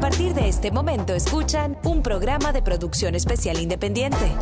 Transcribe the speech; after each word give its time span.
A 0.00 0.08
partir 0.08 0.32
de 0.32 0.48
este 0.48 0.70
momento 0.70 1.12
escuchan 1.14 1.76
un 1.84 2.02
programa 2.02 2.54
de 2.54 2.62
producción 2.62 3.14
especial 3.14 3.60
independiente. 3.60 4.32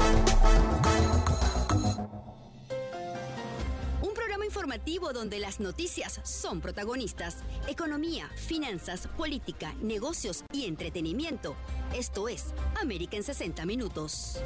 Un 4.00 4.14
programa 4.14 4.44
informativo 4.44 5.12
donde 5.12 5.40
las 5.40 5.58
noticias 5.58 6.20
son 6.22 6.60
protagonistas. 6.60 7.38
Economía, 7.66 8.28
finanzas, 8.36 9.08
política, 9.08 9.74
negocios 9.82 10.44
y 10.52 10.66
entretenimiento. 10.66 11.56
Esto 11.92 12.28
es 12.28 12.54
América 12.80 13.16
en 13.16 13.24
60 13.24 13.66
Minutos. 13.66 14.40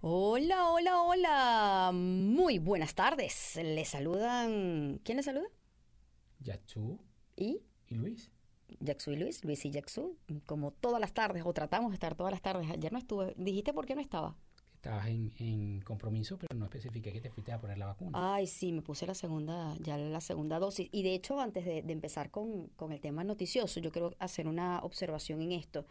Hola, 0.00 0.68
hola, 0.70 1.02
hola. 1.02 1.90
Muy 1.92 2.58
buenas 2.58 2.94
tardes. 2.94 3.60
Les 3.62 3.90
saludan. 3.90 5.02
¿Quién 5.04 5.16
les 5.16 5.26
saluda? 5.26 5.48
Yatsu. 6.40 6.98
¿Y? 7.36 7.60
¿Y 7.88 7.94
Luis? 7.94 8.30
Jacksu 8.80 9.12
y 9.12 9.16
Luis, 9.16 9.44
Luis 9.44 9.64
y 9.64 9.70
Jacksu, 9.70 10.16
como 10.46 10.72
todas 10.72 11.00
las 11.00 11.12
tardes, 11.12 11.42
o 11.44 11.52
tratamos 11.52 11.90
de 11.90 11.94
estar 11.94 12.14
todas 12.14 12.32
las 12.32 12.42
tardes. 12.42 12.70
Ayer 12.70 12.92
no 12.92 12.98
estuve. 12.98 13.34
¿Dijiste 13.36 13.72
por 13.72 13.86
qué 13.86 13.94
no 13.94 14.00
estaba? 14.00 14.36
Estabas 14.74 15.08
en, 15.08 15.32
en 15.38 15.80
compromiso, 15.80 16.38
pero 16.38 16.56
no 16.56 16.66
especifiqué 16.66 17.12
que 17.12 17.20
te 17.20 17.30
fuiste 17.30 17.50
a 17.50 17.60
poner 17.60 17.78
la 17.78 17.86
vacuna. 17.86 18.12
Ay, 18.34 18.46
sí, 18.46 18.70
me 18.70 18.80
puse 18.80 19.08
la 19.08 19.14
segunda, 19.14 19.74
ya 19.80 19.98
la 19.98 20.20
segunda 20.20 20.60
dosis. 20.60 20.88
Y 20.92 21.02
de 21.02 21.14
hecho, 21.14 21.40
antes 21.40 21.64
de, 21.64 21.82
de 21.82 21.92
empezar 21.92 22.30
con, 22.30 22.68
con, 22.76 22.92
el 22.92 23.00
tema 23.00 23.24
noticioso, 23.24 23.80
yo 23.80 23.90
quiero 23.90 24.14
hacer 24.20 24.46
una 24.46 24.78
observación 24.84 25.42
en 25.42 25.50
esto. 25.50 25.84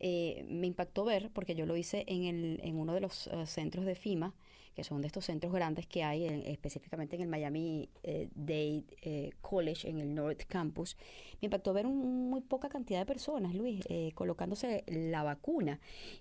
Eh, 0.00 0.44
me 0.48 0.66
impactó 0.66 1.04
ver, 1.04 1.30
porque 1.32 1.54
yo 1.54 1.66
lo 1.66 1.76
hice 1.76 2.04
en, 2.08 2.24
el, 2.24 2.60
en 2.64 2.78
uno 2.78 2.94
de 2.94 3.00
los 3.00 3.28
uh, 3.28 3.46
centros 3.46 3.84
de 3.84 3.94
FIMA, 3.94 4.34
que 4.74 4.84
son 4.84 5.00
de 5.00 5.06
estos 5.06 5.26
centros 5.26 5.52
grandes 5.52 5.86
que 5.86 6.02
hay 6.02 6.26
en, 6.26 6.42
específicamente 6.46 7.16
en 7.16 7.22
el 7.22 7.28
Miami 7.28 7.88
eh, 8.02 8.28
Dade 8.34 8.84
eh, 9.02 9.30
College, 9.40 9.88
en 9.88 9.98
el 9.98 10.14
North 10.14 10.42
Campus, 10.48 10.96
me 11.40 11.46
impactó 11.46 11.72
ver 11.72 11.86
un, 11.86 12.30
muy 12.30 12.40
poca 12.40 12.68
cantidad 12.68 13.00
de 13.00 13.06
personas, 13.06 13.54
Luis, 13.54 13.84
eh, 13.88 14.12
colocándose 14.14 14.84
la 14.86 15.22
vacuna. 15.22 15.80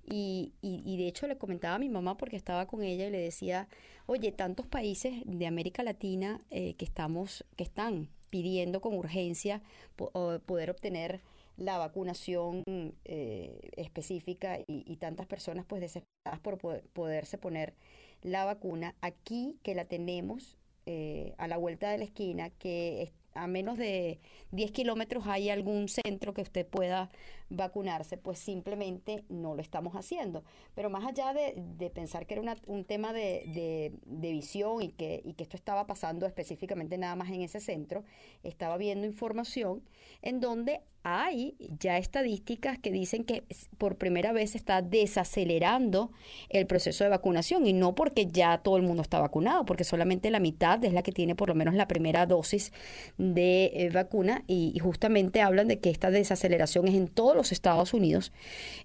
Y, 0.10 0.54
y, 0.62 0.98
de 0.98 1.08
hecho 1.08 1.28
le 1.28 1.38
comentaba 1.38 1.76
a 1.76 1.80
mi 1.80 1.90
mamá 1.90 2.18
porque 2.18 2.36
estaba 2.36 2.68
con 2.68 2.84
ella 2.84 3.08
y 3.08 3.12
le 3.12 3.20
decía, 3.20 3.68
oye, 4.06 4.32
tantos 4.32 4.68
países 4.68 5.22
de 5.26 5.48
América 5.48 5.84
Latina 5.84 6.42
que 6.50 6.76
estamos, 6.80 7.46
que 7.56 7.64
están 7.64 8.10
pidiendo 8.30 8.82
con 8.82 8.96
urgencia 8.96 9.62
po 9.96 10.12
poder 10.46 10.72
obtener 10.72 11.22
la 11.58 11.78
vacunación 11.78 12.64
eh, 13.06 13.72
específica 13.78 14.60
y, 14.68 14.96
tantas 14.98 15.28
personas 15.28 15.66
pues 15.66 15.82
desesperadas 15.82 16.40
por 16.42 16.58
poder, 16.58 16.84
poderse 16.94 17.38
poner 17.38 17.74
la 18.22 18.46
vacuna 18.46 18.96
aquí 19.02 19.58
que 19.64 19.76
la 19.76 19.86
tenemos 19.86 20.58
eh, 20.86 21.34
a 21.38 21.48
la 21.48 21.58
vuelta 21.58 21.90
de 21.92 21.98
la 21.98 22.04
esquina 22.04 22.50
que 22.50 23.14
a 23.34 23.48
menos 23.48 23.78
de 23.78 24.20
10 24.52 24.72
kilómetros 24.72 25.26
hay 25.28 25.50
algún 25.50 25.88
centro 25.88 26.34
que 26.34 26.42
usted 26.42 26.68
pueda 26.68 27.10
vacunarse, 27.52 28.18
pues 28.18 28.40
simplemente 28.40 29.24
no 29.30 29.56
lo 29.56 29.62
estamos 29.62 29.94
haciendo. 29.96 30.44
Pero 30.74 30.90
más 30.90 31.06
allá 31.06 31.34
de, 31.34 31.54
de 31.78 31.90
pensar 31.90 32.26
que 32.26 32.36
era 32.36 32.42
una, 32.42 32.56
un 32.66 32.86
tema 32.86 33.14
de, 33.14 33.44
de, 33.48 33.94
de, 34.06 34.32
visión 34.32 34.82
y 34.82 34.90
que, 34.90 35.22
y 35.24 35.34
que 35.34 35.44
esto 35.44 35.58
estaba 35.58 35.86
pasando 35.86 36.26
específicamente 36.26 36.98
nada 36.98 37.16
más 37.16 37.30
en 37.30 37.42
ese 37.42 37.60
centro, 37.60 38.04
estaba 38.44 38.78
viendo 38.78 39.06
información 39.06 39.84
en 40.22 40.40
donde 40.40 40.82
hay 41.04 41.56
ya 41.80 41.98
estadísticas 41.98 42.78
que 42.78 42.92
dicen 42.92 43.24
que 43.24 43.44
por 43.78 43.98
primera 43.98 44.34
vez 44.34 44.52
se 44.52 44.58
está 44.58 44.82
desacelerando 44.82 46.12
el 46.50 46.68
proceso 46.68 47.04
de 47.04 47.10
vacunación 47.10 47.66
y 47.66 47.74
no 47.74 47.96
porque 47.96 48.28
ya 48.28 48.60
todo 48.60 48.78
el 48.78 48.84
mundo 48.84 49.02
está 49.02 49.20
vacunado, 49.20 49.66
porque 49.66 49.84
solamente 49.84 50.30
la 50.30 50.40
mitad 50.40 50.84
es 50.84 50.94
la 50.94 51.02
que 51.02 51.12
tiene 51.12 51.34
por 51.34 51.50
lo 51.50 51.56
menos 51.56 51.74
la 51.74 51.88
primera 51.88 52.26
dosis 52.28 52.72
de 53.18 53.72
eh, 53.74 53.90
vacuna 53.90 54.44
y, 54.48 54.72
y, 54.76 54.80
justamente 54.80 55.42
hablan 55.42 55.68
de 55.68 55.80
que 55.80 55.90
esta 55.90 56.12
desaceleración 56.12 56.88
es 56.88 56.94
en 56.94 57.08
todos 57.08 57.36
los 57.36 57.41
Estados 57.50 57.94
Unidos. 57.94 58.32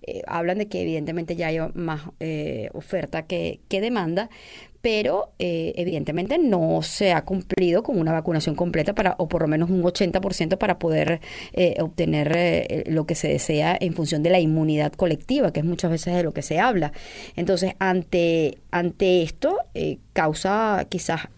Eh, 0.03 0.23
hablan 0.27 0.59
de 0.59 0.69
que 0.69 0.81
evidentemente 0.81 1.37
ya 1.37 1.49
hay 1.49 1.59
más 1.75 2.03
eh, 2.21 2.71
oferta 2.73 3.27
que, 3.27 3.61
demanda, 3.69 4.31
pero 4.81 5.33
eh, 5.39 5.75
evidentemente 5.77 6.39
no 6.39 6.81
se 6.81 7.13
ha 7.13 7.23
cumplido 7.25 7.83
con 7.83 7.99
una 7.99 8.13
vacunación 8.13 8.55
completa 8.55 8.95
para 8.95 9.17
o 9.19 9.29
por 9.29 9.43
lo 9.43 9.49
menos 9.49 9.69
un 9.69 9.83
80% 9.83 10.57
para 10.57 10.79
poder 10.79 11.21
obtener 11.81 12.85
lo 12.87 13.05
que 13.05 13.15
se 13.15 13.29
desea 13.29 13.77
en 13.79 13.93
función 13.95 14.23
de 14.23 14.31
la 14.31 14.41
inmunidad 14.41 14.93
colectiva, 14.93 15.53
que 15.53 15.61
es 15.61 15.67
muchas 15.67 15.91
veces 15.91 16.15
de 16.15 16.23
lo 16.23 16.33
que 16.33 16.43
se 16.43 16.61
habla. 16.61 16.93
Entonces, 17.35 17.75
ante 17.79 18.59
ante 18.71 19.23
esto 19.23 19.59
causa 20.13 20.87
quizás 20.89 21.29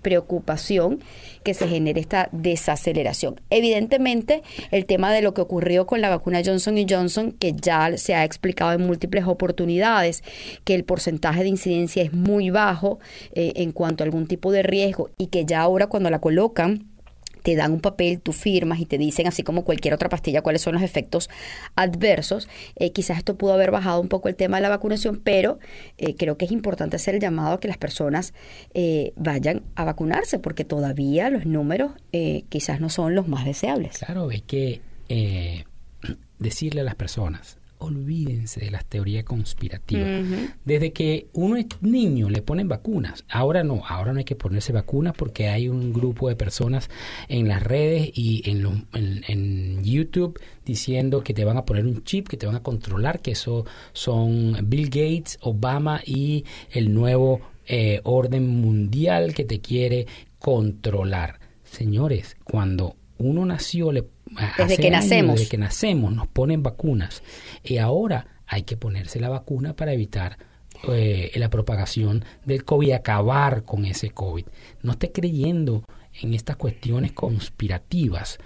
preocupación 0.00 1.00
que 1.42 1.54
se 1.54 1.68
genere 1.68 2.00
esta 2.00 2.28
desaceleración. 2.32 3.40
Evidentemente, 3.50 4.42
el 4.70 4.86
tema 4.86 5.12
de 5.12 5.22
lo 5.22 5.34
que 5.34 5.40
ocurrió 5.40 5.86
con 5.86 6.00
la 6.00 6.08
vacuna 6.08 6.42
Johnson 6.44 6.76
Johnson, 6.88 7.32
que 7.32 7.52
ya 7.52 7.96
se 7.96 8.14
ha 8.14 8.24
explicado 8.24 8.72
en 8.72 8.86
múltiples 8.86 9.24
oportunidades, 9.26 10.22
que 10.64 10.74
el 10.74 10.84
porcentaje 10.84 11.42
de 11.42 11.48
incidencia 11.48 12.02
es 12.02 12.12
muy 12.12 12.50
bajo 12.50 12.98
eh, 13.32 13.52
en 13.56 13.72
cuanto 13.72 14.02
a 14.02 14.06
algún 14.06 14.26
tipo 14.26 14.52
de 14.52 14.62
riesgo 14.62 15.10
y 15.18 15.28
que 15.28 15.44
ya 15.44 15.60
ahora 15.60 15.86
cuando 15.86 16.10
la 16.10 16.20
colocan, 16.20 16.95
te 17.46 17.54
dan 17.54 17.70
un 17.70 17.80
papel, 17.80 18.20
tú 18.20 18.32
firmas 18.32 18.80
y 18.80 18.86
te 18.86 18.98
dicen, 18.98 19.28
así 19.28 19.44
como 19.44 19.62
cualquier 19.62 19.94
otra 19.94 20.08
pastilla, 20.08 20.42
cuáles 20.42 20.62
son 20.62 20.74
los 20.74 20.82
efectos 20.82 21.30
adversos. 21.76 22.48
Eh, 22.74 22.90
quizás 22.90 23.18
esto 23.18 23.36
pudo 23.36 23.52
haber 23.52 23.70
bajado 23.70 24.00
un 24.00 24.08
poco 24.08 24.28
el 24.28 24.34
tema 24.34 24.56
de 24.56 24.62
la 24.62 24.68
vacunación, 24.68 25.20
pero 25.22 25.60
eh, 25.96 26.16
creo 26.16 26.36
que 26.36 26.46
es 26.46 26.50
importante 26.50 26.96
hacer 26.96 27.14
el 27.14 27.20
llamado 27.20 27.54
a 27.54 27.60
que 27.60 27.68
las 27.68 27.78
personas 27.78 28.34
eh, 28.74 29.12
vayan 29.14 29.62
a 29.76 29.84
vacunarse, 29.84 30.40
porque 30.40 30.64
todavía 30.64 31.30
los 31.30 31.46
números 31.46 31.92
quizás 32.48 32.80
no 32.80 32.88
son 32.88 33.14
los 33.14 33.28
más 33.28 33.44
deseables. 33.44 33.98
Claro, 33.98 34.28
hay 34.30 34.40
que 34.40 34.80
decirle 36.40 36.80
a 36.80 36.84
las 36.84 36.96
personas, 36.96 37.58
olvídense 37.78 38.60
de 38.60 38.70
las 38.70 38.84
teorías 38.84 39.24
conspirativas. 39.24 40.06
Uh 40.06 40.24
-huh. 40.24 40.54
Desde 40.64 40.92
que 40.92 41.28
uno 41.32 41.56
es 41.56 41.66
niño 41.80 42.30
le 42.30 42.42
ponen 42.42 42.68
vacunas. 42.68 43.24
Ahora 43.28 43.64
no, 43.64 43.82
ahora 43.86 44.12
no 44.12 44.18
hay 44.18 44.24
que 44.24 44.36
ponerse 44.36 44.72
vacunas 44.72 45.14
porque 45.16 45.48
hay 45.48 45.68
un 45.68 45.92
grupo 45.92 46.28
de 46.28 46.36
personas 46.36 46.90
en 47.28 47.48
las 47.48 47.62
redes 47.62 48.10
y 48.14 48.48
en, 48.50 48.62
lo, 48.62 48.72
en, 48.92 49.22
en, 49.28 49.84
YouTube 49.84 50.40
diciendo 50.64 51.22
que 51.22 51.34
te 51.34 51.44
van 51.44 51.56
a 51.56 51.64
poner 51.64 51.86
un 51.86 52.02
chip, 52.04 52.28
que 52.28 52.36
te 52.36 52.46
van 52.46 52.56
a 52.56 52.62
controlar, 52.62 53.20
que 53.20 53.32
eso 53.32 53.64
son 53.92 54.56
Bill 54.64 54.86
Gates, 54.86 55.38
Obama 55.40 56.00
y 56.04 56.44
el 56.70 56.92
nuevo 56.92 57.40
eh, 57.68 58.00
orden 58.04 58.48
mundial 58.60 59.34
que 59.34 59.44
te 59.44 59.60
quiere 59.60 60.06
controlar. 60.38 61.40
Señores, 61.64 62.36
cuando 62.44 62.96
uno 63.18 63.44
nació, 63.44 63.90
le, 63.90 64.04
desde 64.58 64.76
que 64.76 64.90
nacemos. 64.90 65.36
Desde 65.36 65.50
que 65.50 65.58
nacemos 65.58 66.12
nos 66.12 66.28
ponen 66.28 66.62
vacunas. 66.62 67.22
Y 67.62 67.78
ahora 67.78 68.26
hay 68.46 68.62
que 68.62 68.76
ponerse 68.76 69.20
la 69.20 69.28
vacuna 69.28 69.74
para 69.74 69.92
evitar 69.92 70.38
eh, 70.88 71.32
la 71.36 71.50
propagación 71.50 72.24
del 72.44 72.64
COVID, 72.64 72.92
acabar 72.92 73.64
con 73.64 73.84
ese 73.84 74.10
COVID. 74.10 74.46
No 74.82 74.92
esté 74.92 75.12
creyendo 75.12 75.84
en 76.20 76.34
estas 76.34 76.56
cuestiones 76.56 77.12
conspirativas 77.12 78.38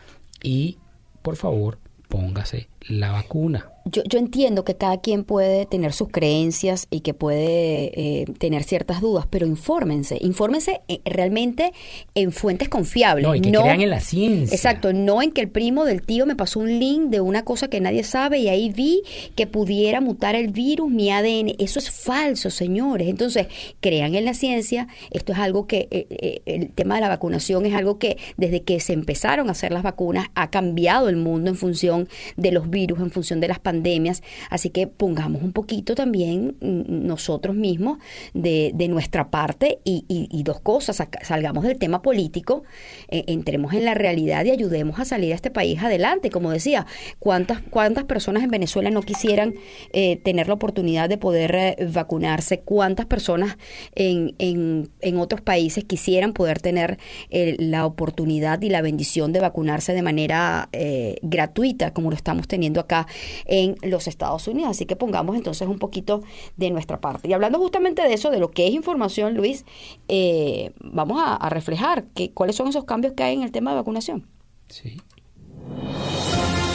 y, 0.43 0.79
por 1.23 1.37
favor, 1.37 1.79
póngase 2.09 2.69
la 2.89 3.13
vacuna. 3.13 3.71
Yo, 3.87 4.03
yo, 4.05 4.19
entiendo 4.19 4.63
que 4.65 4.77
cada 4.77 5.01
quien 5.01 5.25
puede 5.25 5.65
tener 5.65 5.95
sus 5.95 6.09
creencias 6.11 6.87
y 6.91 7.01
que 7.01 7.15
puede 7.15 7.93
eh, 7.95 8.25
tener 8.39 8.63
ciertas 8.63 9.01
dudas, 9.01 9.27
pero 9.29 9.47
infórmense, 9.47 10.19
infórmense 10.21 10.83
eh, 10.87 11.01
realmente 11.07 11.73
en 12.15 12.31
fuentes 12.31 12.69
confiables. 12.69 13.27
No, 13.27 13.35
y 13.35 13.41
que 13.41 13.51
no, 13.51 13.63
crean 13.63 13.81
en 13.81 13.91
la 13.91 14.01
ciencia. 14.01 14.55
Exacto, 14.55 14.93
no 14.93 15.23
en 15.23 15.33
que 15.33 15.41
el 15.41 15.49
primo 15.49 15.87
del 15.87 16.03
tío 16.03 16.27
me 16.27 16.37
pasó 16.37 16.61
un 16.61 16.79
link 16.79 17.09
de 17.09 17.23
una 17.23 17.45
cosa 17.45 17.69
que 17.69 17.81
nadie 17.81 18.05
sabe 18.05 18.39
y 18.39 18.49
ahí 18.49 18.71
vi 18.71 19.03
que 19.35 19.47
pudiera 19.47 20.03
mutar 20.03 20.35
el 20.35 20.49
virus, 20.49 20.91
mi 20.91 21.11
ADN. 21.11 21.55
Eso 21.59 21.79
es 21.79 21.91
falso, 21.91 22.51
señores. 22.51 23.09
Entonces, 23.09 23.47
crean 23.81 24.15
en 24.15 24.27
la 24.27 24.35
ciencia. 24.35 24.89
Esto 25.11 25.33
es 25.33 25.39
algo 25.39 25.67
que, 25.67 25.89
eh, 25.91 26.07
eh, 26.11 26.43
el 26.45 26.71
tema 26.71 26.97
de 26.97 27.01
la 27.01 27.09
vacunación 27.09 27.65
es 27.65 27.75
algo 27.75 27.99
que 27.99 28.19
desde 28.37 28.63
que 28.63 28.79
se 28.79 28.93
empezaron 28.93 29.49
a 29.49 29.53
hacer 29.53 29.73
las 29.73 29.83
vacunas 29.83 30.29
ha 30.35 30.51
cambiado 30.51 31.09
el 31.09 31.17
mundo 31.17 31.51
en 31.51 31.57
función 31.57 32.09
de 32.37 32.53
los 32.53 32.70
virus, 32.71 33.01
en 33.01 33.11
función 33.11 33.41
de 33.41 33.49
las 33.49 33.59
pandemias, 33.59 34.23
así 34.49 34.71
que 34.71 34.87
pongamos 34.87 35.43
un 35.43 35.53
poquito 35.53 35.95
también 35.95 36.57
nosotros 36.61 37.55
mismos 37.55 37.99
de, 38.35 38.73
nuestra 38.91 39.29
parte 39.29 39.79
y, 39.85 40.43
dos 40.45 40.61
cosas, 40.61 41.03
salgamos 41.23 41.65
del 41.65 41.79
tema 41.79 42.03
político, 42.03 42.65
eh, 43.09 43.25
entremos 43.29 43.75
en 43.75 43.85
la 43.85 43.95
realidad 43.95 44.45
y 44.45 44.51
ayudemos 44.51 44.99
a 44.99 45.05
salir 45.05 45.33
a 45.33 45.35
este 45.37 45.51
país 45.51 45.81
adelante. 45.83 46.31
Como 46.31 46.51
decía, 46.51 46.87
¿cuántas, 47.19 47.61
cuántas 47.61 48.05
personas 48.05 48.43
en 48.43 48.51
Venezuela 48.51 48.91
no 48.91 49.03
quisieran 49.03 49.55
eh, 49.93 50.17
tener 50.17 50.49
la 50.49 50.55
oportunidad 50.55 51.09
de 51.09 51.19
poder 51.19 51.55
eh, 51.55 51.77
vacunarse? 51.93 52.61
¿Cuántas 52.61 53.07
personas 53.07 53.59
en, 53.95 54.35
en, 54.39 54.91
en, 55.01 55.19
otros 55.19 55.41
países 55.41 55.85
quisieran 55.85 56.33
poder 56.33 56.61
tener 56.61 56.99
eh, 57.31 57.57
la 57.59 57.87
oportunidad 57.87 58.61
y 58.63 58.69
la 58.69 58.83
bendición 58.83 59.33
de 59.33 59.41
vacunarse 59.41 59.93
de 59.93 60.03
manera 60.03 60.69
eh, 60.73 61.17
gratuita, 61.23 61.93
como 61.93 62.11
lo 62.11 62.17
estamos 62.17 62.49
teniendo 62.49 62.60
acá 62.81 63.07
en 63.47 63.77
los 63.83 64.07
Estados 64.07 64.47
Unidos. 64.49 64.71
Así 64.71 64.87
que 64.87 64.97
pongamos 64.97 65.37
entonces 65.37 65.67
un 65.69 65.79
poquito 65.79 66.23
de 66.57 66.71
nuestra 66.71 67.01
parte. 67.01 67.29
Y 67.29 67.33
hablando 67.33 67.59
justamente 67.59 68.03
de 68.03 68.13
eso, 68.13 68.31
de 68.31 68.39
lo 68.39 68.51
que 68.51 68.67
es 68.67 68.75
información, 68.75 69.35
Luis, 69.35 69.65
eh, 70.09 70.73
vamos 70.81 71.21
a, 71.21 71.35
a 71.35 71.49
reflejar 71.49 72.05
que, 72.15 72.33
cuáles 72.33 72.57
son 72.57 72.69
esos 72.69 72.85
cambios 72.85 73.15
que 73.15 73.23
hay 73.23 73.35
en 73.35 73.43
el 73.43 73.53
tema 73.53 73.71
de 73.71 73.77
vacunación. 73.77 74.27
Sí. 74.69 74.97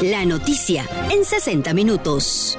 La 0.02 0.26
noticia 0.26 0.86
en 1.12 1.24
60 1.24 1.74
minutos. 1.74 2.58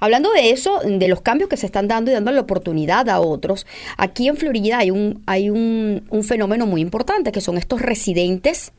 Hablando 0.00 0.30
de 0.32 0.50
eso, 0.50 0.80
de 0.84 1.08
los 1.08 1.22
cambios 1.22 1.48
que 1.48 1.56
se 1.56 1.66
están 1.66 1.88
dando 1.88 2.10
y 2.10 2.14
dando 2.14 2.30
la 2.30 2.40
oportunidad 2.40 3.08
a 3.08 3.20
otros, 3.20 3.66
aquí 3.96 4.28
en 4.28 4.36
Florida 4.36 4.78
hay 4.78 4.90
un, 4.90 5.22
hay 5.26 5.50
un, 5.50 6.02
fenómeno 6.22 6.66
muy 6.66 6.80
importante 6.80 7.32
que 7.32 7.40
son 7.40 7.56
estos 7.56 7.80
residentes 7.82 8.72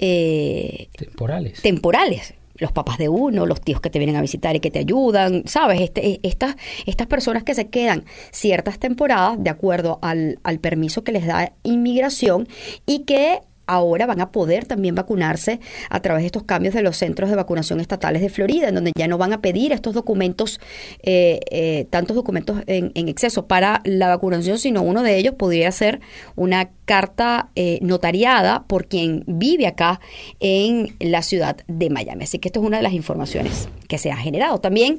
eh, 0.00 0.88
temporales. 0.96 1.62
temporales 1.62 2.34
los 2.60 2.72
papás 2.72 2.98
de 2.98 3.08
uno, 3.08 3.46
los 3.46 3.60
tíos 3.60 3.80
que 3.80 3.90
te 3.90 3.98
vienen 3.98 4.16
a 4.16 4.20
visitar 4.20 4.54
y 4.54 4.60
que 4.60 4.70
te 4.70 4.78
ayudan, 4.78 5.44
¿sabes? 5.46 5.80
Este, 5.80 6.20
estas, 6.22 6.56
estas 6.86 7.06
personas 7.06 7.42
que 7.42 7.54
se 7.54 7.68
quedan 7.68 8.04
ciertas 8.30 8.78
temporadas 8.78 9.42
de 9.42 9.50
acuerdo 9.50 9.98
al, 10.02 10.38
al 10.42 10.60
permiso 10.60 11.02
que 11.02 11.12
les 11.12 11.26
da 11.26 11.54
inmigración 11.62 12.46
y 12.86 13.04
que 13.04 13.40
ahora 13.70 14.06
van 14.06 14.20
a 14.20 14.32
poder 14.32 14.64
también 14.64 14.94
vacunarse 14.94 15.60
a 15.88 16.00
través 16.00 16.22
de 16.22 16.26
estos 16.26 16.42
cambios 16.42 16.74
de 16.74 16.82
los 16.82 16.96
centros 16.96 17.30
de 17.30 17.36
vacunación 17.36 17.80
estatales 17.80 18.20
de 18.20 18.28
Florida, 18.28 18.68
en 18.68 18.74
donde 18.74 18.92
ya 18.96 19.06
no 19.06 19.16
van 19.16 19.32
a 19.32 19.40
pedir 19.40 19.72
estos 19.72 19.94
documentos, 19.94 20.60
eh, 21.02 21.40
eh, 21.50 21.86
tantos 21.88 22.16
documentos 22.16 22.62
en, 22.66 22.90
exceso 23.08 23.46
para 23.46 23.80
la 23.84 24.08
vacunación, 24.08 24.58
sino 24.58 24.82
uno 24.82 25.02
de 25.02 25.16
ellos 25.16 25.34
podría 25.36 25.70
ser 25.72 26.00
una 26.36 26.70
carta 26.84 27.50
eh, 27.54 27.78
notariada 27.82 28.64
por 28.66 28.86
quien 28.86 29.24
vive 29.26 29.66
acá 29.66 30.00
en 30.40 30.96
la 30.98 31.22
ciudad 31.22 31.58
de 31.68 31.90
Miami. 31.90 32.24
Así 32.24 32.38
que 32.38 32.48
esto 32.48 32.60
es 32.60 32.66
una 32.66 32.78
de 32.78 32.82
las 32.82 32.92
informaciones 32.92 33.68
que 33.88 33.98
se 33.98 34.10
ha 34.10 34.16
generado. 34.16 34.58
También 34.58 34.98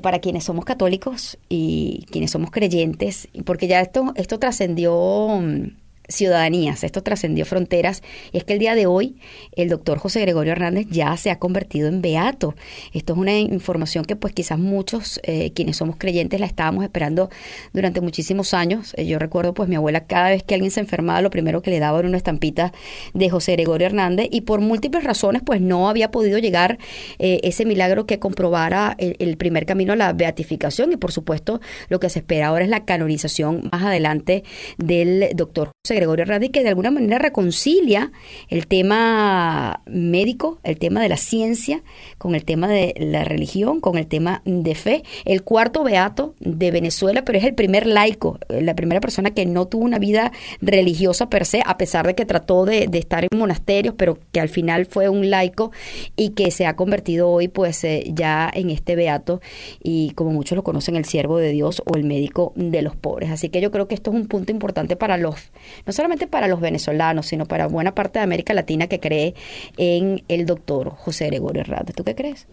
para 0.00 0.20
quienes 0.20 0.44
somos 0.44 0.64
católicos 0.64 1.36
y 1.50 2.06
quienes 2.10 2.30
somos 2.30 2.50
creyentes, 2.50 3.28
porque 3.44 3.68
ya 3.68 3.82
esto, 3.82 4.14
esto 4.16 4.38
trascendió 4.38 5.38
mm, 5.38 5.66
ciudadanías. 6.08 6.84
Esto 6.84 7.02
trascendió 7.02 7.44
fronteras 7.44 8.02
y 8.32 8.38
es 8.38 8.44
que 8.44 8.54
el 8.54 8.58
día 8.58 8.74
de 8.74 8.86
hoy 8.86 9.16
el 9.52 9.68
doctor 9.68 9.98
José 9.98 10.20
Gregorio 10.20 10.52
Hernández 10.52 10.86
ya 10.90 11.16
se 11.16 11.30
ha 11.30 11.38
convertido 11.38 11.88
en 11.88 12.02
beato. 12.02 12.54
Esto 12.92 13.14
es 13.14 13.18
una 13.18 13.38
información 13.38 14.04
que 14.04 14.16
pues 14.16 14.32
quizás 14.32 14.58
muchos 14.58 15.20
eh, 15.24 15.52
quienes 15.52 15.76
somos 15.76 15.96
creyentes 15.96 16.40
la 16.40 16.46
estábamos 16.46 16.84
esperando 16.84 17.30
durante 17.72 18.00
muchísimos 18.00 18.54
años. 18.54 18.94
Eh, 18.96 19.06
yo 19.06 19.18
recuerdo 19.18 19.54
pues 19.54 19.68
mi 19.68 19.76
abuela 19.76 20.06
cada 20.06 20.30
vez 20.30 20.42
que 20.42 20.54
alguien 20.54 20.70
se 20.70 20.80
enfermaba 20.80 21.20
lo 21.20 21.30
primero 21.30 21.62
que 21.62 21.70
le 21.70 21.80
daba 21.80 21.98
era 21.98 22.08
una 22.08 22.16
estampita 22.16 22.72
de 23.14 23.30
José 23.30 23.52
Gregorio 23.52 23.86
Hernández 23.86 24.28
y 24.30 24.42
por 24.42 24.60
múltiples 24.60 25.04
razones 25.04 25.42
pues 25.44 25.60
no 25.60 25.88
había 25.88 26.10
podido 26.10 26.38
llegar 26.38 26.78
eh, 27.18 27.40
ese 27.42 27.64
milagro 27.64 28.06
que 28.06 28.18
comprobara 28.18 28.94
el, 28.98 29.16
el 29.18 29.36
primer 29.36 29.66
camino 29.66 29.92
a 29.92 29.96
la 29.96 30.12
beatificación 30.12 30.92
y 30.92 30.96
por 30.96 31.12
supuesto 31.12 31.60
lo 31.88 32.00
que 32.00 32.10
se 32.10 32.20
espera 32.20 32.48
ahora 32.48 32.64
es 32.64 32.70
la 32.70 32.84
canonización 32.84 33.68
más 33.72 33.82
adelante 33.82 34.44
del 34.78 35.30
doctor 35.34 35.70
José 35.84 35.95
Gregorio 35.96 36.22
Hernández, 36.22 36.50
que 36.50 36.62
de 36.62 36.68
alguna 36.68 36.90
manera 36.90 37.18
reconcilia 37.18 38.12
el 38.48 38.66
tema 38.66 39.82
médico, 39.86 40.58
el 40.62 40.78
tema 40.78 41.02
de 41.02 41.08
la 41.08 41.16
ciencia, 41.16 41.82
con 42.18 42.34
el 42.34 42.44
tema 42.44 42.68
de 42.68 42.94
la 42.98 43.24
religión, 43.24 43.80
con 43.80 43.98
el 43.98 44.06
tema 44.06 44.42
de 44.44 44.74
fe. 44.74 45.02
El 45.24 45.42
cuarto 45.42 45.82
beato 45.82 46.34
de 46.40 46.70
Venezuela, 46.70 47.24
pero 47.24 47.38
es 47.38 47.44
el 47.44 47.54
primer 47.54 47.86
laico, 47.86 48.38
la 48.48 48.74
primera 48.74 49.00
persona 49.00 49.30
que 49.32 49.46
no 49.46 49.66
tuvo 49.66 49.84
una 49.84 49.98
vida 49.98 50.32
religiosa 50.60 51.28
per 51.28 51.46
se, 51.46 51.62
a 51.64 51.76
pesar 51.76 52.06
de 52.06 52.14
que 52.14 52.24
trató 52.24 52.64
de, 52.64 52.88
estar 52.92 53.24
en 53.24 53.38
monasterios, 53.38 53.94
pero 53.96 54.18
que 54.32 54.40
al 54.40 54.48
final 54.48 54.86
fue 54.86 55.08
un 55.08 55.30
laico 55.30 55.70
y 56.16 56.30
que 56.30 56.50
se 56.50 56.66
ha 56.66 56.76
convertido 56.76 57.30
hoy 57.30 57.48
pues 57.48 57.84
eh, 57.84 58.04
ya 58.12 58.50
en 58.52 58.70
este 58.70 58.96
beato 58.96 59.40
y 59.82 60.10
como 60.10 60.30
muchos 60.30 60.56
lo 60.56 60.64
conocen, 60.64 60.96
el 60.96 61.04
siervo 61.04 61.38
de 61.38 61.50
Dios 61.50 61.82
o 61.86 61.96
el 61.96 62.04
médico 62.04 62.52
de 62.56 62.82
los 62.82 62.96
pobres. 62.96 63.30
Así 63.30 63.48
que 63.48 63.60
yo 63.60 63.70
creo 63.70 63.88
que 63.88 63.94
esto 63.94 64.10
es 64.10 64.16
un 64.16 64.26
punto 64.26 64.52
importante 64.52 64.96
para 64.96 65.16
los 65.16 65.50
no 65.86 65.92
solamente 65.92 66.26
para 66.26 66.48
los 66.48 66.60
venezolanos, 66.60 67.26
sino 67.26 67.46
para 67.46 67.66
buena 67.68 67.94
parte 67.94 68.18
de 68.18 68.24
América 68.24 68.54
Latina 68.54 68.86
que 68.86 69.00
cree 69.00 69.34
en 69.76 70.22
el 70.28 70.46
doctor 70.46 70.90
José 70.90 71.26
Gregorio 71.26 71.62
Hernández. 71.62 71.94
¿Tú 71.94 72.04
qué 72.04 72.14
crees? 72.14 72.46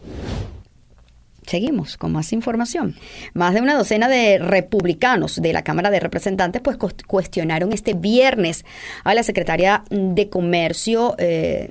Seguimos 1.48 1.98
con 1.98 2.12
más 2.12 2.32
información. 2.32 2.96
Más 3.34 3.54
de 3.54 3.62
una 3.62 3.76
docena 3.76 4.08
de 4.08 4.40
republicanos 4.40 5.42
de 5.42 5.54
la 5.54 5.64
Cámara 5.64 5.92
de 5.92 6.00
Representantes 6.00 6.62
pues 6.62 6.78
cuestionaron 7.06 7.74
este 7.74 7.94
viernes 7.94 8.66
a 9.04 9.14
la 9.14 9.24
secretaria 9.24 9.84
de 9.90 10.30
Comercio, 10.30 11.16
eh, 11.18 11.70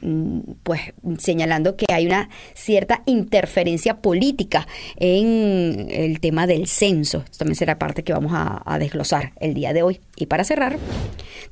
pues 0.62 0.80
señalando 1.18 1.76
que 1.76 1.86
hay 1.92 2.06
una 2.06 2.28
cierta 2.54 3.02
interferencia 3.06 4.02
política 4.02 4.66
en 4.96 5.88
el 5.90 6.20
tema 6.20 6.46
del 6.46 6.66
censo. 6.66 7.22
Esto 7.24 7.38
también 7.38 7.56
será 7.56 7.78
parte 7.78 8.04
que 8.04 8.12
vamos 8.12 8.32
a 8.34 8.78
desglosar 8.78 9.32
el 9.40 9.54
día 9.54 9.72
de 9.72 9.82
hoy. 9.82 10.00
Y 10.16 10.26
para 10.26 10.44
cerrar, 10.44 10.76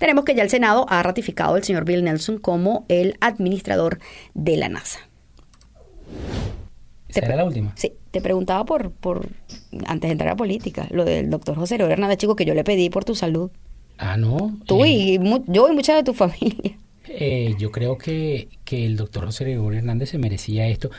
tenemos 0.00 0.25
que 0.25 0.35
ya 0.35 0.43
el 0.43 0.49
Senado 0.49 0.87
ha 0.88 1.02
ratificado 1.02 1.55
al 1.55 1.62
señor 1.62 1.85
Bill 1.85 2.02
Nelson 2.02 2.38
como 2.38 2.87
el 2.88 3.17
administrador 3.20 3.99
de 4.32 4.56
la 4.56 4.70
NASA. 4.70 4.99
¿Será 7.11 7.37
la 7.37 7.44
última? 7.44 7.73
Sí, 7.76 7.93
te 8.11 8.23
preguntaba 8.23 8.64
por, 8.64 8.93
por, 8.93 9.29
antes 9.87 10.08
de 10.08 10.12
entrar 10.12 10.31
a 10.31 10.37
política, 10.37 10.88
lo 10.91 11.05
del 11.05 11.29
doctor 11.29 11.55
José 11.55 11.75
Hernández, 11.75 12.17
chico, 12.17 12.35
que 12.35 12.47
yo 12.47 12.55
le 12.55 12.64
pedí 12.64 12.88
por 12.88 13.05
tu 13.05 13.14
salud. 13.14 13.50
Ah, 13.99 14.17
no. 14.17 14.58
Tú 14.64 14.87
y 14.87 15.17
eh, 15.17 15.43
yo 15.47 15.70
y 15.70 15.75
mucha 15.75 15.94
de 15.94 16.03
tu 16.03 16.14
familia. 16.14 16.79
Eh, 17.06 17.55
yo 17.58 17.70
creo 17.70 17.99
que, 17.99 18.49
que 18.64 18.87
el 18.87 18.96
doctor 18.96 19.26
José 19.26 19.44
Gregorio 19.44 19.81
Hernández 19.81 20.08
se 20.08 20.19
merecía 20.19 20.67
esto. 20.69 20.91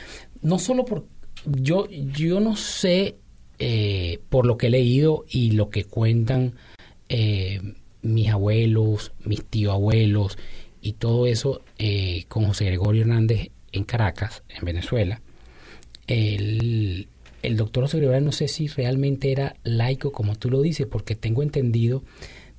No 0.43 0.59
solo 0.59 0.85
por... 0.85 1.05
Yo, 1.45 1.87
yo 1.89 2.39
no 2.39 2.55
sé, 2.55 3.15
eh, 3.57 4.19
por 4.29 4.45
lo 4.45 4.57
que 4.57 4.67
he 4.67 4.69
leído 4.69 5.25
y 5.27 5.51
lo 5.51 5.71
que 5.71 5.85
cuentan 5.85 6.53
mis 8.01 8.29
abuelos, 8.29 9.13
mis 9.23 9.43
tío 9.43 9.71
abuelos 9.71 10.37
y 10.81 10.93
todo 10.93 11.27
eso 11.27 11.61
con 12.27 12.45
José 12.45 12.65
Gregorio 12.65 13.01
Hernández 13.01 13.49
en 13.71 13.83
Caracas, 13.83 14.43
en 14.49 14.65
Venezuela. 14.65 15.21
El, 16.07 17.07
el 17.41 17.57
doctor 17.57 17.83
José 17.83 17.97
Gregorio 17.97 18.21
no 18.21 18.31
sé 18.31 18.47
si 18.47 18.67
realmente 18.67 19.31
era 19.31 19.55
laico, 19.63 20.11
como 20.11 20.35
tú 20.35 20.49
lo 20.49 20.61
dices, 20.61 20.87
porque 20.87 21.15
tengo 21.15 21.43
entendido 21.43 22.03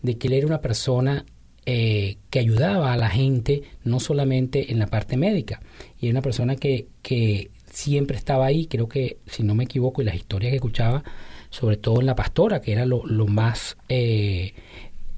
de 0.02 0.18
que 0.18 0.28
él 0.28 0.34
era 0.34 0.46
una 0.46 0.60
persona 0.60 1.24
eh, 1.64 2.16
que 2.30 2.40
ayudaba 2.40 2.92
a 2.92 2.96
la 2.96 3.08
gente, 3.08 3.62
no 3.84 4.00
solamente 4.00 4.72
en 4.72 4.78
la 4.78 4.88
parte 4.88 5.16
médica, 5.16 5.62
y 6.00 6.06
era 6.06 6.14
una 6.14 6.22
persona 6.22 6.56
que, 6.56 6.88
que 7.02 7.50
siempre 7.70 8.16
estaba 8.16 8.46
ahí, 8.46 8.66
creo 8.66 8.88
que, 8.88 9.18
si 9.26 9.44
no 9.44 9.54
me 9.54 9.64
equivoco, 9.64 10.02
y 10.02 10.04
las 10.04 10.16
historias 10.16 10.50
que 10.50 10.56
escuchaba, 10.56 11.04
sobre 11.50 11.76
todo 11.76 12.00
en 12.00 12.06
la 12.06 12.16
pastora, 12.16 12.60
que 12.60 12.72
era 12.72 12.84
lo, 12.84 13.06
lo 13.06 13.26
más 13.26 13.76
eh, 13.88 14.54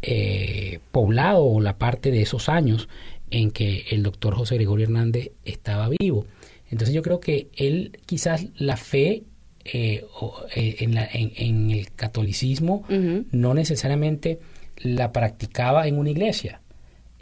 eh, 0.06 0.80
poblado, 0.92 1.44
o 1.44 1.60
la 1.60 1.78
parte 1.78 2.10
de 2.10 2.22
esos 2.22 2.48
años 2.48 2.88
en 3.30 3.50
que 3.50 3.86
el 3.90 4.02
doctor 4.02 4.34
José 4.34 4.56
Gregorio 4.56 4.84
Hernández 4.84 5.30
estaba 5.44 5.88
vivo. 5.88 6.26
Entonces 6.70 6.94
yo 6.94 7.02
creo 7.02 7.20
que 7.20 7.48
él 7.56 7.98
quizás 8.06 8.46
la 8.56 8.76
fe 8.76 9.24
eh, 9.64 10.04
eh, 10.54 10.76
en, 10.80 11.70
el 11.70 11.90
catolicismo 11.92 12.84
no 13.30 13.54
necesariamente 13.54 14.38
la 14.78 15.10
practicaba 15.12 15.86
en 15.86 15.98
una 15.98 16.10
iglesia 16.10 16.60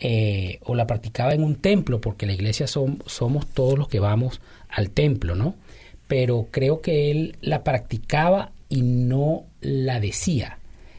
eh, 0.04 0.58
o 0.62 0.74
la 0.74 0.88
practicaba 0.88 1.32
en 1.32 1.44
un 1.44 1.54
templo, 1.54 2.00
porque 2.00 2.26
la 2.26 2.32
iglesia 2.32 2.66
somos 2.66 3.46
todos 3.54 3.78
los 3.78 3.86
que 3.86 4.00
vamos 4.00 4.40
al 4.68 4.90
templo, 4.90 5.36
¿no? 5.36 5.54
Pero 6.08 6.48
creo 6.50 6.80
que 6.80 7.12
él 7.12 7.36
la 7.40 7.62
practicaba 7.62 8.50
y 8.68 8.82
no 8.82 9.44
la 9.60 10.00
decía. 10.00 10.58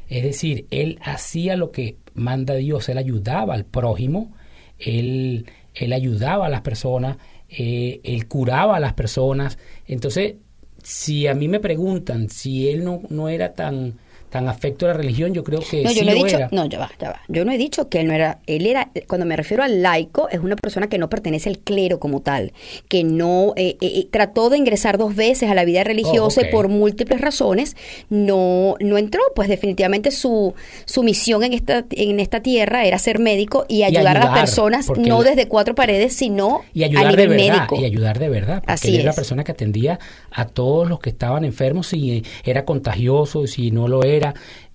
Es 0.09 0.23
decir, 0.23 0.67
él 0.71 0.99
hacía 1.01 1.55
lo 1.55 1.71
que 1.71 1.97
manda 2.13 2.55
Dios, 2.55 2.89
él 2.89 2.97
ayudaba 2.97 3.53
al 3.53 3.65
prójimo, 3.65 4.33
él, 4.79 5.47
él 5.73 5.93
ayudaba 5.93 6.47
a 6.47 6.49
las 6.49 6.61
personas, 6.61 7.17
eh, 7.49 8.01
él 8.03 8.27
curaba 8.27 8.77
a 8.77 8.79
las 8.79 8.93
personas. 8.93 9.57
Entonces, 9.87 10.35
si 10.83 11.27
a 11.27 11.33
mí 11.33 11.47
me 11.47 11.59
preguntan 11.59 12.29
si 12.29 12.69
él 12.69 12.83
no, 12.83 13.01
no 13.09 13.29
era 13.29 13.53
tan 13.53 13.95
tan 14.33 14.49
afecto 14.49 14.87
a 14.87 14.89
la 14.89 14.93
religión, 14.95 15.31
yo 15.31 15.43
creo 15.43 15.59
que 15.59 15.83
no, 15.83 15.89
sí 15.91 15.95
yo 15.95 16.05
no 16.05 16.11
he 16.11 16.15
dicho, 16.15 16.37
era. 16.37 16.49
No, 16.51 16.65
ya 16.65 16.79
va, 16.79 16.91
ya 16.99 17.11
va. 17.11 17.21
Yo 17.27 17.45
no 17.45 17.51
he 17.51 17.57
dicho 17.59 17.87
que 17.87 17.99
él 17.99 18.07
no 18.07 18.13
era, 18.13 18.39
él 18.47 18.65
era, 18.65 18.89
cuando 19.07 19.27
me 19.27 19.35
refiero 19.35 19.61
al 19.61 19.83
laico, 19.83 20.27
es 20.29 20.39
una 20.39 20.55
persona 20.55 20.87
que 20.87 20.97
no 20.97 21.07
pertenece 21.07 21.49
al 21.49 21.59
clero 21.59 21.99
como 21.99 22.21
tal, 22.21 22.51
que 22.87 23.03
no, 23.03 23.53
eh, 23.55 23.77
eh, 23.79 23.91
eh, 23.99 24.07
trató 24.09 24.49
de 24.49 24.57
ingresar 24.57 24.97
dos 24.97 25.15
veces 25.15 25.51
a 25.51 25.53
la 25.53 25.65
vida 25.65 25.83
religiosa 25.83 26.41
y 26.41 26.51
por 26.51 26.67
múltiples 26.67 27.21
razones 27.21 27.77
no, 28.09 28.75
no 28.79 28.97
entró, 28.97 29.21
pues 29.35 29.49
definitivamente 29.49 30.09
su, 30.09 30.55
su 30.85 31.03
misión 31.03 31.43
en 31.43 31.53
esta, 31.53 31.85
en 31.91 32.19
esta 32.19 32.41
tierra 32.41 32.85
era 32.85 32.97
ser 32.97 33.19
médico 33.19 33.67
y 33.69 33.83
ayudar, 33.83 34.17
a 34.17 34.25
las 34.25 34.39
personas, 34.39 34.89
no 34.97 35.21
desde 35.21 35.47
cuatro 35.47 35.75
paredes, 35.75 36.15
sino 36.15 36.61
y 36.73 36.85
ayudar 36.85 37.05
a 37.05 37.09
nivel 37.11 37.29
de 37.29 37.35
verdad, 37.37 37.57
médico. 37.57 37.75
Y 37.79 37.85
ayudar 37.85 38.17
de 38.17 38.29
verdad, 38.29 38.63
porque 38.65 38.87
él 38.87 38.95
era 38.95 39.11
la 39.11 39.13
persona 39.13 39.43
que 39.43 39.51
atendía 39.51 39.99
a 40.31 40.45
todos 40.45 40.89
los 40.89 40.99
que 40.99 41.11
estaban 41.11 41.45
enfermos, 41.45 41.85
si 41.85 42.23
era 42.43 42.65
contagioso, 42.65 43.45
si 43.45 43.69
no 43.69 43.87
lo 43.87 44.03
era, 44.03 44.22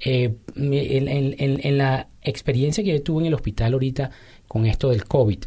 eh, 0.01 0.35
en, 0.57 1.79
la 1.79 2.09
experiencia 2.23 2.85
que 2.85 2.93
yo 2.93 3.03
tuve 3.03 3.23
en 3.23 3.27
el 3.29 3.35
hospital 3.35 3.73
ahorita 3.73 4.11
con 4.47 4.67
esto 4.67 4.91
del 4.91 5.05
COVID, 5.05 5.39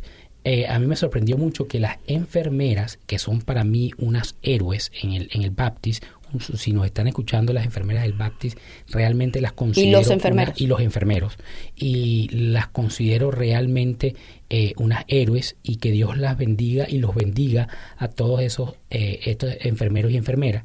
eh, 0.44 0.68
a 0.68 0.80
mí 0.80 0.88
me 0.88 0.96
sorprendió 0.96 1.38
mucho 1.38 1.68
que 1.68 1.80
las 1.80 1.98
enfermeras, 2.08 2.98
que 3.06 3.20
son 3.20 3.42
para 3.42 3.64
mí 3.64 3.92
unas 3.98 4.36
héroes 4.42 4.92
en 5.02 5.14
el, 5.14 5.30
en 5.34 5.44
el 5.44 5.52
Baptist, 5.52 6.04
si 6.40 6.72
nos 6.72 6.86
están 6.86 7.08
escuchando 7.08 7.54
las 7.54 7.66
enfermeras 7.66 8.04
del 8.04 8.14
Baptist, 8.14 8.58
realmente 8.90 9.42
las 9.42 9.54
considero... 9.54 9.90
Y 9.90 9.92
los 9.92 10.10
enfermeros. 10.10 10.62
y 10.62 10.68
los 10.68 10.80
enfermeros. 10.80 11.38
Y 11.76 12.30
las 12.30 12.68
considero 12.68 13.32
realmente 13.32 14.16
eh, 14.50 14.74
unas 14.78 15.04
héroes 15.08 15.58
y 15.64 15.78
que 15.78 15.92
Dios 15.92 16.18
las 16.18 16.38
bendiga 16.38 16.86
y 16.90 17.00
los 17.00 17.16
bendiga 17.16 17.68
a 17.98 18.08
todos 18.08 18.42
esos 18.42 18.76
eh, 18.90 19.20
estos 19.26 19.54
enfermeros 19.62 20.12
y 20.12 20.18
enfermeras. 20.18 20.64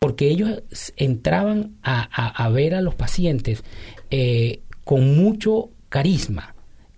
Porque 0.00 0.28
ellos 0.28 0.62
entraban 0.96 1.76
a, 1.82 2.02
a, 2.02 2.48
ver 2.50 2.74
a 2.74 2.82
los 2.82 2.94
pacientes 2.94 3.64
eh, 4.10 4.60
con 4.84 5.16
mucho 5.16 5.70
carisma 5.88 6.54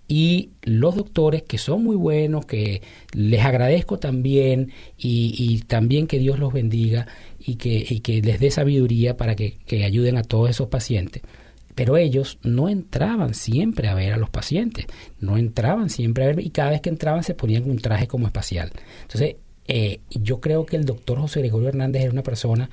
y 0.09 0.51
los 0.63 0.95
doctores 0.95 1.43
que 1.43 1.59
son 1.59 1.83
muy 1.83 1.97
buenos, 1.97 2.47
que 2.47 2.83
les 3.13 3.45
agradezco 3.45 3.99
también 3.99 4.73
y, 4.97 5.63
también 5.67 6.07
que 6.07 6.19
Dios 6.19 6.39
los 6.39 6.53
bendiga 6.53 7.07
y 7.39 7.57
que, 7.57 7.85
y 7.89 8.01
que 8.01 8.23
les 8.23 8.39
dé 8.39 8.51
sabiduría 8.51 9.17
para 9.17 9.35
que, 9.35 9.57
ayuden 9.85 10.17
a 10.17 10.23
todos 10.23 10.51
esos 10.51 10.69
pacientes. 10.69 11.23
Pero 11.75 11.97
ellos 11.97 12.39
no 12.43 12.69
entraban 12.69 13.35
siempre 13.35 13.89
a 13.89 13.95
ver 13.95 14.13
a 14.13 14.17
los 14.17 14.31
pacientes, 14.31 14.87
no 15.21 15.37
entraban 15.37 15.91
siempre 15.91 16.25
a 16.25 16.29
ver 16.29 16.41
y 16.41 16.51
cada 16.51 16.71
vez 16.71 16.81
que 16.81 16.89
entraban 16.89 17.23
se 17.23 17.35
ponían 17.35 17.69
un 17.69 17.79
traje 17.79 18.07
como 18.07 18.27
espacial. 18.27 18.71
Entonces, 19.03 19.37
eh, 19.69 20.01
yo 20.11 20.41
creo 20.41 20.67
que 20.67 20.77
el 20.77 20.85
doctor 20.85 21.19
José 21.19 21.41
Gregorio 21.41 21.69
Hernández 21.69 22.03
era 22.03 22.13
una 22.13 22.23
persona 22.23 22.71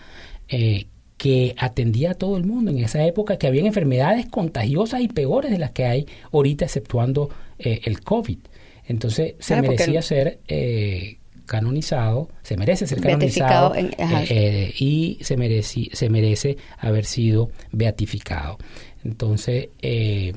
eh, 0.47 0.87
que 1.17 1.55
atendía 1.57 2.11
a 2.11 2.13
todo 2.15 2.35
el 2.37 2.43
mundo 2.43 2.71
en 2.71 2.79
esa 2.79 3.05
época, 3.05 3.37
que 3.37 3.47
había 3.47 3.65
enfermedades 3.65 4.25
contagiosas 4.25 5.01
y 5.01 5.07
peores 5.07 5.51
de 5.51 5.57
las 5.57 5.71
que 5.71 5.85
hay 5.85 6.05
ahorita, 6.31 6.65
exceptuando 6.65 7.29
eh, 7.59 7.79
el 7.85 8.01
COVID. 8.01 8.39
Entonces 8.87 9.35
se 9.39 9.61
merecía 9.61 10.01
ser 10.01 10.39
eh, 10.49 11.19
canonizado, 11.45 12.29
se 12.41 12.57
merece 12.57 12.87
ser 12.87 12.99
canonizado 12.99 13.73
eh, 13.75 14.73
y 14.77 15.17
se 15.21 15.37
merece, 15.37 15.89
se 15.93 16.09
merece 16.09 16.57
haber 16.77 17.05
sido 17.05 17.51
beatificado. 17.71 18.57
Entonces, 19.03 19.69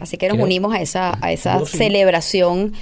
así 0.01 0.17
que 0.17 0.29
nos 0.29 0.39
unimos 0.39 0.75
a 0.75 0.81
esa, 0.81 1.19
a 1.21 1.33
esa 1.33 1.65
celebración 1.67 2.73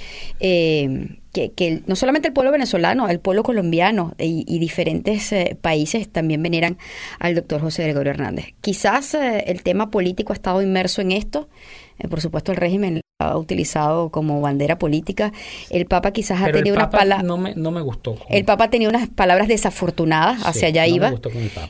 que, 1.55 1.83
no 1.85 1.95
solamente 1.95 2.29
el 2.29 2.33
pueblo 2.33 2.51
venezolano, 2.51 3.09
el 3.09 3.19
pueblo 3.19 3.43
colombiano 3.43 4.13
y, 4.17 4.59
diferentes 4.59 5.31
eh, 5.31 5.57
países 5.59 6.07
también 6.09 6.41
veneran 6.41 6.77
al 7.19 7.35
doctor 7.35 7.61
José 7.61 7.83
Gregorio 7.83 8.11
Hernández. 8.11 8.53
Quizás 8.61 9.13
eh, 9.15 9.43
el 9.47 9.61
tema 9.63 9.91
político 9.91 10.31
ha 10.33 10.35
estado 10.35 10.61
inmerso 10.61 11.01
en 11.01 11.11
esto, 11.11 11.49
eh, 11.99 12.07
por 12.07 12.21
supuesto 12.21 12.51
el 12.51 12.57
régimen 12.57 13.01
ha 13.17 13.37
utilizado 13.37 14.09
como 14.09 14.41
bandera 14.41 14.77
política. 14.77 15.31
El 15.69 15.85
Papa 15.85 16.11
quizás 16.11 16.41
ha 16.41 16.51
tenido 16.51 16.75
unas 16.75 16.89
palabras... 16.89 17.23
No 17.23 17.37
me, 17.37 17.55
no 17.55 17.71
me 17.71 17.79
gustó. 17.79 18.17
El 18.29 18.43
Papa 18.43 18.69
tenía 18.69 18.89
unas 18.89 19.07
palabras 19.07 19.47
desafortunadas, 19.47 20.45
hacia 20.45 20.67
allá 20.67 20.85
iba. 20.85 21.13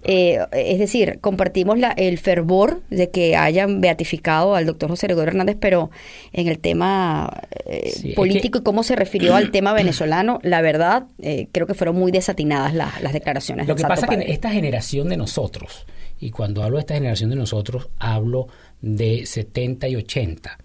Eh, 0.04 0.40
es 0.54 0.80
decir, 0.80 1.20
compartimos 1.22 1.78
la, 1.78 1.92
el 1.92 2.18
fervor 2.18 2.82
de 2.90 3.12
que 3.12 3.36
hayan 3.36 3.80
beatificado 3.80 4.56
al 4.56 4.66
doctor 4.66 4.90
José 4.90 5.06
Gregorio 5.06 5.30
Hernández, 5.30 5.58
pero 5.60 5.92
en 6.34 6.48
el 6.48 6.58
tema 6.58 7.32
eh, 7.66 8.14
político 8.16 8.58
y 8.58 8.64
cómo 8.64 8.82
se 8.82 8.96
refirió 8.96 9.36
al 9.36 9.52
tema 9.52 9.74
venezolano, 9.74 10.40
la 10.42 10.62
verdad, 10.62 11.06
eh, 11.22 11.48
creo 11.52 11.68
que 11.68 11.75
fueron 11.75 11.96
muy 11.96 12.12
desatinadas 12.12 12.74
las 12.74 13.14
declaraciones. 13.14 13.68
Lo 13.68 13.75
que 13.75 13.84
pasa 13.84 14.08
es 14.10 14.18
que 14.18 14.32
esta 14.32 14.50
generación 14.50 15.10
de 15.10 15.18
nosotros, 15.18 15.86
y 16.20 16.32
cuando 16.32 16.64
hablo 16.64 16.78
de 16.78 16.82
esta 16.82 16.96
generación 16.96 17.30
de 17.30 17.36
nosotros, 17.36 17.90
hablo 18.00 18.48
de 18.82 19.28
70 19.28 19.90
y 19.90 19.96
80 19.98 20.58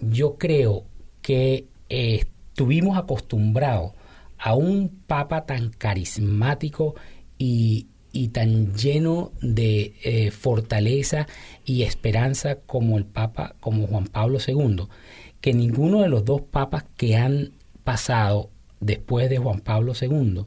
yo 0.00 0.36
creo 0.36 0.84
que 1.22 1.66
eh, 1.88 2.24
estuvimos 2.50 2.96
acostumbrados 2.96 3.92
a 4.38 4.54
un 4.54 4.88
papa 5.06 5.46
tan 5.46 5.70
carismático 5.70 6.94
y, 7.38 7.88
tan 8.32 8.74
lleno 8.74 9.32
de 9.42 9.92
eh, 10.02 10.30
fortaleza 10.30 11.26
y 11.66 11.82
esperanza 11.82 12.56
como 12.60 12.96
el 12.96 13.04
papa, 13.04 13.56
como 13.60 13.86
Juan 13.86 14.06
Pablo 14.06 14.38
II, 14.46 14.88
que 15.42 15.52
ninguno 15.52 16.00
de 16.00 16.08
los 16.08 16.24
dos 16.24 16.40
papas 16.40 16.84
que 16.96 17.16
han 17.16 17.50
pasado 17.84 18.48
después 18.80 19.28
de 19.28 19.36
Juan 19.36 19.60
Pablo 19.60 19.92
II 20.00 20.46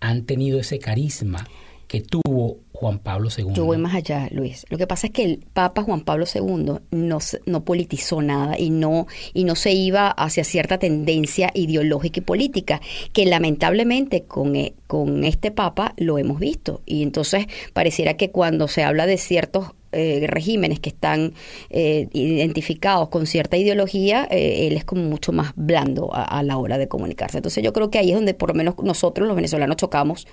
han 0.00 0.24
tenido 0.24 0.58
ese 0.58 0.80
carisma 0.80 1.46
que 1.86 2.00
tuvo 2.00 2.58
Juan 2.76 2.98
Pablo 2.98 3.30
II. 3.36 3.54
Yo 3.54 3.64
voy 3.64 3.78
más 3.78 3.94
allá, 3.94 4.28
Luis. 4.30 4.66
Lo 4.68 4.76
que 4.76 4.86
pasa 4.86 5.06
es 5.06 5.12
que 5.14 5.24
el 5.24 5.38
Papa 5.54 5.82
Juan 5.82 6.02
Pablo 6.02 6.26
II 6.32 6.78
no, 6.90 7.18
no 7.46 7.64
politizó 7.64 8.20
nada 8.20 8.58
y 8.58 8.68
no, 8.68 9.06
y 9.32 9.44
no 9.44 9.54
se 9.54 9.72
iba 9.72 10.10
hacia 10.10 10.44
cierta 10.44 10.78
tendencia 10.78 11.50
ideológica 11.54 12.20
y 12.20 12.22
política, 12.22 12.80
que 13.14 13.24
lamentablemente 13.24 14.24
con, 14.24 14.56
e, 14.56 14.74
con 14.86 15.24
este 15.24 15.50
Papa 15.50 15.94
lo 15.96 16.18
hemos 16.18 16.38
visto. 16.38 16.82
Y 16.84 17.02
entonces 17.02 17.46
pareciera 17.72 18.14
que 18.18 18.30
cuando 18.30 18.68
se 18.68 18.84
habla 18.84 19.06
de 19.06 19.16
ciertos 19.16 19.72
eh, 19.92 20.26
regímenes 20.28 20.80
que 20.80 20.90
están 20.90 21.32
eh, 21.70 22.08
identificados 22.12 23.08
con 23.08 23.26
cierta 23.26 23.56
ideología, 23.56 24.26
eh, 24.30 24.66
él 24.66 24.76
es 24.76 24.84
como 24.84 25.02
mucho 25.02 25.32
más 25.32 25.52
blando 25.56 26.10
a, 26.12 26.42
la 26.42 26.58
hora 26.58 26.76
de 26.76 26.88
comunicarse. 26.88 27.38
Entonces 27.38 27.62
yo 27.62 27.72
creo 27.72 27.90
que 27.90 27.98
ahí 27.98 28.10
es 28.10 28.16
donde 28.16 28.34
por 28.34 28.50
lo 28.50 28.54
menos 28.54 28.74
nosotros 28.82 29.26
los 29.26 29.36
venezolanos 29.36 29.76
chocamos 29.76 30.26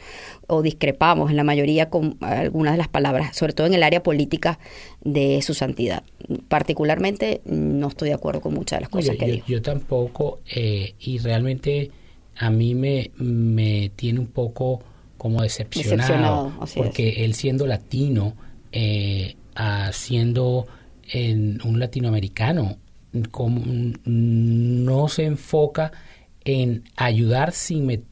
o 0.48 0.62
discrepamos 0.62 1.30
en 1.30 1.38
la 1.38 1.44
mayoría 1.44 1.90
con 1.90 2.18
algunas 2.22 2.74
de 2.74 2.78
las 2.78 2.88
palabras, 2.88 3.36
sobre 3.36 3.54
todo 3.54 3.68
en 3.68 3.74
el 3.74 3.84
área 3.84 4.04
política 4.04 4.60
de 5.04 5.42
su 5.42 5.54
santidad. 5.54 6.04
Particularmente 6.48 7.42
no 7.46 7.88
estoy 7.88 8.10
de 8.10 8.16
acuerdo 8.16 8.42
con 8.42 8.54
muchas 8.54 8.78
de 8.78 8.82
las 8.82 8.90
cosas 8.90 9.16
que 9.16 9.28
yo, 9.28 9.34
dijo. 9.34 9.48
Yo 9.48 9.62
tampoco, 9.62 10.40
y 10.46 11.18
realmente 11.20 11.92
a 12.38 12.50
mí 12.50 12.76
me, 12.76 13.12
me 13.18 13.92
tiene 13.96 14.20
un 14.20 14.28
poco 14.28 14.82
como 15.24 15.42
decepcionado, 15.42 16.52
porque 16.76 17.24
él 17.24 17.34
siendo 17.34 17.66
latino, 17.66 18.36
eh, 18.74 19.36
siendo 19.92 20.68
en 21.12 21.60
un 21.64 21.80
latinoamericano, 21.80 22.78
como, 23.32 23.62
no 24.06 25.08
se 25.08 25.26
enfoca 25.26 25.92
en 26.46 26.84
ayudar 26.96 27.52
sin 27.52 28.06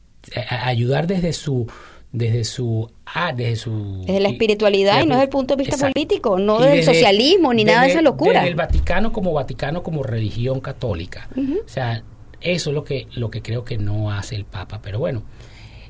ayudar 0.48 1.06
desde 1.06 1.32
su 1.32 1.66
desde 2.12 2.44
su 2.44 2.90
ah, 3.06 3.32
desde 3.34 3.56
su 3.56 4.04
desde 4.06 4.20
la 4.20 4.28
espiritualidad 4.28 5.02
y 5.02 5.06
no 5.06 5.14
desde 5.14 5.24
el 5.24 5.30
punto 5.30 5.56
de 5.56 5.64
vista 5.64 5.90
político 5.90 6.38
no 6.38 6.60
del 6.60 6.84
socialismo 6.84 7.54
ni 7.54 7.64
nada 7.64 7.82
de 7.82 7.88
esa 7.88 8.02
locura. 8.02 8.40
desde 8.40 8.48
el 8.48 8.54
Vaticano 8.54 9.12
como 9.12 9.32
Vaticano 9.32 9.82
como 9.82 10.02
religión 10.02 10.60
católica. 10.60 11.28
O 11.36 11.68
sea 11.68 12.04
eso 12.40 12.70
es 12.70 12.74
lo 12.74 12.84
que 12.84 13.06
lo 13.14 13.30
que 13.30 13.40
creo 13.40 13.64
que 13.64 13.78
no 13.78 14.10
hace 14.10 14.36
el 14.36 14.44
Papa 14.44 14.80
pero 14.82 14.98
bueno 14.98 15.22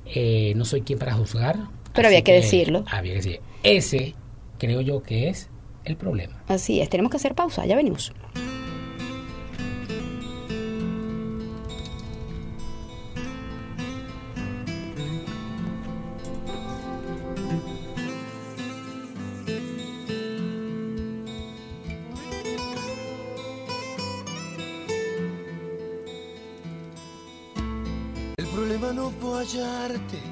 eh, 0.06 0.52
no 0.56 0.64
soy 0.64 0.82
quien 0.82 0.98
para 0.98 1.14
juzgar 1.14 1.56
pero 1.92 2.08
había 2.08 2.22
que, 2.22 2.32
decirlo. 2.32 2.84
había 2.88 3.12
que 3.12 3.18
decir 3.18 3.40
ese 3.62 4.14
creo 4.62 4.80
yo 4.80 5.02
que 5.02 5.28
es 5.28 5.50
el 5.84 5.96
problema. 5.96 6.40
Así 6.46 6.80
es, 6.80 6.88
tenemos 6.88 7.10
que 7.10 7.16
hacer 7.16 7.34
pausa, 7.34 7.66
ya 7.66 7.74
venimos. 7.74 8.12
El 28.36 28.46
problema 28.46 28.92
no 28.92 29.10
fue 29.10 29.38
hallarte 29.38 30.31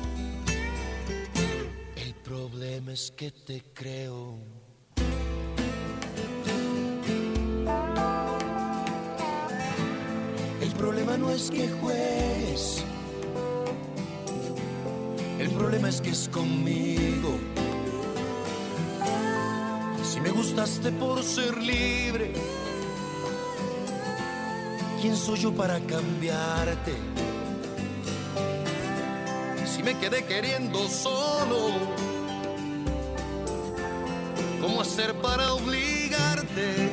problema 2.61 2.91
es 2.91 3.11
que 3.17 3.31
te 3.31 3.63
creo. 3.73 4.37
El 10.61 10.71
problema 10.77 11.17
no 11.17 11.31
es 11.31 11.49
que 11.49 11.67
juegues. 11.81 12.83
El 15.39 15.49
problema 15.49 15.89
es 15.89 16.01
que 16.01 16.11
es 16.11 16.29
conmigo. 16.29 17.39
Si 20.03 20.21
me 20.21 20.29
gustaste 20.29 20.91
por 20.91 21.23
ser 21.23 21.57
libre, 21.57 22.31
¿quién 25.01 25.17
soy 25.17 25.39
yo 25.39 25.51
para 25.51 25.79
cambiarte? 25.79 26.93
Si 29.65 29.81
me 29.81 29.97
quedé 29.97 30.25
queriendo 30.25 30.87
solo 30.87 32.10
cómo 34.71 34.81
hacer 34.81 35.13
para 35.15 35.53
obligarte. 35.53 36.89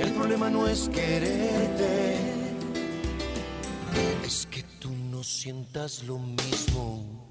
El 0.00 0.12
problema 0.12 0.50
no 0.50 0.66
es 0.66 0.88
quererte, 0.88 2.16
es 4.24 4.46
que 4.50 4.64
tú 4.80 4.90
no 4.90 5.22
sientas 5.22 6.02
lo 6.04 6.18
mismo. 6.18 7.29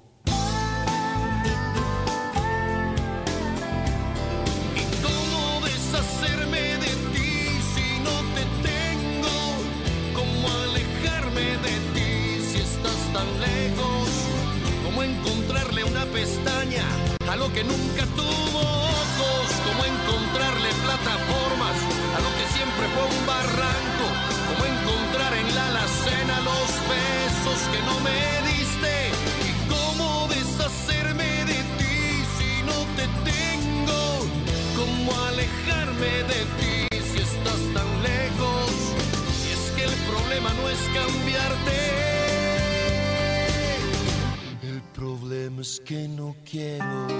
Que 45.78 46.08
no 46.08 46.34
quiero. 46.44 47.19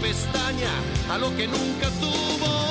Pestaña 0.00 0.70
a 1.10 1.18
lo 1.18 1.34
que 1.36 1.46
nunca 1.46 1.88
tuvo 2.00 2.67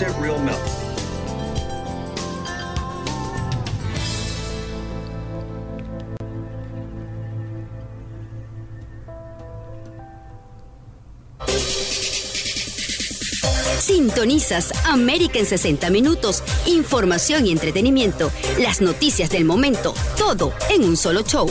100% 0.00 0.18
real 0.22 0.38
milk. 0.40 0.56
Sintonizas 13.78 14.72
América 14.86 15.38
en 15.38 15.46
60 15.46 15.90
minutos. 15.90 16.42
Información 16.66 17.46
y 17.46 17.52
entretenimiento. 17.52 18.30
Las 18.58 18.80
noticias 18.80 19.28
del 19.30 19.44
momento. 19.44 19.94
Todo 20.16 20.54
en 20.70 20.84
un 20.84 20.96
solo 20.96 21.22
show. 21.22 21.50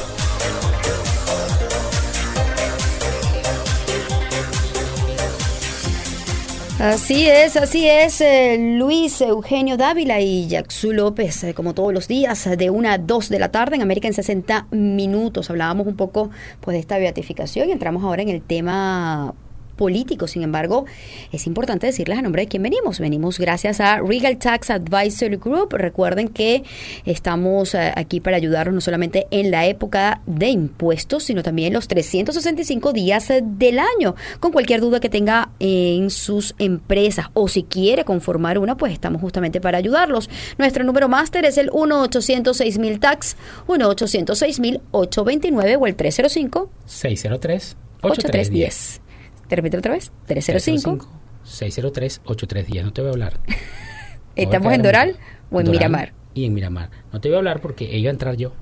Así 6.80 7.28
es, 7.28 7.58
así 7.58 7.90
es, 7.90 8.22
eh, 8.22 8.58
Luis 8.58 9.20
Eugenio 9.20 9.76
Dávila 9.76 10.22
y 10.22 10.48
Yaxu 10.48 10.94
López, 10.94 11.44
eh, 11.44 11.54
como 11.54 11.74
todos 11.74 11.94
los 11.94 12.08
días, 12.08 12.48
de 12.58 12.70
una 12.70 12.94
a 12.94 12.98
dos 12.98 13.28
de 13.28 13.38
la 13.38 13.52
tarde 13.52 13.76
en 13.76 13.82
América 13.82 14.08
en 14.08 14.14
60 14.14 14.68
minutos. 14.72 15.50
Hablábamos 15.50 15.88
un 15.88 15.98
poco 15.98 16.30
pues, 16.62 16.76
de 16.76 16.80
esta 16.80 16.98
beatificación 16.98 17.68
y 17.68 17.74
entramos 17.74 18.02
ahora 18.06 18.22
en 18.22 18.30
el 18.30 18.42
tema 18.42 19.34
político. 19.80 20.28
Sin 20.28 20.44
embargo, 20.44 20.86
es 21.32 21.48
importante 21.48 21.88
decirles 21.88 22.20
a 22.20 22.22
nombre 22.22 22.42
de 22.42 22.50
quién 22.50 22.62
venimos. 22.62 23.00
Venimos 23.00 23.40
gracias 23.40 23.80
a 23.80 24.02
Regal 24.02 24.38
Tax 24.38 24.72
Advisory 24.72 25.38
Group. 25.38 25.72
Recuerden 25.72 26.28
que 26.28 26.64
estamos 27.06 27.76
eh, 27.76 27.94
aquí 27.96 28.20
para 28.20 28.36
ayudarnos 28.36 28.76
no 28.76 28.82
solamente 28.82 29.28
en 29.32 29.52
la 29.52 29.68
época 29.68 30.20
de 30.26 30.50
impuestos, 30.50 31.24
sino 31.24 31.44
también 31.44 31.72
los 31.72 31.88
365 31.88 32.92
días 32.92 33.32
del 33.42 33.80
año. 33.80 34.16
Con 34.42 34.52
cualquier 34.52 34.82
duda 34.82 35.00
que 35.00 35.08
tenga 35.08 35.52
en 35.60 36.10
sus 36.10 36.56
empresas 36.60 37.28
o 37.34 37.48
si 37.48 37.64
quiere 37.64 38.04
conformar 38.04 38.60
una, 38.60 38.76
pues 38.76 38.92
estamos 38.92 39.22
justamente 39.22 39.62
para 39.62 39.78
ayudarlos. 39.78 40.30
Nuestro 40.58 40.84
número 40.84 41.08
máster 41.08 41.46
es 41.46 41.58
el 41.58 41.70
1-806-000 41.70 43.00
tax, 43.00 43.38
1-806-829 43.68 45.78
o 45.80 45.88
el 45.88 45.96
305 45.96 46.70
603 46.86 47.78
8310. 48.02 49.09
¿Te 49.50 49.56
repito 49.56 49.80
otra 49.80 49.94
vez? 49.94 50.12
305. 50.28 51.10
603-8310. 51.44 52.84
No 52.84 52.94
te 52.94 53.02
voy 53.02 53.10
a 53.10 53.14
hablar. 53.14 53.40
A 53.50 54.42
¿Estamos 54.42 54.72
en 54.72 54.82
Doral 54.84 55.18
o 55.52 55.60
en 55.60 55.66
Doral 55.66 55.80
Miramar? 55.80 56.14
Y 56.36 56.46
en 56.46 56.54
Miramar. 56.54 56.92
No 57.12 57.20
te 57.20 57.28
voy 57.28 57.36
a 57.36 57.40
hablar 57.40 57.60
porque 57.60 57.98
iba 57.98 58.10
a 58.10 58.14
entrar 58.14 58.38
yo. 58.38 58.54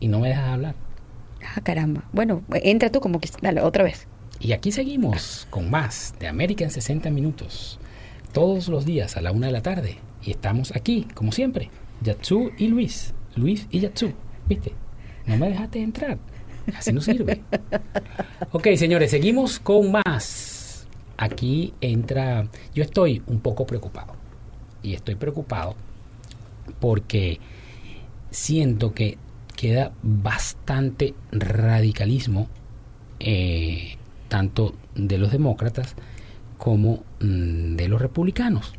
y 0.00 0.08
no 0.08 0.18
me 0.20 0.28
dejas 0.28 0.48
hablar. 0.48 0.74
Ah, 1.46 1.60
caramba. 1.62 2.04
Bueno, 2.12 2.42
entra 2.52 2.90
tú 2.90 3.00
como 3.00 3.20
que... 3.20 3.28
Dale, 3.42 3.60
otra 3.60 3.84
vez. 3.84 4.08
Y 4.40 4.52
aquí 4.52 4.72
seguimos 4.72 5.46
con 5.50 5.70
más 5.70 6.14
de 6.18 6.26
América 6.26 6.64
en 6.64 6.70
60 6.70 7.10
minutos. 7.10 7.78
Todos 8.32 8.68
los 8.68 8.84
días 8.86 9.16
a 9.16 9.20
la 9.20 9.30
una 9.30 9.46
de 9.46 9.52
la 9.52 9.62
tarde. 9.62 9.98
Y 10.22 10.30
estamos 10.30 10.74
aquí, 10.74 11.06
como 11.14 11.30
siempre. 11.32 11.70
Yatsu 12.02 12.50
y 12.56 12.68
Luis. 12.68 13.12
Luis 13.36 13.66
y 13.70 13.80
Yatsu. 13.80 14.12
¿Viste? 14.48 14.72
No 15.26 15.36
me 15.36 15.50
dejaste 15.50 15.80
entrar. 15.82 16.18
Así 16.76 16.92
no 16.92 17.00
sirve. 17.00 17.42
Ok, 18.52 18.68
señores, 18.76 19.10
seguimos 19.10 19.58
con 19.58 19.92
más. 19.92 20.86
Aquí 21.16 21.74
entra... 21.80 22.48
Yo 22.74 22.82
estoy 22.82 23.22
un 23.26 23.40
poco 23.40 23.66
preocupado. 23.66 24.14
Y 24.82 24.94
estoy 24.94 25.14
preocupado 25.14 25.76
porque 26.80 27.40
siento 28.30 28.94
que 28.94 29.18
queda 29.56 29.92
bastante 30.02 31.14
radicalismo, 31.32 32.48
eh, 33.20 33.96
tanto 34.28 34.74
de 34.94 35.18
los 35.18 35.30
demócratas 35.30 35.94
como 36.58 37.04
mm, 37.20 37.76
de 37.76 37.88
los 37.88 38.00
republicanos. 38.00 38.74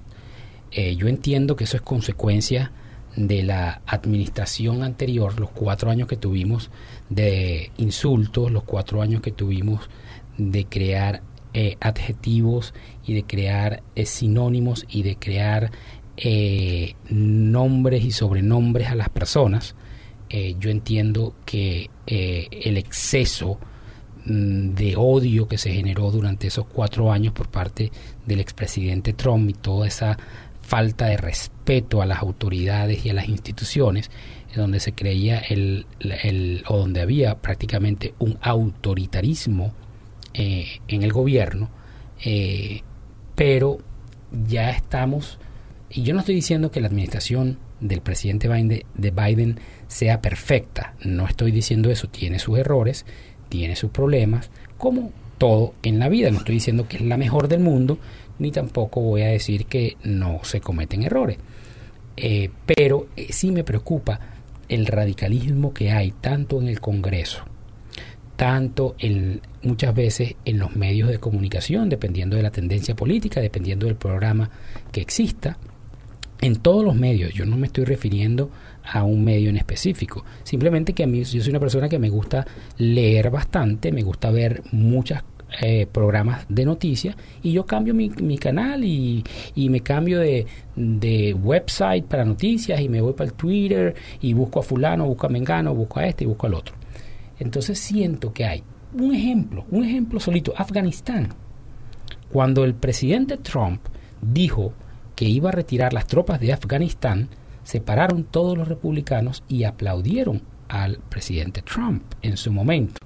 Eh, 0.71 0.95
yo 0.95 1.07
entiendo 1.07 1.55
que 1.55 1.63
eso 1.63 1.77
es 1.77 1.81
consecuencia 1.81 2.71
de 3.15 3.43
la 3.43 3.81
administración 3.85 4.83
anterior, 4.83 5.39
los 5.39 5.49
cuatro 5.51 5.89
años 5.89 6.07
que 6.07 6.17
tuvimos 6.17 6.69
de 7.09 7.71
insultos, 7.77 8.51
los 8.51 8.63
cuatro 8.63 9.01
años 9.01 9.21
que 9.21 9.31
tuvimos 9.31 9.89
de 10.37 10.65
crear 10.65 11.21
eh, 11.53 11.77
adjetivos 11.79 12.73
y 13.05 13.13
de 13.13 13.23
crear 13.23 13.83
sinónimos 14.03 14.85
y 14.89 15.03
de 15.03 15.15
crear 15.15 15.71
nombres 17.09 18.05
y 18.05 18.11
sobrenombres 18.11 18.87
a 18.87 18.95
las 18.95 19.09
personas 19.09 19.75
eh, 20.29 20.55
yo 20.59 20.69
entiendo 20.69 21.35
que 21.45 21.89
eh, 22.07 22.47
el 22.51 22.77
exceso 22.77 23.59
mm, 24.25 24.73
de 24.73 24.95
odio 24.97 25.47
que 25.47 25.57
se 25.57 25.71
generó 25.71 26.09
durante 26.09 26.47
esos 26.47 26.65
cuatro 26.65 27.11
años 27.11 27.31
por 27.33 27.49
parte 27.49 27.91
del 28.25 28.39
expresidente 28.39 29.13
Trump 29.13 29.49
y 29.49 29.53
toda 29.53 29.87
esa 29.87 30.17
falta 30.65 31.05
de 31.05 31.17
respeto 31.17 32.01
a 32.01 32.05
las 32.05 32.19
autoridades 32.19 33.05
y 33.05 33.09
a 33.09 33.13
las 33.13 33.29
instituciones, 33.29 34.09
donde 34.55 34.79
se 34.79 34.93
creía 34.93 35.39
el, 35.39 35.85
o 36.67 36.77
donde 36.77 37.01
había 37.01 37.35
prácticamente 37.35 38.13
un 38.19 38.37
autoritarismo 38.41 39.73
eh, 40.33 40.79
en 40.87 41.03
el 41.03 41.11
gobierno, 41.13 41.69
pero 43.35 43.77
ya 44.47 44.71
estamos, 44.71 45.37
y 45.89 46.03
yo 46.03 46.13
no 46.13 46.21
estoy 46.21 46.35
diciendo 46.35 46.71
que 46.71 46.81
la 46.81 46.87
administración 46.87 47.59
del 47.79 48.01
presidente 48.01 48.47
Biden, 48.47 48.83
de 48.93 49.11
Biden 49.11 49.59
sea 49.87 50.21
perfecta. 50.21 50.95
No 51.03 51.27
estoy 51.27 51.51
diciendo 51.51 51.91
eso, 51.91 52.07
tiene 52.07 52.39
sus 52.39 52.57
errores, 52.57 53.05
tiene 53.49 53.75
sus 53.75 53.91
problemas, 53.91 54.49
como 54.77 55.11
todo 55.37 55.73
en 55.83 55.99
la 55.99 56.09
vida. 56.09 56.31
No 56.31 56.39
estoy 56.39 56.55
diciendo 56.55 56.87
que 56.87 56.97
es 56.97 57.03
la 57.03 57.17
mejor 57.17 57.47
del 57.47 57.59
mundo, 57.59 57.99
ni 58.39 58.51
tampoco 58.51 59.01
voy 59.01 59.21
a 59.21 59.27
decir 59.27 59.65
que 59.65 59.97
no 60.03 60.39
se 60.43 60.61
cometen 60.61 61.03
errores. 61.03 61.37
Eh, 62.17 62.49
pero 62.65 63.07
eh, 63.15 63.27
sí 63.31 63.51
me 63.51 63.63
preocupa 63.63 64.19
el 64.69 64.85
radicalismo 64.85 65.73
que 65.73 65.91
hay 65.91 66.11
tanto 66.11 66.61
en 66.61 66.67
el 66.67 66.79
Congreso, 66.79 67.43
tanto 68.35 68.95
en, 68.99 69.41
muchas 69.63 69.93
veces 69.93 70.35
en 70.45 70.59
los 70.59 70.75
medios 70.75 71.09
de 71.09 71.19
comunicación, 71.19 71.89
dependiendo 71.89 72.35
de 72.37 72.43
la 72.43 72.51
tendencia 72.51 72.95
política, 72.95 73.41
dependiendo 73.41 73.85
del 73.85 73.95
programa 73.95 74.49
que 74.91 75.01
exista, 75.01 75.57
en 76.41 76.57
todos 76.57 76.83
los 76.83 76.95
medios. 76.95 77.33
Yo 77.33 77.45
no 77.45 77.57
me 77.57 77.67
estoy 77.67 77.85
refiriendo 77.85 78.49
a 78.83 79.03
un 79.03 79.23
medio 79.23 79.49
en 79.49 79.57
específico. 79.57 80.25
Simplemente 80.43 80.93
que 80.93 81.03
a 81.03 81.07
mí 81.07 81.23
yo 81.23 81.41
soy 81.41 81.49
una 81.49 81.59
persona 81.59 81.89
que 81.89 81.99
me 81.99 82.09
gusta 82.09 82.45
leer 82.77 83.29
bastante, 83.29 83.91
me 83.91 84.03
gusta 84.03 84.31
ver 84.31 84.61
muchos 84.71 85.19
eh, 85.61 85.87
programas 85.89 86.45
de 86.49 86.65
noticias 86.65 87.15
y 87.41 87.53
yo 87.53 87.65
cambio 87.65 87.93
mi, 87.93 88.37
canal 88.37 88.83
y, 88.83 89.23
me 89.55 89.79
cambio 89.81 90.19
de, 90.19 90.45
de, 90.75 91.33
website 91.33 92.05
para 92.05 92.25
noticias 92.25 92.81
y 92.81 92.89
me 92.89 92.99
voy 92.99 93.13
para 93.13 93.29
el 93.29 93.33
Twitter 93.35 93.95
y 94.21 94.33
busco 94.33 94.59
a 94.59 94.63
fulano, 94.63 95.05
busco 95.05 95.27
a 95.27 95.29
Mengano, 95.29 95.73
busco 95.73 95.99
a 95.99 96.07
este 96.07 96.25
y 96.25 96.27
busco 96.27 96.47
al 96.47 96.55
otro. 96.55 96.75
Entonces 97.39 97.79
siento 97.79 98.33
que 98.33 98.45
hay 98.45 98.63
un 98.93 99.13
ejemplo, 99.13 99.65
un 99.71 99.83
ejemplo 99.83 100.19
solito, 100.19 100.53
Afganistán. 100.57 101.29
Cuando 102.31 102.63
el 102.63 102.73
presidente 102.73 103.37
Trump 103.37 103.81
dijo 104.21 104.73
que 105.15 105.25
iba 105.25 105.49
a 105.49 105.53
retirar 105.53 105.93
las 105.93 106.07
tropas 106.07 106.39
de 106.39 106.53
Afganistán, 106.53 107.29
se 107.63 107.81
pararon 107.81 108.25
todos 108.25 108.57
los 108.57 108.67
republicanos 108.67 109.43
y 109.47 109.63
aplaudieron 109.63 110.41
al 110.67 110.97
presidente 110.97 111.61
Trump 111.61 112.03
en 112.21 112.37
su 112.37 112.51
momento. 112.51 112.99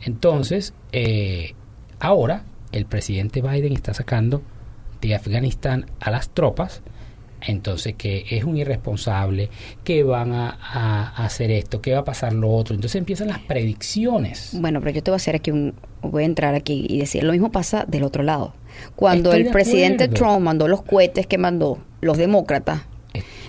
Entonces, 0.00 0.72
eh, 0.92 1.54
ahora 2.00 2.44
el 2.72 2.86
presidente 2.86 3.42
Biden 3.42 3.72
está 3.72 3.94
sacando 3.94 4.42
de 5.00 5.14
Afganistán 5.14 5.86
a 6.00 6.10
las 6.10 6.30
tropas, 6.30 6.82
entonces 7.40 7.94
que 7.94 8.24
es 8.30 8.44
un 8.44 8.56
irresponsable, 8.56 9.48
que 9.84 10.02
van 10.02 10.32
a, 10.32 11.14
hacer 11.16 11.50
esto, 11.50 11.80
que 11.80 11.92
va 11.92 12.00
a 12.00 12.04
pasar 12.04 12.32
lo 12.32 12.50
otro. 12.50 12.74
Entonces 12.74 12.98
empiezan 12.98 13.28
las 13.28 13.38
predicciones. 13.38 14.50
Bueno, 14.54 14.80
pero 14.80 14.92
yo 14.92 15.02
te 15.02 15.10
voy 15.10 15.16
a 15.16 15.18
hacer 15.18 15.36
aquí 15.36 15.50
un, 15.50 15.74
voy 16.02 16.24
a 16.24 16.26
entrar 16.26 16.54
aquí 16.54 16.86
y 16.88 16.98
decir, 16.98 17.22
lo 17.24 17.32
mismo 17.32 17.52
pasa 17.52 17.84
del 17.86 18.02
otro 18.02 18.22
lado. 18.22 18.54
Cuando 18.96 19.32
el 19.32 19.50
presidente 19.50 20.08
Trump 20.08 20.40
mandó 20.40 20.68
los 20.68 20.82
cohetes 20.82 21.26
que 21.26 21.38
mandó 21.38 21.78
los 22.00 22.16
demócratas, 22.16 22.82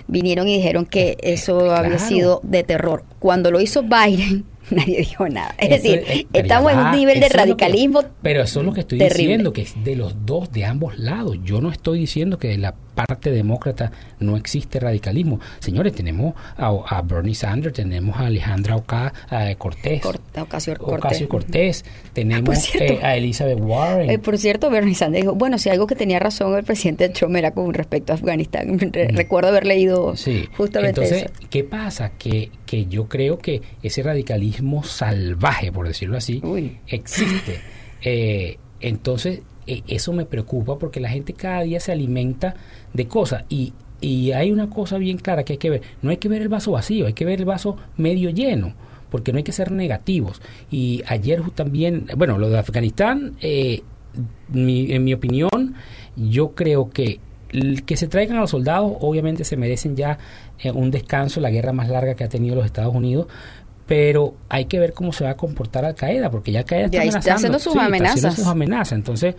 vinieron 0.06 0.48
y 0.48 0.56
dijeron 0.56 0.86
que 0.86 1.16
eso 1.22 1.72
había 1.72 1.98
sido 1.98 2.40
de 2.42 2.62
terror. 2.62 3.04
Cuando 3.18 3.50
lo 3.50 3.60
hizo 3.60 3.82
Biden, 3.82 4.44
nadie 4.74 4.98
dijo 4.98 5.28
nada. 5.28 5.54
Es 5.58 5.70
decir, 5.70 6.26
estamos 6.32 6.72
en 6.72 6.78
un 6.78 6.90
nivel 6.92 7.20
de 7.20 7.28
radicalismo. 7.28 8.02
pero 8.22 8.42
eso 8.42 8.60
es 8.60 8.66
lo 8.66 8.72
que 8.72 8.80
estoy 8.80 8.98
diciendo, 8.98 9.52
que 9.52 9.62
es 9.62 9.74
de 9.84 9.96
los 9.96 10.26
dos, 10.26 10.52
de 10.52 10.64
ambos 10.64 10.98
lados. 10.98 11.38
Yo 11.44 11.60
no 11.60 11.70
estoy 11.70 12.00
diciendo 12.00 12.38
que 12.38 12.48
de 12.48 12.58
la 12.58 12.74
parte 13.06 13.30
demócrata 13.30 13.90
no 14.18 14.36
existe 14.36 14.80
radicalismo. 14.80 15.40
Señores, 15.58 15.92
tenemos 15.94 16.34
a, 16.56 17.02
Bernie 17.02 17.34
Sanders, 17.34 17.74
tenemos 17.74 18.16
a 18.16 18.26
Alejandra 18.26 18.76
Oca, 18.76 19.12
a 19.28 19.54
Cortés, 19.56 20.02
Ocasio 20.36 20.76
Cortés, 21.28 21.84
tenemos 22.12 22.74
eh, 22.74 22.98
a 23.02 23.16
Elizabeth 23.16 23.58
Warren. 23.60 24.10
Eh, 24.10 24.18
por 24.18 24.38
cierto, 24.38 24.70
Bernie 24.70 24.94
Sanders 24.94 25.24
dijo, 25.24 25.34
bueno, 25.34 25.58
si 25.58 25.68
algo 25.70 25.86
que 25.86 25.94
tenía 25.94 26.18
razón 26.18 26.56
el 26.56 26.64
presidente 26.64 27.08
Trump 27.08 27.36
era 27.36 27.52
con 27.52 27.72
respecto 27.74 28.12
a 28.12 28.16
Afganistán. 28.16 28.78
Mm. 28.90 29.16
Recuerdo 29.16 29.50
haber 29.50 29.66
leído 29.66 30.14
justamente 30.56 31.02
Entonces, 31.02 31.30
¿qué 31.48 31.64
pasa? 31.64 32.12
Que, 32.18 32.50
que 32.66 32.86
yo 32.86 33.08
creo 33.08 33.38
que 33.38 33.62
ese 33.82 34.02
radicalismo 34.02 34.82
salvaje, 34.82 35.70
por 35.70 35.86
decirlo 35.86 36.16
así, 36.16 36.42
existe. 36.86 37.60
Eh, 38.02 38.56
entonces, 38.80 39.42
e, 39.66 39.82
eso 39.86 40.12
me 40.12 40.24
preocupa 40.24 40.78
porque 40.78 41.00
la 41.00 41.10
gente 41.10 41.34
cada 41.34 41.62
día 41.62 41.80
se 41.80 41.92
alimenta 41.92 42.54
de 42.92 43.06
cosas 43.06 43.44
y, 43.48 43.72
y 44.00 44.32
hay 44.32 44.50
una 44.52 44.70
cosa 44.70 44.98
bien 44.98 45.18
clara 45.18 45.44
que 45.44 45.54
hay 45.54 45.58
que 45.58 45.70
ver. 45.70 45.82
No 46.02 46.10
hay 46.10 46.16
que 46.18 46.28
ver 46.28 46.42
el 46.42 46.48
vaso 46.48 46.72
vacío, 46.72 47.06
hay 47.06 47.12
que 47.12 47.24
ver 47.24 47.40
el 47.40 47.46
vaso 47.46 47.76
medio 47.96 48.30
lleno 48.30 48.74
porque 49.10 49.32
no 49.32 49.38
hay 49.38 49.44
que 49.44 49.52
ser 49.52 49.72
negativos. 49.72 50.40
Y 50.70 51.02
ayer 51.06 51.42
también, 51.50 52.06
bueno, 52.16 52.38
lo 52.38 52.48
de 52.48 52.58
Afganistán, 52.58 53.34
eh, 53.40 53.82
en 54.54 55.04
mi 55.04 55.12
opinión, 55.12 55.74
yo 56.16 56.54
creo 56.54 56.90
que 56.90 57.18
que 57.84 57.96
se 57.96 58.06
traigan 58.06 58.36
a 58.36 58.40
los 58.40 58.50
soldados, 58.50 58.92
obviamente 59.00 59.44
se 59.44 59.56
merecen 59.56 59.96
ya 59.96 60.18
eh, 60.58 60.70
un 60.70 60.90
descanso, 60.90 61.40
la 61.40 61.50
guerra 61.50 61.72
más 61.72 61.88
larga 61.88 62.14
que 62.14 62.24
ha 62.24 62.28
tenido 62.28 62.54
los 62.54 62.64
Estados 62.64 62.94
Unidos, 62.94 63.26
pero 63.86 64.34
hay 64.48 64.66
que 64.66 64.78
ver 64.78 64.92
cómo 64.92 65.12
se 65.12 65.24
va 65.24 65.30
a 65.30 65.36
comportar 65.36 65.84
Al 65.84 65.94
Qaeda, 65.94 66.30
porque 66.30 66.52
ya 66.52 66.64
Qaeda 66.64 66.86
está, 66.86 67.18
está 67.18 67.34
haciendo 67.34 67.58
sus 67.58 67.74
amenazas. 67.74 68.16
Está 68.16 68.28
haciendo 68.28 68.44
sus 68.44 68.46
amenazas, 68.46 68.92
entonces 68.92 69.34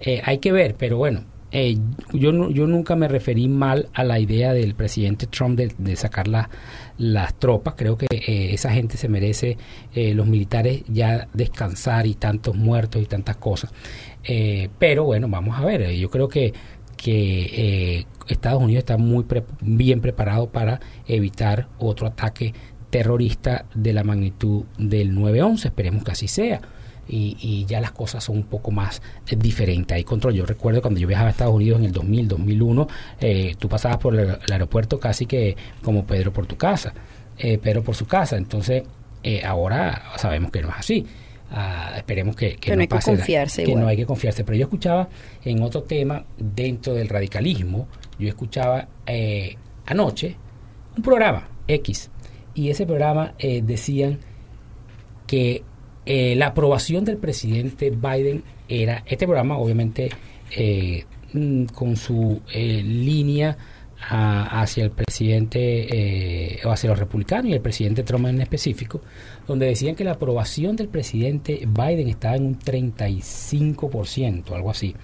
eh, 0.00 0.20
hay 0.24 0.38
que 0.38 0.52
ver, 0.52 0.74
pero 0.78 0.98
bueno, 0.98 1.24
eh, 1.54 1.78
yo, 2.12 2.50
yo 2.50 2.66
nunca 2.66 2.96
me 2.96 3.08
referí 3.08 3.48
mal 3.48 3.88
a 3.94 4.04
la 4.04 4.18
idea 4.18 4.52
del 4.52 4.74
presidente 4.74 5.26
Trump 5.26 5.58
de, 5.58 5.96
sacar 5.96 6.26
las 6.28 7.34
tropas. 7.38 7.74
Creo 7.76 7.96
que 7.96 8.06
eh, 8.10 8.52
esa 8.52 8.70
gente 8.72 8.96
se 8.96 9.08
merece, 9.08 9.56
los 9.94 10.26
militares, 10.26 10.82
ya 10.88 11.28
descansar 11.32 12.06
y 12.06 12.14
tantos 12.14 12.54
muertos 12.56 13.00
y 13.00 13.06
tantas 13.06 13.36
cosas. 13.36 13.72
pero 14.78 15.04
bueno, 15.04 15.28
vamos 15.28 15.58
a 15.58 15.64
ver. 15.64 15.94
Yo 15.94 16.10
creo 16.10 16.28
que, 16.28 16.52
que 16.96 18.06
Estados 18.28 18.62
Unidos 18.62 18.80
está 18.80 18.96
muy 18.96 19.24
bien 19.60 20.00
preparado 20.00 20.50
para 20.50 20.80
evitar 21.06 21.68
otro 21.78 22.06
ataque 22.08 22.52
terrorista 22.90 23.66
de 23.74 23.92
la 23.92 24.04
magnitud 24.04 24.64
del 24.76 25.16
9-11. 25.16 25.66
Esperemos 25.66 26.04
que 26.04 26.10
así 26.12 26.28
sea 26.28 26.60
y, 27.08 27.64
ya 27.66 27.80
las 27.80 27.92
cosas 27.92 28.24
son 28.24 28.36
un 28.38 28.42
poco 28.44 28.70
más 28.70 29.02
eh, 29.28 29.36
diferentes. 29.36 29.94
Hay 29.94 30.04
control. 30.04 30.34
Yo 30.34 30.46
recuerdo 30.46 30.82
cuando 30.82 31.00
yo 31.00 31.06
viajaba 31.06 31.28
a 31.28 31.30
Estados 31.30 31.54
Unidos 31.54 31.80
en 31.80 31.86
el 31.86 31.92
2000, 31.92 32.28
2001, 32.28 32.88
eh, 33.20 33.54
tú 33.58 33.68
pasabas 33.68 33.98
por 33.98 34.18
el, 34.18 34.36
aeropuerto 34.50 34.98
casi 34.98 35.26
que 35.26 35.56
como 35.82 36.04
Pedro 36.06 36.32
por 36.32 36.46
tu 36.46 36.56
casa, 36.56 36.92
eh, 37.38 37.58
Pedro 37.58 37.82
por 37.82 37.94
su 37.94 38.06
casa. 38.06 38.36
Entonces, 38.36 38.84
ahora 39.44 40.12
sabemos 40.16 40.50
que 40.50 40.62
no 40.62 40.68
es 40.68 40.74
así. 40.76 41.06
Ah, 41.50 41.92
esperemos 41.96 42.34
que, 42.34 42.56
que 42.56 42.76
no, 42.76 42.86
pase, 42.88 43.12
que 43.12 43.16
confiarse. 43.16 43.64
Que 43.64 43.76
no 43.76 43.86
hay 43.86 43.96
que 43.96 44.06
confiarse. 44.06 44.44
Pero 44.44 44.56
yo 44.56 44.64
escuchaba 44.64 45.08
en 45.44 45.62
otro 45.62 45.82
tema 45.82 46.24
dentro 46.36 46.94
del 46.94 47.08
radicalismo, 47.08 47.88
yo 48.18 48.28
escuchaba 48.28 48.88
anoche 49.86 50.36
un 50.96 51.02
programa 51.02 51.48
X 51.68 52.10
y 52.54 52.70
ese 52.70 52.86
programa 52.86 53.34
eh, 53.38 53.62
decían 53.62 54.20
que 55.26 55.62
eh, 56.06 56.34
la 56.36 56.48
aprobación 56.48 57.04
del 57.04 57.16
presidente 57.16 57.90
Biden 57.90 58.42
era, 58.68 59.02
este 59.06 59.26
programa 59.26 59.56
obviamente 59.58 60.10
eh, 60.56 61.04
mm, 61.32 61.64
con 61.66 61.96
su 61.96 62.40
eh, 62.52 62.82
línea 62.84 63.56
hacia 64.06 64.84
el 64.84 64.90
presidente 64.90 66.60
o 66.66 66.70
hacia 66.70 66.90
los 66.90 66.98
republicanos 66.98 67.46
y 67.46 67.54
el 67.54 67.62
presidente 67.62 68.02
Trump 68.02 68.26
en 68.26 68.42
específico, 68.42 69.00
donde 69.46 69.64
decían 69.64 69.94
que 69.94 70.04
la 70.04 70.10
aprobación 70.12 70.76
del 70.76 70.88
presidente 70.88 71.66
Biden 71.66 72.08
estaba 72.10 72.36
en 72.36 72.44
un 72.48 72.58
35%, 72.58 74.52
algo 74.52 74.70
así, 74.70 74.94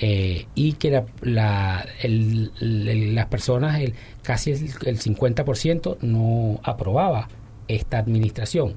eh, 0.00 0.46
y 0.54 0.74
que 0.74 0.90
la, 0.90 1.06
la- 1.22 1.84
el- 2.02 3.14
las 3.14 3.26
personas, 3.26 3.80
el, 3.80 3.94
casi 4.22 4.52
el, 4.52 4.58
el 4.86 4.98
50% 5.00 5.96
no 6.02 6.60
aprobaba 6.62 7.28
esta 7.66 7.98
administración. 7.98 8.74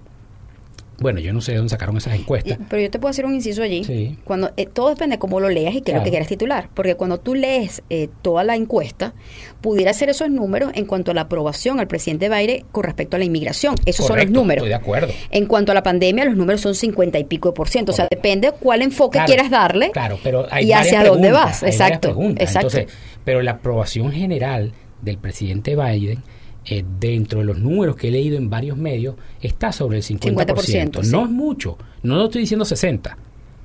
Bueno, 1.02 1.20
yo 1.20 1.34
no 1.34 1.42
sé 1.42 1.52
de 1.52 1.58
dónde 1.58 1.72
sacaron 1.72 1.98
esas 1.98 2.14
encuestas. 2.18 2.58
Y- 2.60 2.64
Pero 2.70 2.82
yo 2.82 2.90
te 2.90 3.00
puedo 3.00 3.10
hacer 3.10 3.26
un 3.26 3.34
inciso 3.36 3.64
allí. 3.64 3.84
Sí. 3.84 4.18
Cuando 4.24 4.52
eh, 4.56 4.68
todo 4.68 4.90
depende 4.90 5.16
de 5.16 5.20
cómo 5.20 5.40
lo 5.40 5.50
leas 5.50 5.76
y 5.76 5.82
qué 5.82 5.92
es 5.92 5.98
lo 5.98 6.04
que 6.04 6.12
quieras 6.12 6.28
titular, 6.30 6.70
porque 6.74 6.96
cuando 6.96 7.20
tú 7.20 7.36
lees 7.36 7.82
eh, 7.90 8.08
toda 8.22 8.44
la 8.44 8.56
encuesta, 8.56 9.14
pudiera 9.62 9.94
ser 9.94 10.10
esos 10.10 10.30
números 10.30 10.72
en 10.76 10.86
cuanto 10.86 11.12
a 11.12 11.14
la 11.14 11.22
aprobación 11.22 11.80
al 11.80 11.88
presidente 11.88 12.30
Biden 12.30 12.66
con 12.72 12.84
respecto 12.84 13.16
a 13.16 13.20
la 13.20 13.26
inmigración. 13.26 13.76
Esos 13.86 14.06
son 14.08 14.18
los 14.18 14.30
números. 14.30 14.64
Estoy 14.64 14.70
de 14.70 14.76
acuerdo. 14.76 15.14
En 15.32 15.48
cuanto 15.48 15.72
a 15.72 15.76
la 15.76 15.84
pandemia, 15.84 16.26
los 16.26 16.38
números 16.38 16.62
son 16.62 16.76
50 16.76 17.20
y 17.20 17.24
pico 17.26 17.50
de 17.50 17.54
por 17.56 17.68
ciento. 17.68 17.92
O 17.92 17.96
sea, 17.96 18.08
depende 18.10 18.52
cuál 18.60 18.82
enfoque 18.82 19.18
Claro, 19.18 19.28
quieras 19.28 19.50
darle 19.50 19.92
Claro, 19.92 20.20
pero 20.24 20.46
hay 20.52 20.66
y 20.68 20.72
hacia 20.74 21.04
dónde 21.04 21.32
vas. 21.32 21.64
Exacto, 21.64 22.16
exacto. 22.38 22.78
Entonces, 22.78 22.86
pero 23.26 23.42
la 23.42 23.52
aprobación 23.52 24.12
general 24.12 24.74
del 25.02 25.18
presidente 25.18 25.76
Biden, 25.76 26.24
eh, 26.66 26.84
dentro 27.00 27.40
de 27.40 27.46
los 27.46 27.60
números 27.60 27.96
que 27.96 28.10
he 28.10 28.12
leído 28.12 28.38
en 28.38 28.50
varios 28.50 28.78
medios, 28.78 29.16
está 29.42 29.72
sobre 29.72 29.98
el 29.98 30.04
50%. 30.04 30.46
50%, 30.46 31.04
sí. 31.04 31.12
No 31.12 31.26
es 31.26 31.30
mucho, 31.30 31.78
no 32.04 32.16
lo 32.16 32.26
estoy 32.26 32.42
diciendo 32.42 32.66
60%, 32.66 33.16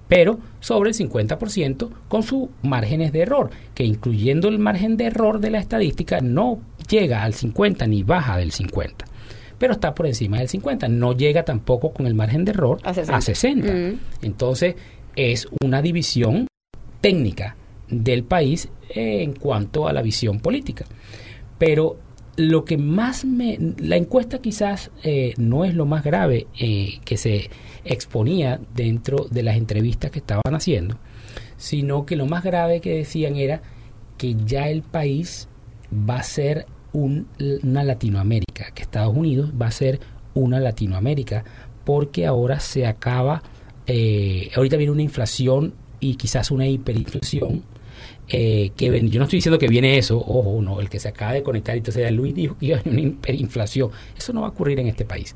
pero 0.09 0.39
sobre 0.61 0.91
el 0.91 0.97
50% 0.97 1.91
con 2.09 2.23
sus 2.23 2.49
márgenes 2.63 3.13
de 3.13 3.21
error, 3.21 3.51
que 3.75 3.85
incluyendo 3.85 4.49
el 4.49 4.59
margen 4.59 4.97
de 4.97 5.07
error 5.07 5.41
de 5.41 5.51
la 5.51 5.59
estadística 5.59 6.21
no 6.21 6.61
llega 6.89 7.23
al 7.23 7.35
50 7.35 7.87
ni 7.87 8.03
baja 8.03 8.37
del 8.37 8.53
50 8.53 9.05
pero 9.59 9.73
está 9.73 9.95
por 9.95 10.07
encima 10.07 10.39
del 10.39 10.49
50. 10.49 10.89
No 10.89 11.17
llega 11.17 11.45
tampoco 11.45 11.93
con 11.93 12.07
el 12.07 12.15
margen 12.15 12.45
de 12.45 12.53
error 12.53 12.79
A 12.85 12.91
a 12.91 12.95
60. 12.95 13.21
60. 13.21 13.73
Mm. 13.73 14.01
Entonces, 14.23 14.75
es 15.15 15.49
una 15.63 15.83
división 15.83 16.47
técnica 17.01 17.57
del 17.89 18.25
país 18.25 18.69
eh, 18.91 19.23
en 19.23 19.33
cuanto 19.33 19.89
a 19.89 19.93
la 19.93 20.03
visión 20.03 20.41
política. 20.41 20.85
Pero 21.59 21.99
lo 22.37 22.65
que 22.65 22.77
más 22.77 23.25
me... 23.25 23.59
La 23.79 23.97
encuesta 23.97 24.39
quizás 24.41 24.91
eh, 25.03 25.35
no 25.39 25.65
es 25.65 25.75
lo 25.75 25.87
más 25.87 26.05
grave 26.05 26.47
eh, 26.59 26.99
que 27.05 27.17
se 27.17 27.51
exponía 27.85 28.61
dentro 28.75 29.27
de 29.31 29.43
las 29.43 29.57
entrevistas 29.57 30.11
que 30.11 30.19
estaban 30.19 30.43
haciendo, 30.55 30.99
sino 31.57 32.05
que 32.07 32.17
lo 32.17 32.27
más 32.27 32.45
grave 32.45 32.81
que 32.81 32.95
decían 32.97 33.37
era 33.37 33.63
que 34.19 34.35
ya 34.45 34.69
el 34.69 34.83
país 34.83 35.49
va 35.93 36.17
a 36.17 36.23
ser 36.23 36.67
un- 36.93 37.27
una 37.63 37.85
Latinoamérica, 37.85 38.71
que 38.75 38.83
Estados 38.83 39.17
Unidos 39.17 39.53
va 39.61 39.67
a 39.67 39.71
ser 39.71 40.01
una 40.35 40.61
Latinoamérica, 40.61 41.45
porque 41.85 42.27
ahora 42.27 42.61
se 42.61 42.87
acaba, 42.87 43.43
eh, 43.87 44.51
ahorita 44.57 44.77
viene 44.77 44.93
una 44.93 45.03
inflación 45.03 45.75
y 46.01 46.17
quizás 46.17 46.51
una 46.51 46.67
hiperinflación. 46.67 47.63
Eh, 48.29 48.71
que 48.77 48.87
yo 49.09 49.19
no 49.19 49.25
estoy 49.25 49.37
diciendo 49.39 49.59
que 49.59 49.69
viene 49.69 49.99
eso, 49.99 50.19
ojo, 50.19 50.61
no, 50.63 50.81
el 50.81 50.89
que 50.89 50.99
se 50.99 51.09
acaba 51.09 51.33
de 51.33 51.43
conectar, 51.43 51.77
entonces 51.77 52.03
ya 52.03 52.11
Luis 52.11 52.35
dijo 52.35 52.57
que 52.59 52.67
iba 52.67 52.77
a 52.77 52.81
haber 52.81 52.93
una 52.93 53.03
hiperinflación. 53.03 53.91
Eso 54.17 54.33
no 54.33 54.41
va 54.41 54.49
a 54.49 54.51
ocurrir 54.51 54.81
en 54.81 54.89
este 54.89 55.05
país. 55.05 55.35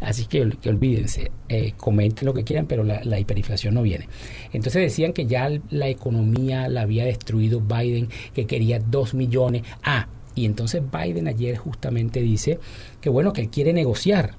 Así 0.00 0.26
que, 0.26 0.42
ol- 0.42 0.58
que 0.58 0.68
olvídense, 0.68 1.30
eh, 1.48 1.74
comenten 1.76 2.26
lo 2.26 2.34
que 2.34 2.42
quieran, 2.42 2.66
pero 2.66 2.82
la, 2.82 3.04
la 3.04 3.20
hiperinflación 3.20 3.74
no 3.74 3.82
viene. 3.82 4.08
Entonces 4.52 4.82
decían 4.82 5.12
que 5.12 5.26
ya 5.26 5.48
la 5.70 5.88
economía 5.88 6.68
la 6.68 6.82
había 6.82 7.04
destruido 7.04 7.60
Biden, 7.60 8.08
que 8.34 8.46
quería 8.46 8.80
dos 8.80 9.14
millones. 9.14 9.62
Ah, 9.84 10.08
y 10.34 10.44
entonces 10.46 10.82
Biden 10.90 11.28
ayer 11.28 11.56
justamente 11.56 12.20
dice 12.20 12.58
que 13.00 13.08
bueno, 13.10 13.32
que 13.32 13.42
él 13.42 13.50
quiere 13.50 13.72
negociar, 13.72 14.34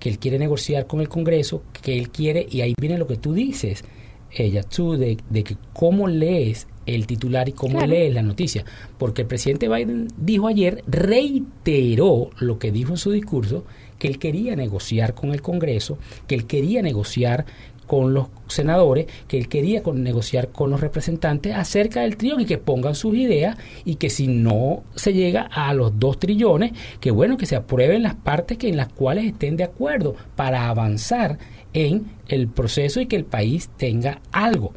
que 0.00 0.08
él 0.08 0.18
quiere 0.18 0.38
negociar 0.40 0.88
con 0.88 1.00
el 1.00 1.08
Congreso, 1.08 1.62
que 1.80 1.96
él 1.96 2.10
quiere, 2.10 2.46
y 2.50 2.62
ahí 2.62 2.74
viene 2.80 2.98
lo 2.98 3.06
que 3.06 3.16
tú 3.16 3.32
dices, 3.34 3.84
ella, 4.32 4.64
tú, 4.64 4.96
de, 4.96 5.16
de 5.30 5.44
que 5.44 5.56
cómo 5.72 6.08
lees 6.08 6.66
el 6.86 7.06
titular 7.06 7.48
y 7.48 7.52
cómo 7.52 7.78
Claro. 7.78 7.92
lees 7.92 8.12
la 8.14 8.22
noticia. 8.22 8.64
Porque 8.98 9.22
el 9.22 9.28
presidente 9.28 9.68
Biden 9.68 10.08
dijo 10.16 10.46
ayer, 10.48 10.82
reiteró 10.86 12.30
lo 12.38 12.58
que 12.58 12.70
dijo 12.72 12.90
en 12.92 12.96
su 12.98 13.10
discurso, 13.12 13.64
que 13.98 14.08
él 14.08 14.18
quería 14.18 14.56
negociar 14.56 15.14
con 15.14 15.30
el 15.32 15.40
Congreso, 15.42 15.98
que 16.26 16.34
él 16.34 16.46
quería 16.46 16.82
negociar 16.82 17.46
con 17.86 18.14
los 18.14 18.28
senadores, 18.48 19.06
que 19.28 19.36
él 19.36 19.46
quería 19.48 19.82
con- 19.82 20.02
negociar 20.02 20.48
con 20.48 20.70
los 20.70 20.80
representantes 20.80 21.54
acerca 21.54 22.00
del 22.00 22.16
trillón 22.16 22.40
y 22.40 22.46
que 22.46 22.56
pongan 22.56 22.94
sus 22.94 23.14
ideas 23.14 23.58
y 23.84 23.96
que 23.96 24.08
si 24.08 24.26
no 24.26 24.82
se 24.94 25.12
llega 25.12 25.42
a 25.42 25.74
los 25.74 25.98
dos 25.98 26.18
trillones, 26.18 26.72
que 27.00 27.10
bueno, 27.10 27.36
que 27.36 27.44
se 27.46 27.56
aprueben 27.56 28.02
las 28.02 28.14
partes 28.14 28.56
que 28.56 28.68
en 28.70 28.78
las 28.78 28.88
cuales 28.88 29.26
estén 29.26 29.56
de 29.58 29.64
acuerdo 29.64 30.16
para 30.34 30.68
avanzar 30.70 31.38
en 31.74 32.06
el 32.28 32.48
proceso 32.48 33.00
y 33.02 33.06
que 33.06 33.16
el 33.16 33.24
país 33.26 33.68
tenga 33.76 34.20
algo. 34.32 34.72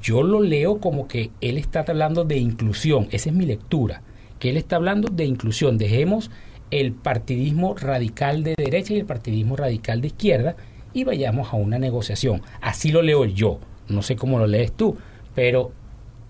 Yo 0.00 0.22
lo 0.22 0.40
leo 0.40 0.78
como 0.78 1.08
que 1.08 1.30
él 1.40 1.58
está 1.58 1.84
hablando 1.86 2.24
de 2.24 2.38
inclusión, 2.38 3.08
esa 3.10 3.30
es 3.30 3.34
mi 3.34 3.46
lectura, 3.46 4.02
que 4.38 4.50
él 4.50 4.56
está 4.56 4.76
hablando 4.76 5.08
de 5.08 5.24
inclusión, 5.24 5.78
dejemos 5.78 6.30
el 6.70 6.92
partidismo 6.92 7.74
radical 7.74 8.42
de 8.42 8.54
derecha 8.56 8.94
y 8.94 8.98
el 8.98 9.06
partidismo 9.06 9.56
radical 9.56 10.00
de 10.00 10.08
izquierda 10.08 10.56
y 10.92 11.04
vayamos 11.04 11.52
a 11.52 11.56
una 11.56 11.78
negociación. 11.78 12.42
Así 12.60 12.90
lo 12.90 13.02
leo 13.02 13.24
yo, 13.24 13.60
no 13.88 14.02
sé 14.02 14.16
cómo 14.16 14.38
lo 14.38 14.46
lees 14.46 14.72
tú, 14.72 14.96
pero 15.34 15.72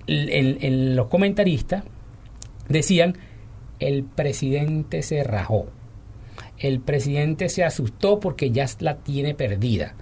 en, 0.07 0.97
los 0.97 1.07
comentaristas 1.07 1.85
decían, 2.69 3.17
el 3.79 4.05
presidente 4.05 5.03
se 5.03 5.23
rajó, 5.25 5.67
el 6.59 6.81
presidente 6.81 7.49
se 7.49 7.65
asustó 7.65 8.21
porque 8.21 8.51
ya 8.51 8.67
la 8.81 8.97
tiene 8.97 9.35
perdida, 9.35 9.95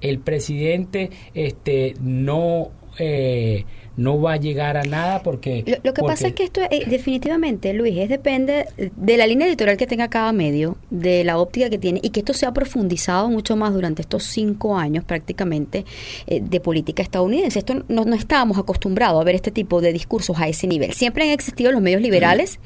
el 0.00 0.18
presidente 0.18 1.10
este, 1.34 1.94
no... 2.00 2.70
eh, 2.98 3.64
no 3.96 4.20
va 4.20 4.34
a 4.34 4.36
llegar 4.36 4.76
a 4.76 4.84
nada 4.84 5.22
porque... 5.22 5.64
Lo, 5.66 5.76
lo 5.82 5.94
que 5.94 6.02
pasa 6.02 6.28
es 6.28 6.34
que 6.34 6.44
esto 6.44 6.60
eh, 6.70 6.84
definitivamente, 6.86 7.72
Luis, 7.74 7.98
es 7.98 8.08
depende 8.08 8.66
de 8.96 9.16
la 9.16 9.26
línea 9.26 9.46
editorial 9.46 9.76
que 9.76 9.86
tenga 9.86 10.08
cada 10.08 10.32
medio, 10.32 10.76
de 10.90 11.24
la 11.24 11.38
óptica 11.38 11.68
que 11.68 11.78
tiene 11.78 12.00
y 12.02 12.10
que 12.10 12.20
esto 12.20 12.32
se 12.32 12.46
ha 12.46 12.52
profundizado 12.52 13.28
mucho 13.28 13.56
más 13.56 13.74
durante 13.74 14.02
estos 14.02 14.24
cinco 14.24 14.76
años 14.76 15.04
prácticamente 15.04 15.84
eh, 16.26 16.40
de 16.40 16.60
política 16.60 17.02
estadounidense. 17.02 17.58
Esto 17.58 17.84
no, 17.88 18.04
no 18.04 18.14
estábamos 18.14 18.58
acostumbrados 18.58 19.20
a 19.20 19.24
ver 19.24 19.34
este 19.34 19.50
tipo 19.50 19.80
de 19.80 19.92
discursos 19.92 20.38
a 20.38 20.48
ese 20.48 20.66
nivel. 20.66 20.92
Siempre 20.92 21.24
han 21.24 21.30
existido 21.30 21.72
los 21.72 21.82
medios 21.82 22.00
liberales 22.00 22.58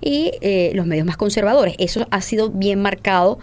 y 0.00 0.32
eh, 0.40 0.72
los 0.74 0.86
medios 0.86 1.06
más 1.06 1.16
conservadores. 1.16 1.74
Eso 1.78 2.06
ha 2.10 2.20
sido 2.20 2.50
bien 2.50 2.80
marcado 2.80 3.38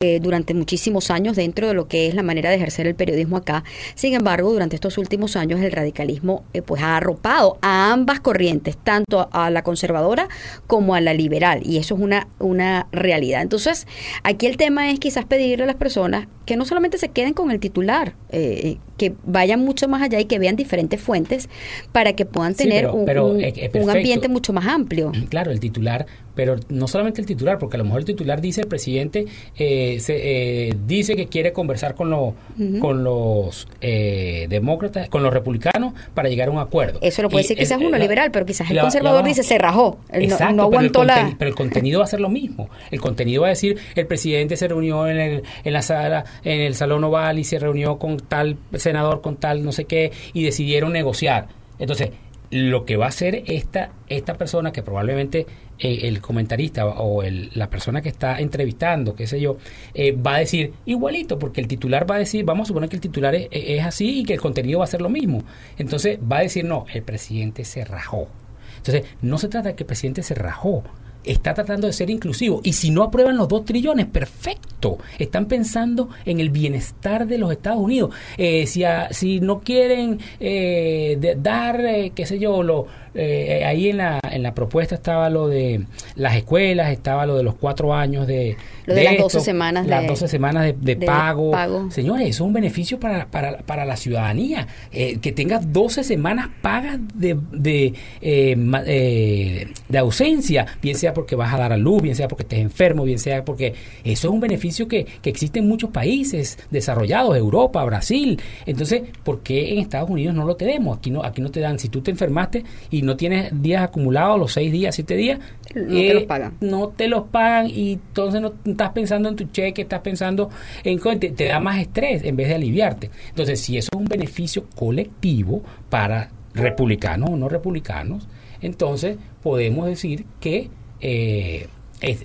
eh, 0.00 0.20
durante 0.20 0.54
muchísimos 0.54 1.10
años 1.10 1.36
dentro 1.36 1.68
de 1.68 1.74
lo 1.74 1.88
que 1.88 2.06
es 2.06 2.14
la 2.14 2.22
manera 2.22 2.50
de 2.50 2.56
ejercer 2.56 2.86
el 2.86 2.94
periodismo 2.94 3.36
acá. 3.36 3.64
Sin 3.94 4.14
embargo, 4.14 4.52
durante 4.52 4.76
estos 4.76 4.98
últimos 4.98 5.36
años 5.36 5.60
el 5.60 5.70
radicalismo 5.84 6.44
eh, 6.52 6.62
pues 6.62 6.82
ha 6.82 6.96
arropado 6.96 7.58
a 7.60 7.92
ambas 7.92 8.20
corrientes, 8.20 8.76
tanto 8.76 9.28
a 9.30 9.50
la 9.50 9.62
conservadora 9.62 10.28
como 10.66 10.94
a 10.94 11.00
la 11.00 11.14
liberal, 11.14 11.60
y 11.64 11.78
eso 11.78 11.94
es 11.94 12.00
una, 12.00 12.26
una 12.38 12.86
realidad. 12.92 13.42
Entonces, 13.42 13.86
aquí 14.22 14.46
el 14.46 14.56
tema 14.56 14.90
es 14.90 14.98
quizás 14.98 15.24
pedirle 15.24 15.64
a 15.64 15.66
las 15.66 15.76
personas 15.76 16.26
que 16.46 16.56
no 16.56 16.64
solamente 16.64 16.98
se 16.98 17.08
queden 17.08 17.34
con 17.34 17.50
el 17.50 17.60
titular, 17.60 18.14
eh, 18.30 18.78
que 18.96 19.12
vayan 19.24 19.60
mucho 19.60 19.88
más 19.88 20.02
allá 20.02 20.20
y 20.20 20.24
que 20.26 20.38
vean 20.38 20.56
diferentes 20.56 21.00
fuentes 21.00 21.48
para 21.92 22.12
que 22.14 22.24
puedan 22.24 22.54
Sí, 22.54 22.64
tener 22.64 22.82
pero- 22.86 22.94
un, 22.94 23.04
pero 23.04 23.26
un- 23.26 23.36
un 23.36 23.40
perfecto. 23.42 23.90
ambiente 23.90 24.28
mucho 24.28 24.52
más 24.52 24.66
amplio. 24.66 25.12
Claro, 25.30 25.50
el 25.50 25.58
titular, 25.60 26.06
pero 26.36 26.56
no 26.68 26.86
solamente 26.88 27.20
el 27.20 27.26
titular, 27.26 27.58
porque 27.58 27.76
a 27.76 27.78
lo 27.78 27.84
mejor 27.84 28.00
el 28.00 28.04
titular 28.06 28.40
dice 28.40 28.60
el 28.60 28.66
presidente 28.68 29.26
eh, 29.56 29.98
se, 30.00 30.68
eh, 30.68 30.74
dice 30.86 31.16
que 31.16 31.26
quiere 31.26 31.52
conversar 31.52 31.94
con 31.94 32.10
los 32.10 32.34
con 32.80 33.02
los 33.04 33.66
eh, 33.80 34.46
demócratas, 34.48 35.08
con 35.08 35.22
los 35.22 35.32
republicanos 35.32 35.94
para 36.14 36.28
llegar 36.28 36.48
a 36.48 36.50
un 36.52 36.58
acuerdo. 36.58 36.98
Eso 37.02 37.22
lo 37.22 37.28
puede 37.30 37.42
Y 37.42 37.44
decir 37.44 37.58
quizás 37.58 37.78
es- 37.80 37.86
uno 37.86 37.90
la- 37.96 37.98
liberal, 37.98 38.30
pero 38.30 38.46
quizás 38.46 38.68
el 38.70 38.76
la- 38.76 38.82
conservador 38.82 39.22
la- 39.22 39.28
dice 39.28 39.42
se 39.42 39.58
rajó, 39.58 39.98
no- 40.12 40.18
Exacto, 40.18 40.44
no, 40.54 40.68
pero 40.70 40.78
aguantó 40.78 41.04
la... 41.04 41.16
conteni- 41.28 41.36
Pero 41.38 41.48
el 41.50 41.54
contenido 41.56 41.98
va 42.00 42.04
a 42.04 42.08
ser 42.08 42.20
lo 42.20 42.28
mismo. 42.28 42.68
El 42.90 43.00
contenido 43.00 43.42
va 43.42 43.48
a 43.48 43.50
decir, 43.50 43.78
el 43.94 44.06
presidente 44.06 44.56
se 44.56 44.68
reunió 44.68 45.08
en, 45.08 45.18
el, 45.18 45.42
en 45.64 45.72
la 45.72 45.82
sala, 45.82 46.24
en 46.44 46.60
el 46.60 46.74
salón 46.74 47.02
oval 47.04 47.38
y 47.38 47.44
se 47.44 47.58
reunió 47.58 47.98
con 47.98 48.18
tal 48.18 48.56
senador, 48.84 49.20
con 49.20 49.36
tal 49.36 49.64
no 49.64 49.72
sé 49.72 49.84
qué, 49.86 50.12
y 50.32 50.44
decidieron 50.44 50.92
negociar. 50.92 51.48
Entonces, 51.80 52.10
lo 52.50 52.84
que 52.84 52.96
va 52.96 53.06
a 53.06 53.08
hacer 53.08 53.42
esta, 53.46 53.90
esta 54.08 54.34
persona, 54.34 54.70
que 54.70 54.82
probablemente 54.82 55.46
eh, 55.76 56.00
el 56.06 56.20
comentarista 56.20 56.86
o 56.86 57.24
el- 57.24 57.50
la 57.54 57.68
persona 57.68 58.00
que 58.00 58.08
está 58.08 58.38
entrevistando, 58.38 59.16
qué 59.16 59.26
sé 59.26 59.40
yo, 59.40 59.56
eh, 59.92 60.12
va 60.12 60.36
a 60.36 60.38
decir 60.38 60.72
igualito, 60.86 61.36
porque 61.36 61.60
el 61.60 61.66
titular 61.66 62.08
va 62.08 62.14
a 62.14 62.18
decir, 62.18 62.44
vamos 62.44 62.66
a 62.66 62.68
suponer 62.68 62.88
que 62.88 62.94
el 62.96 63.02
titular 63.02 63.34
es, 63.34 63.48
es 63.50 63.82
así 63.84 64.20
y 64.20 64.24
que 64.24 64.34
el 64.34 64.40
contenido 64.40 64.78
va 64.78 64.84
a 64.84 64.88
ser 64.88 65.00
lo 65.00 65.08
mismo. 65.08 65.42
Entonces, 65.78 66.18
va 66.20 66.38
a 66.38 66.42
decir, 66.42 66.64
no, 66.64 66.86
el 66.94 67.02
presidente 67.02 67.64
se 67.64 67.84
rajó. 67.84 68.28
Entonces, 68.76 69.04
no 69.20 69.36
se 69.38 69.48
trata 69.48 69.70
de 69.70 69.74
que 69.74 69.82
el 69.82 69.88
presidente 69.88 70.22
se 70.22 70.34
rajó, 70.36 70.84
está 71.24 71.54
tratando 71.54 71.88
de 71.88 71.92
ser 71.92 72.08
inclusivo. 72.10 72.60
Y 72.62 72.74
si 72.74 72.90
no 72.90 73.02
aprueban 73.02 73.36
los 73.36 73.48
dos 73.48 73.64
trillones, 73.64 74.06
perfecto. 74.06 74.73
Están 75.18 75.46
pensando 75.46 76.08
en 76.24 76.40
el 76.40 76.50
bienestar 76.50 77.26
de 77.26 77.38
los 77.38 77.52
Estados 77.52 77.80
Unidos. 77.80 78.14
Eh, 78.36 78.66
si, 78.66 78.84
si 79.10 79.40
no 79.40 79.60
quieren 79.60 80.18
eh, 80.40 81.36
dar, 81.38 81.80
eh, 81.84 82.12
qué 82.14 82.26
sé 82.26 82.38
yo, 82.38 82.62
lo, 82.62 82.86
eh, 83.16 83.62
ahí 83.64 83.90
en 83.90 83.98
la, 83.98 84.18
en 84.28 84.42
la 84.42 84.54
propuesta 84.54 84.96
estaba 84.96 85.30
lo 85.30 85.46
de 85.46 85.84
las 86.16 86.34
escuelas, 86.34 86.90
estaba 86.90 87.26
lo 87.26 87.36
de 87.36 87.44
los 87.44 87.54
cuatro 87.54 87.94
años 87.94 88.26
de... 88.26 88.56
Lo 88.86 88.94
de, 88.94 89.04
las 89.04 89.18
12 89.18 89.40
semanas 89.40 89.86
las 89.86 90.06
12 90.06 90.26
semanas 90.26 90.74
de, 90.78 90.96
pago. 90.96 91.52
Señores, 91.90 92.28
eso 92.28 92.42
es 92.44 92.46
un 92.48 92.52
beneficio 92.52 92.98
para, 92.98 93.26
para, 93.26 93.58
para 93.58 93.84
la 93.84 93.96
ciudadanía. 93.96 94.66
Eh, 94.90 95.18
que 95.20 95.30
tengas 95.30 95.72
12 95.72 96.02
semanas 96.02 96.48
pagas 96.60 96.98
de, 97.14 97.38
de, 97.52 97.94
eh, 98.20 99.68
de 99.88 99.98
ausencia, 99.98 100.66
bien 100.82 100.96
sea 100.96 101.14
porque 101.14 101.36
vas 101.36 101.54
a 101.54 101.58
dar 101.58 101.72
a 101.72 101.76
luz, 101.76 102.02
bien 102.02 102.16
sea 102.16 102.26
porque 102.26 102.42
estés 102.42 102.58
enfermo, 102.58 103.04
bien 103.04 103.20
sea 103.20 103.44
porque 103.44 103.74
eso 104.02 104.28
es 104.28 104.34
un 104.34 104.40
beneficio 104.40 104.73
que, 104.74 105.06
que 105.22 105.30
existe 105.30 105.60
en 105.60 105.68
muchos 105.68 105.90
países 105.90 106.58
desarrollados, 106.70 107.36
Europa, 107.36 107.84
Brasil. 107.84 108.40
Entonces, 108.66 109.02
¿por 109.22 109.42
qué 109.42 109.72
en 109.72 109.78
Estados 109.78 110.10
Unidos 110.10 110.34
no 110.34 110.44
lo 110.44 110.56
tenemos? 110.56 110.98
Aquí 110.98 111.10
no, 111.10 111.22
aquí 111.22 111.40
no 111.40 111.50
te 111.50 111.60
dan, 111.60 111.78
si 111.78 111.88
tú 111.88 112.00
te 112.00 112.10
enfermaste 112.10 112.64
y 112.90 113.02
no 113.02 113.16
tienes 113.16 113.50
días 113.62 113.82
acumulados, 113.82 114.38
los 114.38 114.52
seis 114.52 114.72
días, 114.72 114.94
siete 114.94 115.16
días, 115.16 115.38
no 115.74 115.88
te 115.88 116.10
eh, 116.10 116.14
los 116.14 116.24
pagan. 116.24 116.54
No 116.60 116.88
te 116.88 117.08
los 117.08 117.24
pagan 117.28 117.68
y 117.70 117.92
entonces 117.92 118.40
no 118.40 118.54
estás 118.64 118.90
pensando 118.90 119.28
en 119.28 119.36
tu 119.36 119.44
cheque, 119.44 119.82
estás 119.82 120.00
pensando 120.00 120.50
en... 120.82 121.00
Te, 121.20 121.30
te 121.30 121.44
da 121.44 121.60
más 121.60 121.80
estrés 121.80 122.24
en 122.24 122.34
vez 122.34 122.48
de 122.48 122.54
aliviarte. 122.54 123.10
Entonces, 123.28 123.60
si 123.60 123.78
eso 123.78 123.90
es 123.92 123.98
un 123.98 124.06
beneficio 124.06 124.66
colectivo 124.74 125.62
para 125.90 126.30
republicanos 126.54 127.30
o 127.30 127.36
no 127.36 127.48
republicanos, 127.48 128.26
entonces 128.60 129.18
podemos 129.42 129.86
decir 129.86 130.24
que 130.40 130.70
eh, 131.00 131.68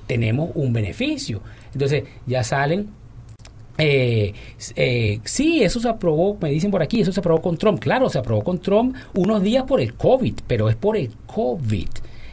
tenemos 0.07 0.51
un 0.55 0.71
beneficio. 0.71 1.41
Entonces 1.73 2.03
ya 2.25 2.43
salen 2.43 2.89
eh, 3.82 4.34
eh, 4.75 5.21
sí, 5.23 5.63
eso 5.63 5.79
se 5.79 5.88
aprobó, 5.88 6.38
me 6.41 6.49
dicen 6.49 6.69
por 6.69 6.84
aquí, 6.84 6.99
eso 6.99 7.13
se 7.13 7.21
aprobó 7.21 7.41
con 7.41 7.58
Trump. 7.58 7.79
Claro, 7.79 8.10
se 8.10 8.19
aprobó 8.19 8.43
con 8.43 8.60
Trump 8.60 8.95
unos 9.15 9.41
días 9.41 9.63
por 9.63 9.79
el 9.79 9.93
COVID, 9.93 10.34
pero 10.45 10.69
es 10.69 10.75
por 10.75 10.97
el 10.97 11.12
COVID. 11.25 11.88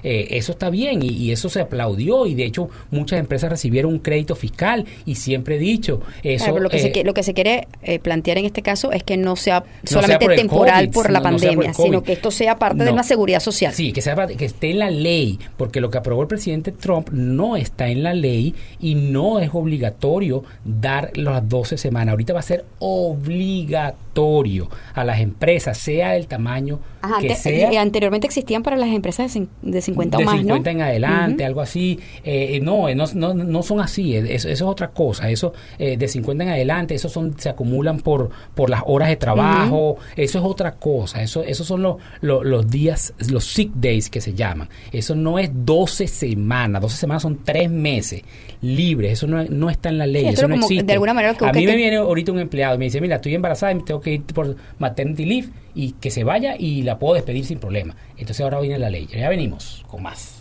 Eh, 0.09 0.39
eso 0.39 0.53
está 0.53 0.71
bien 0.71 1.01
y, 1.03 1.33
eso 1.33 1.49
se 1.49 1.61
aplaudió 1.61 2.27
y 2.27 2.37
de 2.37 2.45
hecho 2.45 2.71
muchas 2.93 3.19
empresas 3.19 3.51
recibieron 3.51 3.93
un 3.93 3.99
crédito 3.99 4.37
fiscal 4.37 4.85
y 5.05 5.17
siempre 5.17 5.57
he 5.57 5.59
dicho 5.59 6.01
eso. 6.23 6.57
lo, 6.61 6.71
que 6.71 6.79
se, 6.79 6.93
eh, 7.01 7.03
lo 7.05 7.13
que 7.13 7.25
se 7.25 7.35
quiere 7.35 7.67
eh, 7.83 7.99
plantear 7.99 8.39
en 8.39 8.45
este 8.45 8.63
caso 8.63 8.93
es 8.93 9.03
que 9.03 9.17
no 9.17 9.35
sea 9.35 9.65
solamente 9.83 10.29
temporal 10.37 10.91
por 10.91 11.11
la 11.11 11.21
pandemia, 11.21 11.75
sino 11.75 12.05
que 12.05 12.13
esto 12.13 12.31
sea 12.31 12.57
parte 12.57 12.85
de 12.85 12.93
una 12.93 13.03
seguridad 13.03 13.41
social. 13.41 13.75
Sí, 13.75 13.93
que, 13.93 14.01
sea, 14.01 14.15
que 14.29 14.45
esté 14.45 14.71
en 14.71 14.79
la 14.79 14.91
ley, 14.91 15.41
porque 15.57 15.81
lo 15.81 15.91
que 15.91 15.99
aprobó 15.99 16.23
el 16.23 16.29
presidente 16.29 16.71
Trump 16.71 17.11
no 17.11 17.57
está 17.57 17.89
en 17.89 18.05
la 18.05 18.15
ley 18.15 18.55
y 18.79 18.95
no 18.95 19.41
es 19.41 19.51
obligatorio 19.53 20.45
dar 20.65 21.11
las 21.17 21.49
12 21.49 21.79
semanas. 21.79 22.13
Ahorita 22.13 22.33
va 22.33 22.39
a 22.39 22.45
ser 22.45 22.65
obligatorio 22.79 24.71
a 24.95 25.03
las 25.03 25.19
empresas, 25.19 25.77
sea 25.77 26.15
el 26.15 26.29
tamaño 26.29 26.79
que 27.21 27.35
sea. 27.35 27.81
anteriormente 27.81 28.27
existían 28.27 28.63
para 28.63 28.77
las 28.77 28.89
empresas 28.89 29.35
de, 29.35 29.49
de 29.63 29.83
50 29.97 30.19
de 30.19 30.25
más, 30.25 30.37
50 30.39 30.71
en 30.71 30.83
adelante, 30.83 31.45
algo 31.45 31.61
así. 31.61 31.99
Eh, 32.25 32.61
no, 32.63 32.93
no, 32.95 33.05
no, 33.15 33.35
no, 33.35 33.63
son 33.63 33.81
así, 33.81 34.15
eso, 34.17 34.49
es 34.49 34.63
otra 34.63 34.89
cosa. 34.89 35.31
Eso 35.31 35.53
eh, 35.79 35.97
de 35.97 36.09
50 36.09 36.45
en 36.45 36.51
adelante, 36.51 36.95
eso 36.95 37.09
son 37.09 37.39
se 37.39 37.49
acumulan 37.49 38.01
por 38.01 38.31
por 38.55 38.71
las 38.71 38.83
horas 38.87 39.09
de 39.09 39.17
trabajo, 39.17 39.97
eso 40.17 40.39
es 40.39 40.45
otra 40.45 40.73
cosa. 40.73 41.23
Eso 41.23 41.43
esos 41.43 41.67
son 41.67 41.83
los, 41.83 41.97
los, 42.21 42.71
días, 42.71 43.15
los 43.31 43.45
sick 43.45 43.73
days 43.75 44.11
que 44.11 44.21
se 44.21 44.35
llaman. 44.35 44.69
Eso 44.93 45.15
no 45.15 45.39
es 45.39 45.51
12 45.53 46.07
semanas, 46.07 46.83
12 46.83 46.97
semanas 46.97 47.23
son 47.23 47.45
3 47.45 47.71
meses 47.71 48.23
libres, 48.63 49.13
eso 49.13 49.27
no, 49.27 49.45
no 49.45 49.71
está 49.71 49.89
en 49.89 49.99
la 49.99 50.07
ley, 50.07 50.27
eso, 50.27 50.49
no 50.49 50.57
existe. 50.57 50.85
De 50.85 50.93
alguna 50.95 51.15
manera 51.15 51.37
A 51.41 51.53
mí 51.53 51.67
me 51.67 51.77
viene 51.77 51.97
ahorita 51.97 52.33
un 52.33 52.41
empleado 52.41 52.75
y 52.75 52.79
me 52.79 52.85
dice, 52.87 53.01
"Mira, 53.01 53.17
estoy 53.17 53.35
embarazada 53.35 53.73
y 53.73 53.83
tengo 53.83 54.01
que 54.01 54.15
ir 54.15 54.23
por 54.23 54.57
maternity 54.79 55.25
leave." 55.25 55.49
Y 55.77 55.93
que 55.93 56.11
se 56.11 56.25
vaya 56.25 56.57
y 56.59 56.83
la 56.83 56.99
puedo 56.99 57.15
despedir 57.15 57.45
sin 57.45 57.61
problema. 57.61 57.95
Entonces 58.17 58.41
ahora 58.41 58.59
viene 58.61 58.79
la 58.79 58.89
ley. 58.89 59.07
Ya 59.07 59.29
venimos 59.29 59.85
con 59.87 60.03
más. 60.03 60.41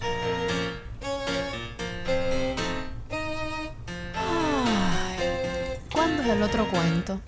¿Cuándo 5.91 6.23
es 6.23 6.29
el 6.29 6.41
otro 6.41 6.65
cuento? 6.71 7.19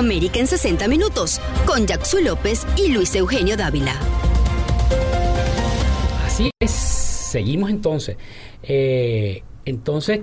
América 0.00 0.40
en 0.40 0.46
60 0.46 0.88
Minutos 0.88 1.40
con 1.66 1.86
Jackson 1.86 2.24
López 2.24 2.66
y 2.76 2.88
Luis 2.88 3.14
Eugenio 3.14 3.56
Dávila. 3.56 3.94
Así 6.24 6.50
es, 6.58 6.70
seguimos 6.70 7.70
entonces. 7.70 8.16
Eh, 8.62 9.42
entonces, 9.66 10.20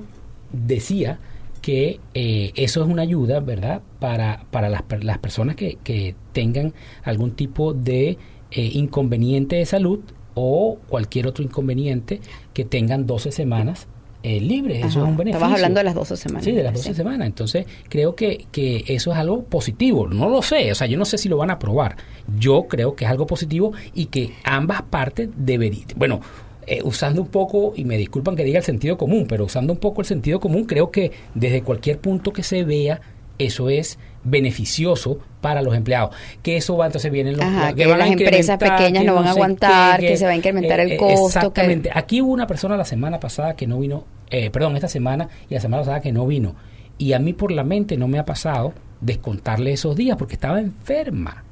decía 0.52 1.20
que 1.62 2.00
eh, 2.16 2.54
eso 2.56 2.82
es 2.82 2.90
una 2.90 3.04
ayuda, 3.04 3.40
¿verdad? 3.40 3.84
Para, 4.00 4.46
para 4.50 4.68
las, 4.70 4.84
las 5.02 5.20
personas 5.20 5.56
que, 5.56 5.78
que, 5.84 6.16
tengan 6.34 6.74
algún 7.04 7.32
tipo 7.32 7.74
de 7.74 8.18
eh, 8.52 8.70
inconveniente 8.74 9.58
de 9.58 9.66
salud 9.66 10.00
o 10.34 10.80
cualquier 10.88 11.28
otro 11.28 11.44
inconveniente 11.44 12.20
que 12.54 12.66
tengan 12.66 13.06
12 13.06 13.32
semanas 13.32 13.88
eh, 14.24 14.40
libres. 14.42 14.80
Eso 14.86 15.04
es 15.04 15.10
un 15.10 15.16
beneficio. 15.18 15.38
Estabas 15.38 15.56
hablando 15.56 15.80
de 15.80 15.84
las 15.84 15.96
12 15.96 16.18
semanas. 16.18 16.44
Sí, 16.44 16.52
de 16.52 16.64
las 16.64 16.74
12 16.74 16.90
Sí. 16.90 16.96
semanas. 16.96 17.28
Entonces, 17.28 17.66
creo 17.90 18.16
que, 18.16 18.46
que 18.52 18.84
eso 18.88 19.12
es 19.12 19.18
algo 19.18 19.44
positivo. 19.44 20.08
No 20.08 20.28
lo 20.30 20.42
sé, 20.42 20.72
o 20.72 20.76
sea, 20.76 20.88
yo 20.88 20.98
no 20.98 21.06
sé 21.06 21.18
si 21.18 21.30
lo 21.30 21.38
van 21.38 21.50
a 21.50 21.54
aprobar. 21.54 21.96
Yo 22.38 22.64
creo 22.68 22.96
que 22.96 23.06
es 23.06 23.12
algo 23.12 23.26
positivo 23.28 23.72
y 23.94 24.08
que 24.08 24.32
ambas 24.44 24.82
partes 24.82 25.30
deberían, 25.38 25.86
bueno, 25.96 26.20
eh, 26.66 26.82
usando 26.84 27.22
un 27.22 27.30
poco, 27.30 27.74
y 27.78 27.86
me 27.86 27.98
disculpan 27.98 28.36
que 28.36 28.44
diga 28.44 28.60
el 28.60 28.66
sentido 28.66 28.98
común, 28.98 29.26
pero 29.30 29.46
usando 29.46 29.72
un 29.72 29.80
poco 29.80 30.02
el 30.02 30.08
sentido 30.08 30.40
común, 30.42 30.66
creo 30.66 30.92
que 30.92 31.12
desde 31.34 31.62
cualquier 31.62 32.00
punto 32.00 32.34
que 32.34 32.44
se 32.44 32.64
vea, 32.66 33.00
eso 33.38 33.70
es 33.70 33.98
beneficioso 34.24 35.20
para 35.42 35.62
los 35.62 35.76
empleados. 35.76 36.16
Que 36.44 36.58
eso 36.58 36.76
va, 36.78 36.88
entonces 36.88 37.12
vienen 37.12 37.38
los... 37.38 37.46
Ajá, 37.46 37.74
que 37.74 37.86
van 37.86 38.00
las 38.00 38.10
empresas 38.12 38.58
pequeñas 38.58 39.02
que 39.04 39.08
no 39.08 39.16
van 39.16 39.28
a 39.28 39.32
aguantar, 39.32 40.00
qué, 40.00 40.08
que 40.08 40.18
se 40.18 40.26
va 40.26 40.32
a 40.32 40.36
incrementar 40.36 40.80
el 40.80 40.94
eh, 40.94 40.98
costo, 40.98 41.16
que- 41.16 41.38
Exactamente. 41.38 41.90
Aquí 41.94 42.22
hubo 42.22 42.32
una 42.34 42.48
persona 42.48 42.76
la 42.78 42.86
semana 42.86 43.20
pasada 43.20 43.56
que 43.56 43.68
no 43.68 43.80
vino, 43.80 44.06
eh, 44.30 44.50
perdón, 44.50 44.76
esta 44.76 44.88
semana 44.88 45.30
y 45.50 45.54
la 45.54 45.60
semana 45.62 45.82
pasada 45.84 46.02
que 46.02 46.12
no 46.12 46.26
vino. 46.28 46.56
Y 46.98 47.14
a 47.14 47.20
mí 47.20 47.34
por 47.34 47.52
la 47.52 47.64
mente 47.64 47.96
no 47.98 48.08
me 48.08 48.20
ha 48.20 48.26
pasado 48.26 48.74
descontarle 49.02 49.72
esos 49.74 49.96
días 49.96 50.18
porque 50.18 50.34
estaba 50.34 50.60
enferma. 50.60 51.44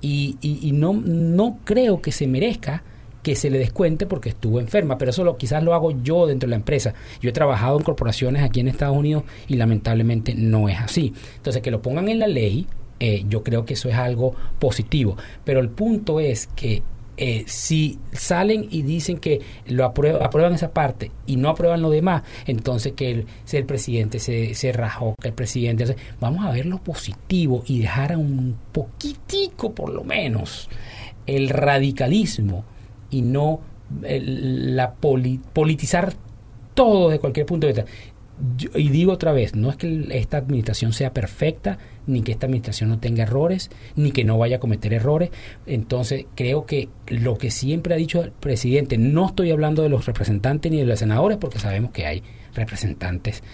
Y, 0.00 0.36
y, 0.40 0.60
y 0.68 0.72
no, 0.72 0.92
no 0.94 1.58
creo 1.64 2.00
que 2.00 2.12
se 2.12 2.26
merezca 2.26 2.82
que 3.22 3.36
se 3.36 3.50
le 3.50 3.58
descuente 3.58 4.06
porque 4.06 4.30
estuvo 4.30 4.60
enferma, 4.60 4.98
pero 4.98 5.10
eso 5.10 5.24
lo, 5.24 5.36
quizás 5.36 5.62
lo 5.62 5.74
hago 5.74 5.92
yo 6.02 6.26
dentro 6.26 6.48
de 6.48 6.50
la 6.50 6.56
empresa. 6.56 6.94
Yo 7.20 7.30
he 7.30 7.32
trabajado 7.32 7.78
en 7.78 7.84
corporaciones 7.84 8.42
aquí 8.42 8.60
en 8.60 8.68
Estados 8.68 8.96
Unidos 8.96 9.24
y 9.48 9.56
lamentablemente 9.56 10.34
no 10.34 10.68
es 10.68 10.78
así. 10.78 11.12
Entonces, 11.36 11.62
que 11.62 11.70
lo 11.70 11.82
pongan 11.82 12.08
en 12.08 12.18
la 12.18 12.26
ley, 12.26 12.66
eh, 12.98 13.24
yo 13.28 13.42
creo 13.42 13.64
que 13.64 13.74
eso 13.74 13.88
es 13.88 13.94
algo 13.94 14.34
positivo. 14.58 15.16
Pero 15.44 15.60
el 15.60 15.68
punto 15.70 16.20
es 16.20 16.48
que 16.48 16.82
eh, 17.16 17.44
si 17.46 17.98
salen 18.12 18.66
y 18.70 18.82
dicen 18.82 19.18
que 19.18 19.40
lo 19.66 19.84
aprueban, 19.84 20.22
aprueban 20.22 20.54
esa 20.54 20.72
parte 20.72 21.12
y 21.26 21.36
no 21.36 21.50
aprueban 21.50 21.82
lo 21.82 21.90
demás, 21.90 22.22
entonces 22.46 22.94
que 22.94 23.10
el, 23.10 23.26
si 23.44 23.62
presidente 23.62 24.18
se, 24.18 24.54
se 24.54 24.72
rajó, 24.72 25.14
que 25.20 25.28
el 25.28 25.34
presidente... 25.34 25.94
vamos 26.20 26.44
a 26.44 26.50
ver 26.50 26.66
lo 26.66 26.78
positivo 26.78 27.62
y 27.66 27.80
dejar 27.80 28.12
a 28.12 28.18
un 28.18 28.56
poquitico 28.72 29.72
por 29.72 29.90
lo 29.90 30.04
menos 30.04 30.70
el 31.26 31.50
radicalismo 31.50 32.64
y 33.12 33.22
no 33.22 33.60
la 34.00 34.94
poli- 34.94 35.40
politizar 35.52 36.14
todo 36.74 37.10
de 37.10 37.20
cualquier 37.20 37.46
punto 37.46 37.68
de 37.68 37.74
vista. 37.74 37.90
Y 38.74 38.88
digo 38.88 39.12
otra 39.12 39.30
vez, 39.30 39.54
no 39.54 39.70
es 39.70 39.76
que 39.76 40.06
esta 40.10 40.38
administración 40.38 40.92
sea 40.92 41.12
perfecta, 41.12 41.78
ni 42.06 42.22
que 42.22 42.32
esta 42.32 42.46
administración 42.46 42.88
no 42.88 42.98
tenga 42.98 43.22
errores, 43.22 43.70
ni 43.94 44.10
que 44.10 44.24
no 44.24 44.36
vaya 44.36 44.56
a 44.56 44.60
cometer 44.60 44.92
errores. 44.94 45.30
Entonces, 45.66 46.24
creo 46.34 46.66
que 46.66 46.88
lo 47.06 47.38
que 47.38 47.52
siempre 47.52 47.94
ha 47.94 47.98
dicho 47.98 48.22
el 48.22 48.32
presidente, 48.32 48.98
no 48.98 49.26
estoy 49.26 49.52
hablando 49.52 49.82
de 49.82 49.90
los 49.90 50.06
representantes 50.06 50.72
ni 50.72 50.78
de 50.78 50.86
los 50.86 50.98
senadores, 50.98 51.38
porque 51.38 51.60
sabemos 51.60 51.92
que 51.92 52.06
hay 52.06 52.22
representantes 52.54 53.44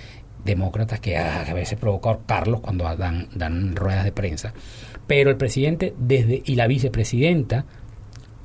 demócratas 0.44 1.00
que 1.00 1.18
a 1.18 1.52
veces 1.52 1.78
provocan 1.78 2.18
Carlos 2.24 2.60
cuando 2.60 2.84
dan, 2.96 3.28
dan 3.34 3.76
ruedas 3.76 4.04
de 4.04 4.12
prensa. 4.12 4.54
Pero 5.06 5.28
el 5.28 5.36
presidente 5.36 5.92
desde 5.98 6.42
y 6.46 6.54
la 6.54 6.66
vicepresidenta 6.66 7.66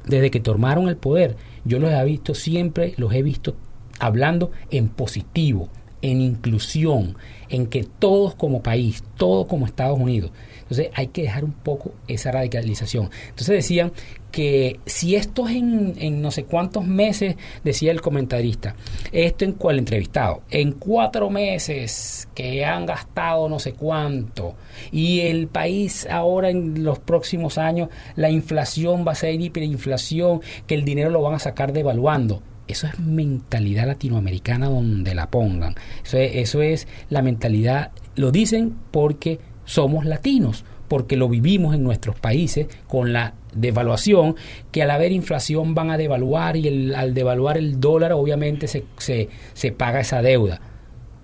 desde 0.06 0.32
que 0.32 0.40
tomaron 0.40 0.90
el 0.90 0.98
poder, 0.98 1.36
yo 1.66 1.80
los 1.80 1.92
he 1.92 2.04
visto 2.06 2.36
siempre, 2.36 2.94
los 2.98 3.14
he 3.14 3.22
visto 3.22 3.56
hablando 4.00 4.52
en 4.70 4.90
positivo, 4.90 5.70
en 6.02 6.22
inclusión, 6.22 7.16
en 7.50 7.68
que 7.68 7.84
todos 7.84 8.36
como 8.36 8.62
país, 8.62 9.04
todos 9.18 9.48
como 9.48 9.66
Estados 9.66 10.00
Unidos. 10.00 10.32
Entonces 10.62 10.90
hay 10.94 11.08
que 11.08 11.24
dejar 11.24 11.46
un 11.46 11.54
poco 11.54 11.94
esa 12.08 12.32
radicalización. 12.32 13.10
Entonces 13.30 13.56
decían 13.56 13.92
que 14.34 14.80
si 14.88 15.16
esto 15.16 15.48
es 15.48 15.58
en, 15.58 15.94
en 16.00 16.20
no 16.20 16.32
sé 16.32 16.46
cuántos 16.46 16.86
meses, 16.86 17.36
decía 17.64 17.92
el 17.92 18.02
comentarista, 18.02 18.76
esto 19.12 19.46
en 19.46 19.52
cual 19.52 19.78
entrevistado, 19.78 20.42
en 20.50 20.72
cuatro 20.72 21.30
meses 21.30 22.28
que 22.34 22.66
han 22.66 22.88
gastado 22.88 23.48
no 23.48 23.60
sé 23.60 23.74
cuánto, 23.74 24.56
y 24.92 25.20
el 25.20 25.48
país 25.48 26.08
ahora 26.10 26.50
en 26.50 26.84
los 26.84 26.98
próximos 26.98 27.60
años, 27.60 27.90
la 28.16 28.32
inflación 28.32 29.06
va 29.08 29.12
a 29.12 29.16
ser 29.16 29.40
hiperinflación, 29.40 30.42
que 30.66 30.74
el 30.74 30.84
dinero 30.84 31.12
lo 31.12 31.22
van 31.22 31.36
a 31.36 31.40
sacar 31.40 31.72
devaluando. 31.72 32.42
Eso 32.68 32.88
es 32.88 32.98
mentalidad 32.98 33.86
latinoamericana 33.86 34.68
donde 34.68 35.14
la 35.14 35.30
pongan. 35.30 35.76
Eso 36.04 36.18
es, 36.18 36.32
eso 36.38 36.64
es 36.64 36.88
la 37.10 37.22
mentalidad, 37.22 37.92
lo 38.16 38.32
dicen 38.32 38.74
porque 38.90 39.40
somos 39.66 40.06
latinos, 40.06 40.66
porque 40.94 41.18
lo 41.18 41.28
vivimos 41.28 41.74
en 41.74 41.84
nuestros 41.84 42.20
países 42.20 42.68
con 42.88 43.14
la 43.14 43.34
devaluación, 43.56 44.36
que 44.72 44.84
al 44.84 44.92
haber 44.92 45.12
inflación 45.12 45.74
van 45.74 45.90
a 45.90 45.98
devaluar 45.98 46.56
y 46.56 46.68
el- 46.68 46.94
al 46.94 47.16
devaluar 47.16 47.58
el 47.58 47.80
dólar 47.80 48.12
obviamente 48.14 48.68
se, 48.68 48.84
se, 48.98 49.28
se 49.54 49.72
paga 49.72 50.02
esa 50.02 50.22
deuda. 50.22 50.62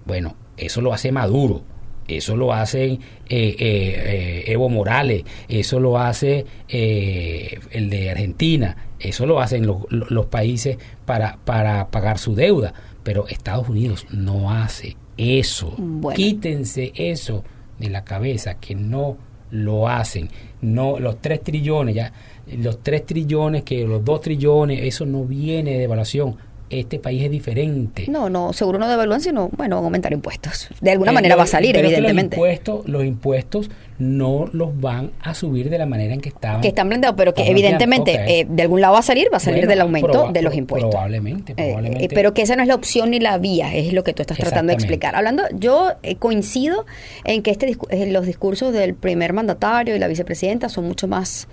Bueno, 0.06 0.36
eso 0.58 0.82
lo 0.82 0.92
hace 0.92 1.12
Maduro, 1.12 1.62
eso 2.08 2.36
lo 2.36 2.52
hacen 2.52 2.94
eh, 2.94 2.98
eh, 3.30 3.56
eh, 3.60 4.44
Evo 4.48 4.70
Morales, 4.70 5.24
eso 5.48 5.80
lo 5.80 6.00
hace 6.00 6.46
el 6.70 7.90
de 7.92 8.10
Argentina, 8.10 8.76
eso 9.00 9.28
lo 9.28 9.40
hacen 9.40 9.68
lo- 9.68 9.86
lo- 9.92 10.08
los 10.10 10.26
países 10.26 10.78
para, 11.06 11.38
para 11.46 11.90
pagar 11.92 12.18
su 12.18 12.34
deuda, 12.34 12.74
pero 13.04 13.28
Estados 13.28 13.70
Unidos 13.70 14.08
no 14.12 14.52
hace 14.52 14.98
eso. 15.18 15.76
Bueno. 15.78 16.16
Quítense 16.16 16.92
eso 16.96 17.44
de 17.78 17.90
la 17.90 18.04
cabeza, 18.04 18.56
que 18.56 18.74
no 18.76 19.18
lo 19.52 19.88
hacen. 19.88 20.30
No, 20.62 21.00
los 21.00 21.22
3 21.22 21.44
trillones, 21.44 21.96
ya, 21.96 22.14
los 22.58 22.82
3 22.84 23.06
trillones, 23.06 23.64
que 23.64 23.86
los 23.86 24.04
2 24.04 24.22
trillones, 24.22 24.82
eso 24.84 25.06
no 25.06 25.26
viene 25.26 25.78
de 25.78 25.84
evaluación. 25.84 26.36
Este 26.70 27.00
país 27.00 27.24
es 27.24 27.32
diferente. 27.32 28.06
No, 28.10 28.30
no, 28.30 28.54
seguro 28.54 28.78
no 28.78 28.88
devalúan, 28.88 29.22
sino, 29.22 29.50
bueno, 29.58 29.78
van 29.78 29.84
a 29.84 29.88
aumentar 29.88 30.14
impuestos. 30.14 30.70
De 30.82 30.92
alguna 30.92 31.10
Eh, 31.12 31.14
manera 31.16 31.34
lo- 31.36 31.40
va 31.40 31.44
a 31.46 31.48
salir, 31.48 31.76
evidentemente. 31.76 32.36
Los 32.38 32.46
impuestos, 32.46 32.88
los 32.88 33.04
impuestos 33.06 33.70
no 33.98 34.46
los 34.54 34.80
van 34.80 35.12
a 35.22 35.34
subir 35.34 35.70
de 35.70 35.78
la 35.80 35.86
manera 35.88 36.14
en 36.14 36.22
que 36.22 36.30
estaban. 36.30 36.62
Que 36.62 36.68
están 36.70 36.88
planteados, 36.88 37.18
pero 37.18 37.34
que 37.34 37.48
evidentemente 37.50 38.40
eh, 38.40 38.46
de 38.48 38.62
algún 38.62 38.82
lado 38.82 38.94
va 38.94 39.00
a 39.00 39.04
salir, 39.04 39.28
va 39.34 39.38
a 39.38 39.40
salir 39.40 39.62
Bueno, 39.66 39.70
del 39.72 39.82
aumento 39.82 40.30
de 40.32 40.42
los 40.44 40.54
impuestos. 40.56 40.92
Probablemente, 40.92 41.54
Eh, 41.54 41.56
probablemente. 41.56 42.06
eh, 42.06 42.10
pero 42.14 42.34
que 42.36 42.44
esa 42.44 42.56
no 42.56 42.62
es 42.62 42.68
la 42.68 42.76
opción 42.76 43.10
ni 43.10 43.20
la 43.20 43.38
vía, 43.40 43.74
es 43.76 43.92
lo 43.92 44.04
que 44.04 44.14
tú 44.14 44.22
estás 44.22 44.38
tratando 44.38 44.70
de 44.70 44.76
explicar. 44.76 45.16
Hablando, 45.16 45.44
yo 45.54 45.94
coincido 46.20 46.86
en 47.26 47.42
que 47.42 47.52
este 47.52 47.76
los 48.08 48.26
discursos 48.26 48.74
del 48.74 48.94
primer 48.94 49.34
mandatario 49.34 49.96
y 49.96 50.00
la 50.00 50.08
vicepresidenta 50.08 50.70
son 50.70 50.86
mucho 50.88 51.08
más 51.08 51.48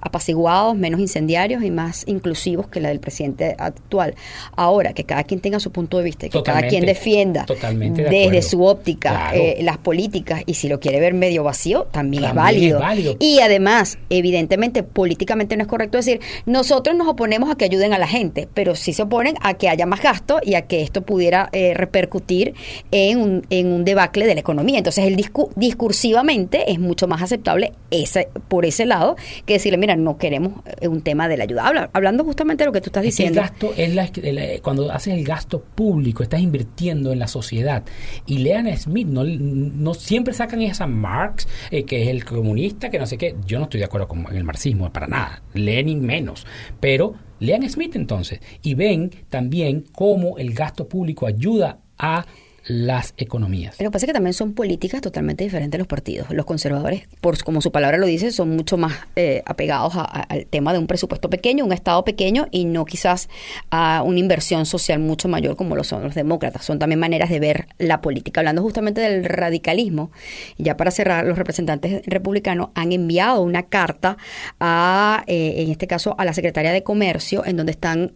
apaciguados, 0.00 0.76
menos 0.76 1.00
incendiarios 1.00 1.62
y 1.62 1.70
más 1.70 2.04
inclusivos 2.06 2.68
que 2.68 2.80
la 2.80 2.88
del 2.88 3.00
presidente 3.00 3.54
actual. 3.58 4.14
Ahora, 4.56 4.92
que 4.92 5.04
cada 5.04 5.24
quien 5.24 5.40
tenga 5.40 5.60
su 5.60 5.70
punto 5.72 5.98
de 5.98 6.04
vista 6.04 6.26
y 6.26 6.30
que 6.30 6.42
cada 6.42 6.62
quien 6.68 6.84
defienda 6.86 7.46
de 7.46 8.04
desde 8.10 8.42
su 8.42 8.62
óptica 8.64 9.10
Claro. 9.10 9.36
eh, 9.38 9.58
las 9.62 9.78
políticas 9.78 10.42
y 10.46 10.54
si 10.54 10.68
lo 10.68 10.80
quiere 10.80 11.00
ver 11.00 11.14
medio 11.14 11.42
vacío, 11.44 11.84
también, 11.90 12.24
es 12.24 12.28
También 12.34 12.44
válido. 12.44 12.78
es 12.78 12.82
válido. 12.84 13.16
Y 13.18 13.40
además, 13.40 13.98
evidentemente, 14.10 14.82
políticamente 14.82 15.56
no 15.56 15.62
es 15.62 15.68
correcto 15.68 15.96
decir, 15.98 16.20
nosotros 16.46 16.96
nos 16.96 17.08
oponemos 17.08 17.50
a 17.50 17.54
que 17.56 17.64
ayuden 17.64 17.92
a 17.92 17.98
la 17.98 18.06
gente, 18.06 18.48
pero 18.54 18.74
sí 18.74 18.92
se 18.92 19.02
oponen 19.02 19.34
a 19.42 19.54
que 19.54 19.68
haya 19.68 19.86
más 19.86 20.02
gasto 20.02 20.38
y 20.42 20.54
a 20.54 20.62
que 20.62 20.82
esto 20.82 21.02
pudiera 21.02 21.48
eh, 21.52 21.74
repercutir 21.74 22.54
en 22.90 23.18
un, 23.20 23.46
en 23.50 23.72
un 23.72 23.84
debacle 23.84 24.26
de 24.26 24.34
la 24.34 24.40
economía. 24.40 24.78
Entonces, 24.78 25.04
el 25.06 25.16
discu- 25.16 25.50
discursivamente 25.56 26.70
es 26.70 26.78
mucho 26.78 27.08
más 27.08 27.22
aceptable 27.22 27.72
ese, 27.90 28.28
por 28.48 28.64
ese 28.64 28.86
lado 28.86 29.16
que 29.46 29.54
decirle, 29.54 29.76
mira, 29.78 29.89
no 29.96 30.18
queremos 30.18 30.62
eh, 30.80 30.88
un 30.88 31.00
tema 31.02 31.28
de 31.28 31.36
la 31.36 31.44
ayuda. 31.44 31.66
Habla- 31.66 31.90
hablando 31.92 32.24
justamente 32.24 32.62
de 32.64 32.66
lo 32.66 32.72
que 32.72 32.80
tú 32.80 32.86
estás 32.88 33.04
Es 33.04 33.16
que 33.16 33.22
el 33.24 33.28
diciendo. 33.34 33.40
gasto 33.40 33.72
es 33.76 33.94
la, 33.94 34.04
el- 34.22 34.60
cuando 34.62 34.90
haces 34.90 35.14
el 35.14 35.24
gasto 35.24 35.62
público, 35.62 36.22
estás 36.22 36.40
invirtiendo 36.40 37.12
en 37.12 37.18
la 37.18 37.26
sociedad. 37.26 37.84
Y 38.26 38.38
lean 38.38 38.66
a 38.66 38.76
Smith, 38.76 39.06
no, 39.08 39.24
no 39.24 39.94
siempre 39.94 40.34
sacan 40.34 40.62
esa 40.62 40.86
Marx, 40.86 41.46
eh, 41.70 41.84
que 41.84 42.02
es 42.02 42.08
el 42.08 42.24
comunista, 42.24 42.90
que 42.90 42.98
no 42.98 43.06
sé 43.06 43.18
qué. 43.18 43.34
Yo 43.46 43.58
no 43.58 43.64
estoy 43.64 43.80
de 43.80 43.86
acuerdo 43.86 44.08
con 44.08 44.26
el 44.34 44.44
marxismo, 44.44 44.92
para 44.92 45.06
nada. 45.06 45.42
Lenin 45.54 46.00
menos. 46.00 46.46
Pero 46.80 47.14
lean 47.38 47.62
a 47.64 47.68
Smith 47.68 47.96
entonces. 47.96 48.40
Y 48.62 48.74
ven 48.74 49.10
también 49.28 49.84
cómo 49.92 50.38
el 50.38 50.52
gasto 50.54 50.88
público 50.88 51.26
ayuda 51.26 51.78
a 51.98 52.26
las 52.70 53.14
economías. 53.16 53.74
Lo 53.80 53.86
que 53.86 53.90
pasa 53.90 54.06
que 54.06 54.12
también 54.12 54.32
son 54.34 54.54
políticas 54.54 55.00
totalmente 55.00 55.42
diferentes 55.44 55.76
los 55.78 55.88
partidos. 55.88 56.30
Los 56.30 56.46
conservadores, 56.46 57.08
por 57.20 57.42
como 57.42 57.60
su 57.60 57.72
palabra 57.72 57.98
lo 57.98 58.06
dice, 58.06 58.30
son 58.30 58.54
mucho 58.54 58.76
más 58.76 58.92
eh, 59.16 59.42
apegados 59.46 59.96
a- 59.96 60.02
a- 60.02 60.22
al 60.22 60.46
tema 60.46 60.72
de 60.72 60.78
un 60.78 60.86
presupuesto 60.86 61.28
pequeño, 61.30 61.64
un 61.64 61.72
Estado 61.72 62.04
pequeño 62.04 62.46
y 62.50 62.64
no 62.66 62.84
quizás 62.84 63.28
a 63.70 64.02
una 64.04 64.18
inversión 64.20 64.66
social 64.66 64.98
mucho 65.00 65.26
mayor 65.28 65.56
como 65.56 65.74
lo 65.74 65.84
son 65.84 66.02
los 66.04 66.14
demócratas. 66.14 66.64
Son 66.64 66.78
también 66.78 67.00
maneras 67.00 67.28
de 67.30 67.40
ver 67.40 67.66
la 67.78 68.00
política. 68.00 68.40
Hablando 68.40 68.62
justamente 68.62 69.00
del 69.00 69.24
radicalismo, 69.24 70.10
ya 70.58 70.76
para 70.76 70.90
cerrar, 70.90 71.24
los 71.26 71.38
representantes 71.38 72.02
republicanos 72.06 72.68
han 72.74 72.92
enviado 72.92 73.42
una 73.42 73.64
carta 73.64 74.16
a, 74.60 75.24
eh, 75.26 75.54
en 75.62 75.70
este 75.70 75.86
caso, 75.86 76.14
a 76.18 76.24
la 76.24 76.32
secretaria 76.34 76.72
de 76.72 76.82
Comercio, 76.82 77.44
en 77.44 77.56
donde 77.56 77.72
están 77.72 78.12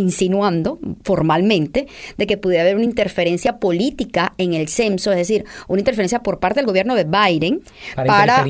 insinuando 0.00 0.78
formalmente 1.02 1.86
de 2.16 2.26
que 2.26 2.36
pudiera 2.36 2.62
haber 2.62 2.76
una 2.76 2.84
interferencia 2.84 3.58
política 3.58 4.34
en 4.38 4.54
el 4.54 4.68
censo, 4.68 5.10
es 5.12 5.18
decir, 5.18 5.44
una 5.68 5.80
interferencia 5.80 6.22
por 6.22 6.40
parte 6.40 6.60
del 6.60 6.66
gobierno 6.66 6.94
de 6.94 7.04
Biden 7.04 7.62
para, 7.94 8.44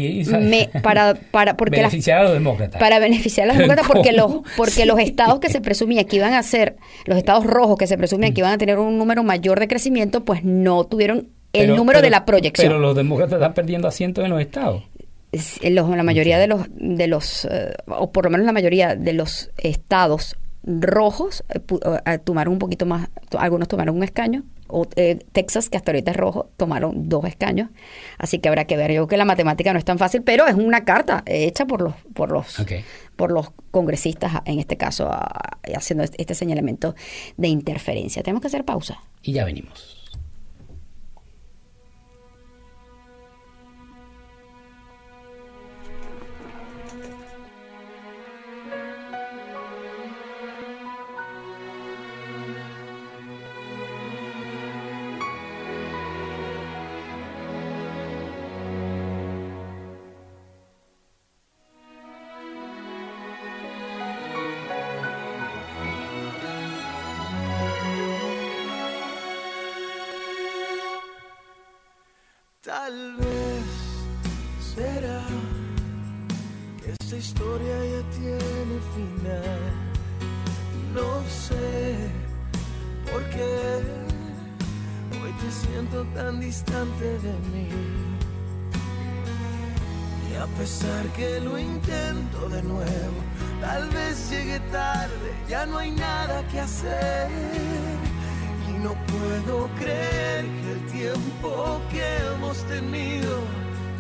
para, 0.83 1.15
para, 1.15 1.57
porque 1.57 1.79
beneficiar 1.79 2.21
a 2.21 2.25
los 2.25 2.33
demócratas. 2.33 2.81
Para 2.81 2.99
beneficiar 2.99 3.49
a 3.49 3.53
los 3.53 3.59
demócratas 3.59 3.87
porque 3.93 4.13
los, 4.13 4.37
porque 4.57 4.87
los 4.87 4.99
estados 4.99 5.41
que 5.41 5.51
se 5.51 5.61
presumían 5.61 6.05
que 6.05 6.17
iban 6.17 6.35
a 6.35 6.43
ser, 6.43 6.77
los 7.05 7.19
estados 7.19 7.45
rojos 7.45 7.77
que 7.77 7.87
se 7.87 7.99
presumían 7.99 8.33
que 8.33 8.41
iban 8.41 8.53
a 8.53 8.59
tener 8.59 8.79
un 8.79 8.99
número 8.99 9.23
mayor 9.23 9.61
de 9.61 9.69
crecimiento, 9.69 10.25
pues 10.25 10.45
no 10.45 10.85
tuvieron 10.85 11.29
el 11.53 11.75
número 11.75 12.01
de 12.01 12.11
la 12.11 12.25
proyección. 12.25 12.69
Pero 12.69 12.79
los 12.79 12.95
demócratas 12.95 13.35
están 13.35 13.55
perdiendo 13.55 13.89
asientos 13.89 14.25
en 14.25 14.31
los 14.31 14.41
estados. 14.41 14.85
la 15.63 16.03
mayoría 16.03 16.39
de 16.39 16.47
los, 16.47 16.67
de 16.71 17.07
los 17.07 17.45
eh, 17.45 17.73
o 17.87 18.13
por 18.13 18.25
lo 18.25 18.31
menos 18.31 18.47
la 18.47 18.53
mayoría 18.53 18.95
de 18.95 19.13
los 19.13 19.51
estados 19.59 20.37
rojos 20.63 21.45
eh, 21.49 21.61
eh, 22.07 22.19
tomaron 22.19 22.55
un 22.55 22.59
poquito 22.59 22.87
más, 22.87 23.09
algunos 23.39 23.69
tomaron 23.69 23.97
un 23.97 24.03
escaño, 24.03 24.45
o, 24.73 24.87
Texas, 25.33 25.69
que 25.69 25.77
hasta 25.77 25.91
ahorita 25.91 26.13
es 26.13 26.17
rojo, 26.17 26.51
tomaron 26.57 27.09
dos 27.09 27.25
escaños, 27.25 27.71
así 28.19 28.39
que 28.39 28.49
habrá 28.49 28.67
que 28.67 28.77
ver. 28.77 28.93
Yo 28.93 28.99
creo 28.99 29.09
que 29.09 29.17
la 29.17 29.25
matemática 29.25 29.73
no 29.73 29.81
es 29.81 29.85
tan 29.85 29.99
fácil, 29.99 30.23
pero 30.23 30.47
es 30.47 30.55
una 30.55 30.85
carta 30.85 31.25
hecha 31.27 31.67
por 31.67 31.83
los, 31.83 31.95
por 32.15 32.31
los, 32.31 32.57
por 33.17 33.33
los 33.33 33.51
congresistas, 33.73 34.33
en 34.45 34.61
este 34.61 34.77
caso, 34.77 35.11
haciendo 35.75 36.05
este 36.05 36.35
señalamiento 36.37 36.95
de 37.37 37.49
interferencia. 37.49 38.23
Tenemos 38.23 38.43
que 38.43 38.47
hacer 38.47 38.65
pausa. 38.65 39.01
Y 39.23 39.33
ya 39.33 39.45
venimos. 39.45 40.00
Tal 72.83 73.15
vez 73.17 73.67
será 74.75 75.21
que 76.83 76.93
esta 76.99 77.17
historia 77.17 77.77
ya 77.93 78.03
tiene 78.19 78.77
final. 78.97 79.63
No 80.95 81.11
sé 81.29 82.11
por 83.13 83.23
qué 83.35 83.53
hoy 85.21 85.33
te 85.43 85.51
siento 85.63 86.07
tan 86.15 86.41
distante 86.41 87.05
de 87.19 87.35
mí. 87.53 87.69
Y 90.31 90.37
a 90.37 90.47
pesar 90.59 91.05
que 91.13 91.39
lo 91.41 91.59
intento 91.59 92.49
de 92.49 92.63
nuevo, 92.63 93.19
tal 93.61 93.91
vez 93.91 94.31
llegue 94.31 94.59
tarde, 94.73 95.29
ya 95.51 95.67
no 95.67 95.77
hay 95.77 95.91
nada 95.91 96.49
que 96.49 96.61
hacer 96.61 97.90
puedo 99.21 99.69
creer 99.79 100.45
que 100.61 100.73
el 100.73 100.87
tiempo 100.99 101.81
que 101.91 102.03
hemos 102.27 102.57
tenido 102.65 103.35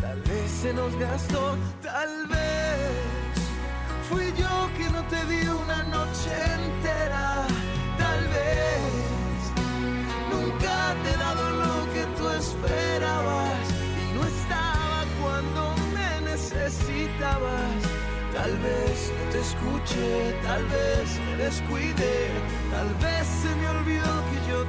tal 0.00 0.20
vez 0.22 0.50
se 0.62 0.72
nos 0.72 0.94
gastó, 0.96 1.56
tal 1.82 2.26
vez 2.26 3.34
fui 4.08 4.26
yo 4.36 4.54
que 4.76 4.88
no 4.90 5.02
te 5.12 5.20
di 5.26 5.46
una 5.46 5.82
noche 5.84 6.32
entera, 6.60 7.46
tal 7.98 8.22
vez 8.36 9.40
nunca 10.32 10.74
te 11.02 11.10
he 11.10 11.16
dado 11.16 11.44
lo 11.64 11.76
que 11.94 12.04
tú 12.16 12.24
esperabas 12.42 13.64
y 14.02 14.06
no 14.16 14.22
estaba 14.24 15.04
cuando 15.20 15.74
me 15.94 16.30
necesitabas. 16.30 17.80
Tal 18.32 18.56
vez 18.58 19.12
no 19.18 19.32
te 19.32 19.40
escuché, 19.40 20.34
tal 20.42 20.64
vez 20.64 21.06
me 21.26 21.36
descuidé, 21.44 22.30
tal 22.70 22.88
vez 23.04 23.26
se 23.42 23.54
me 23.56 23.68
olvidó 23.68 24.12
que 24.30 24.38
yo 24.48 24.64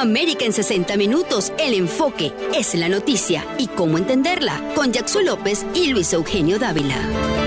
América 0.00 0.44
en 0.44 0.52
60 0.52 0.96
minutos, 0.96 1.52
el 1.58 1.74
enfoque 1.74 2.32
es 2.54 2.74
la 2.74 2.88
noticia 2.88 3.44
y 3.58 3.66
cómo 3.66 3.98
entenderla 3.98 4.62
con 4.74 4.92
Jackson 4.92 5.26
López 5.26 5.66
y 5.74 5.88
Luis 5.88 6.12
Eugenio 6.12 6.58
Dávila. 6.58 7.37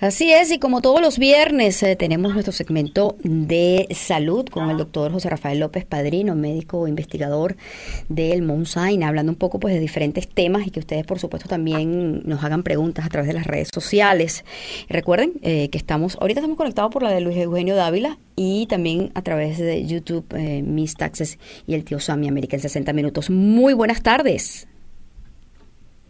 Así 0.00 0.32
es, 0.32 0.52
y 0.52 0.60
como 0.60 0.80
todos 0.80 1.00
los 1.00 1.18
viernes 1.18 1.82
eh, 1.82 1.96
tenemos 1.96 2.32
nuestro 2.32 2.52
segmento 2.52 3.16
de 3.24 3.88
salud 3.90 4.46
con 4.46 4.70
el 4.70 4.76
doctor 4.76 5.10
José 5.10 5.28
Rafael 5.28 5.58
López 5.58 5.84
Padrino, 5.84 6.36
médico 6.36 6.86
investigador 6.86 7.56
del 8.08 8.42
Monsain, 8.42 9.02
hablando 9.02 9.32
un 9.32 9.38
poco 9.38 9.58
pues 9.58 9.74
de 9.74 9.80
diferentes 9.80 10.28
temas 10.28 10.68
y 10.68 10.70
que 10.70 10.78
ustedes 10.78 11.04
por 11.04 11.18
supuesto 11.18 11.48
también 11.48 12.22
nos 12.24 12.44
hagan 12.44 12.62
preguntas 12.62 13.06
a 13.06 13.08
través 13.08 13.26
de 13.26 13.34
las 13.34 13.48
redes 13.48 13.70
sociales. 13.74 14.44
Recuerden 14.88 15.32
eh, 15.42 15.68
que 15.68 15.78
estamos, 15.78 16.16
ahorita 16.20 16.38
estamos 16.38 16.56
conectados 16.56 16.92
por 16.92 17.02
la 17.02 17.10
de 17.10 17.20
Luis 17.20 17.36
Eugenio 17.36 17.74
Dávila 17.74 18.18
y 18.36 18.68
también 18.68 19.10
a 19.16 19.22
través 19.22 19.58
de 19.58 19.84
YouTube, 19.84 20.32
eh, 20.36 20.62
Mis 20.62 20.94
Taxes 20.94 21.40
y 21.66 21.74
el 21.74 21.84
tío 21.84 21.98
Sammy 21.98 22.28
América 22.28 22.54
en 22.54 22.62
60 22.62 22.92
minutos. 22.92 23.30
Muy 23.30 23.74
buenas 23.74 24.00
tardes. 24.00 24.68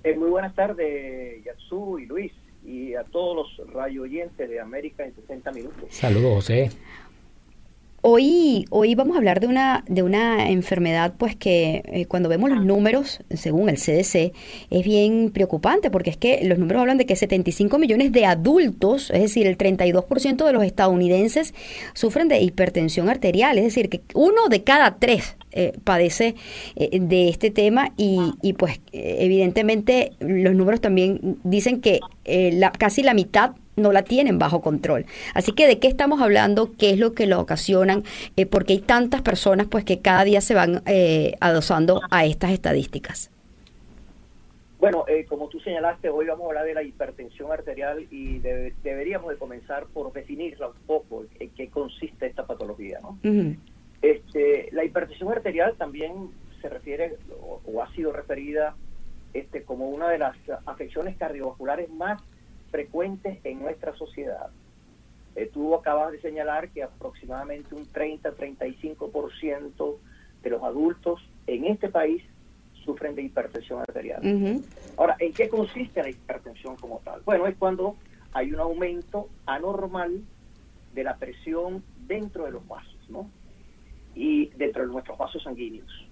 muy 0.05 0.29
buenas 0.29 0.55
tardes, 0.55 1.43
Yatsu 1.43 2.01
y 2.01 2.05
Luis 2.05 2.33
y 2.69 2.95
a 2.95 3.05
todos 3.05 3.57
los 3.59 3.73
radio 3.73 4.03
oyentes 4.03 4.49
de 4.49 4.61
América 4.61 5.05
en 5.05 5.15
60 5.15 5.53
minutos. 5.53 5.85
Saludos, 5.89 6.35
José. 6.35 6.71
Hoy, 8.01 8.67
hoy 8.71 8.95
vamos 8.95 9.17
a 9.17 9.19
hablar 9.19 9.41
de 9.41 9.49
una, 9.49 9.85
de 9.89 10.05
una 10.05 10.51
enfermedad 10.51 11.15
pues 11.19 11.35
que 11.35 11.83
eh, 11.87 12.07
cuando 12.07 12.29
vemos 12.29 12.49
los 12.49 12.65
números, 12.65 13.21
según 13.31 13.69
el 13.69 13.77
CDC, 13.77 14.33
es 14.71 14.85
bien 14.85 15.31
preocupante 15.33 15.91
porque 15.91 16.11
es 16.11 16.17
que 16.17 16.45
los 16.45 16.59
números 16.59 16.83
hablan 16.83 16.99
de 16.99 17.07
que 17.07 17.17
75 17.17 17.77
millones 17.79 18.13
de 18.13 18.25
adultos, 18.25 19.11
es 19.11 19.21
decir, 19.21 19.49
el 19.49 19.59
32% 19.59 20.45
de 20.45 20.53
los 20.53 20.63
estadounidenses 20.63 21.55
sufren 21.95 22.29
de 22.29 22.41
hipertensión 22.41 23.09
arterial, 23.09 23.59
es 23.59 23.65
decir, 23.65 23.89
que 23.89 24.03
uno 24.15 24.49
de 24.49 24.63
cada 24.63 24.99
tres 24.99 25.38
eh, 25.53 25.73
padece 25.85 26.35
eh, 26.77 26.99
de 27.01 27.29
este 27.29 27.51
tema 27.51 27.93
y, 27.97 28.33
y 28.43 28.55
pues 28.55 28.81
evidentemente 28.93 30.13
los 30.21 30.55
números 30.55 30.81
también 30.81 31.39
dicen 31.45 31.81
que 31.81 32.01
la, 32.25 32.73
casi 32.73 33.03
la 33.03 33.15
mitad 33.15 33.53
no 33.79 33.93
la 33.93 34.03
tienen 34.03 34.39
bajo 34.39 34.61
control. 34.61 35.07
Así 35.35 35.53
que 35.53 35.67
de 35.67 35.79
qué 35.79 35.89
estamos 35.89 36.21
hablando, 36.21 36.73
qué 36.79 36.91
es 36.91 36.99
lo 36.99 37.15
que 37.15 37.27
lo 37.27 37.41
ocasionan, 37.41 38.05
eh, 38.37 38.47
porque 38.47 38.75
hay 38.75 38.81
tantas 38.81 39.23
personas 39.23 39.67
pues 39.69 39.85
que 39.85 40.01
cada 40.01 40.25
día 40.25 40.41
se 40.41 40.55
van 40.55 40.83
eh, 40.87 41.35
adosando 41.41 42.01
a 42.11 42.27
estas 42.27 42.51
estadísticas. 42.53 43.31
Bueno, 44.79 45.05
eh, 45.09 45.25
como 45.25 45.49
tú 45.49 45.59
señalaste, 45.59 46.09
hoy 46.09 46.27
vamos 46.27 46.45
a 46.45 46.49
hablar 46.51 46.65
de 46.65 46.75
la 46.75 46.85
hipertensión 46.85 47.51
arterial 47.51 48.07
y 48.13 48.39
deberíamos 48.39 49.31
de 49.31 49.37
comenzar 49.37 49.87
por 49.87 50.13
definirla 50.13 50.69
un 50.69 50.87
poco, 50.87 51.25
en 51.41 51.51
qué 51.51 51.69
consiste 51.69 52.27
esta 52.27 52.47
patología. 52.47 53.01
¿no? 53.03 53.19
Este, 54.03 54.69
la 54.73 54.85
hipertensión 54.85 55.33
arterial 55.33 55.75
también 55.77 56.31
se 56.61 56.69
refiere 56.69 57.17
o, 57.41 57.61
o, 57.65 57.83
ha 57.83 57.91
sido 57.93 58.13
referida 58.13 58.77
este, 59.35 59.63
como 59.63 59.89
una 59.89 60.09
de 60.09 60.19
las 60.19 60.37
afecciones 60.67 61.17
cardiovasculares 61.17 61.91
más 61.91 62.23
frecuentes 62.71 63.39
en 63.45 63.61
nuestra 63.61 63.95
sociedad. 63.97 64.51
Eh, 65.37 65.51
tú 65.53 65.75
acabas 65.75 66.13
de 66.13 66.21
señalar 66.21 66.71
que 66.71 66.83
aproximadamente 66.83 67.75
un 67.75 67.87
30-35% 67.87 69.97
de 70.43 70.51
los 70.51 70.63
adultos 70.63 71.21
en 71.47 71.67
este 71.67 71.89
país 71.89 72.23
sufren 72.85 73.15
de 73.15 73.23
hipertensión 73.23 73.81
arterial. 73.81 74.23
Ahora, 74.97 75.17
¿en 75.19 75.33
qué 75.33 75.49
consiste 75.49 76.03
la 76.03 76.09
hipertensión 76.09 76.77
como 76.77 77.01
tal? 77.05 77.21
Bueno, 77.25 77.47
es 77.47 77.57
cuando 77.57 77.97
hay 78.33 78.53
un 78.53 78.61
aumento 78.61 79.29
anormal 79.47 80.23
de 80.95 81.05
la 81.05 81.17
presión 81.17 81.83
dentro 82.07 82.45
de 82.45 82.53
los 82.53 82.67
vasos, 82.67 82.97
¿no? 83.09 83.31
Y 84.19 84.47
dentro 84.57 84.83
de 84.83 84.93
nuestros 84.93 85.17
vasos 85.17 85.41
sanguíneos. 85.45 86.09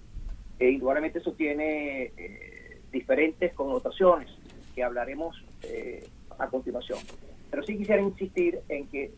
E 0.59 0.71
indudablemente 0.71 1.19
eso 1.19 1.33
tiene 1.33 2.13
eh, 2.15 2.81
diferentes 2.89 3.53
connotaciones 3.53 4.29
que 4.73 4.81
hablaremos 4.81 5.35
eh, 5.63 6.07
a 6.39 6.47
continuación. 6.47 6.99
Pero 7.51 7.63
sí 7.63 7.77
quisiera 7.77 8.01
insistir 8.01 8.61
en 8.69 8.87
que 8.87 9.11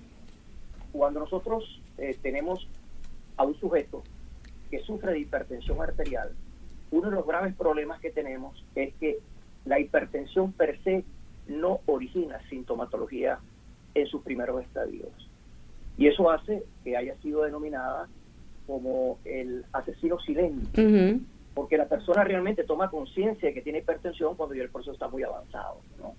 cuando 0.92 1.20
nosotros 1.20 1.82
eh, 2.00 2.18
tenemos 2.20 2.68
a 3.38 3.44
un 3.44 3.54
sujeto 3.60 4.04
que 4.72 4.80
sufre 4.80 5.12
de 5.12 5.20
hipertensión 5.20 5.80
arterial, 5.82 6.32
uno 6.90 7.12
de 7.12 7.16
los 7.16 7.28
graves 7.28 7.54
problemas 7.56 8.02
que 8.02 8.10
tenemos 8.10 8.66
es 8.74 8.96
que 8.96 9.20
la 9.66 9.80
hipertensión 9.80 10.52
per 10.52 10.82
se 10.84 11.04
no 11.48 11.82
origina 11.86 12.40
sintomatología 12.50 13.40
en 13.94 14.08
sus 14.08 14.24
primeros 14.24 14.64
estadios. 14.64 15.10
Y 15.96 16.08
eso 16.08 16.32
hace 16.32 16.64
que 16.84 16.98
haya 16.98 17.16
sido 17.22 17.44
denominada 17.44 18.08
como 18.70 19.18
el 19.26 19.66
asesino 19.74 20.20
silente, 20.20 21.20
porque 21.56 21.76
la 21.76 21.88
persona 21.88 22.24
realmente 22.24 22.64
toma 22.64 22.92
conciencia 22.92 23.50
de 23.50 23.56
que 23.56 23.62
tiene 23.64 23.80
hipertensión 23.80 24.36
cuando 24.36 24.54
ya 24.54 24.62
el 24.62 24.70
proceso 24.70 24.94
está 24.94 25.08
muy 25.08 25.24
avanzado. 25.24 25.82
¿no? 25.98 26.14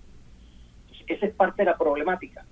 esa 1.07 1.25
es 1.25 1.33
parte 1.33 1.61
de 1.61 1.71
la 1.71 1.77
problemática. 1.77 2.45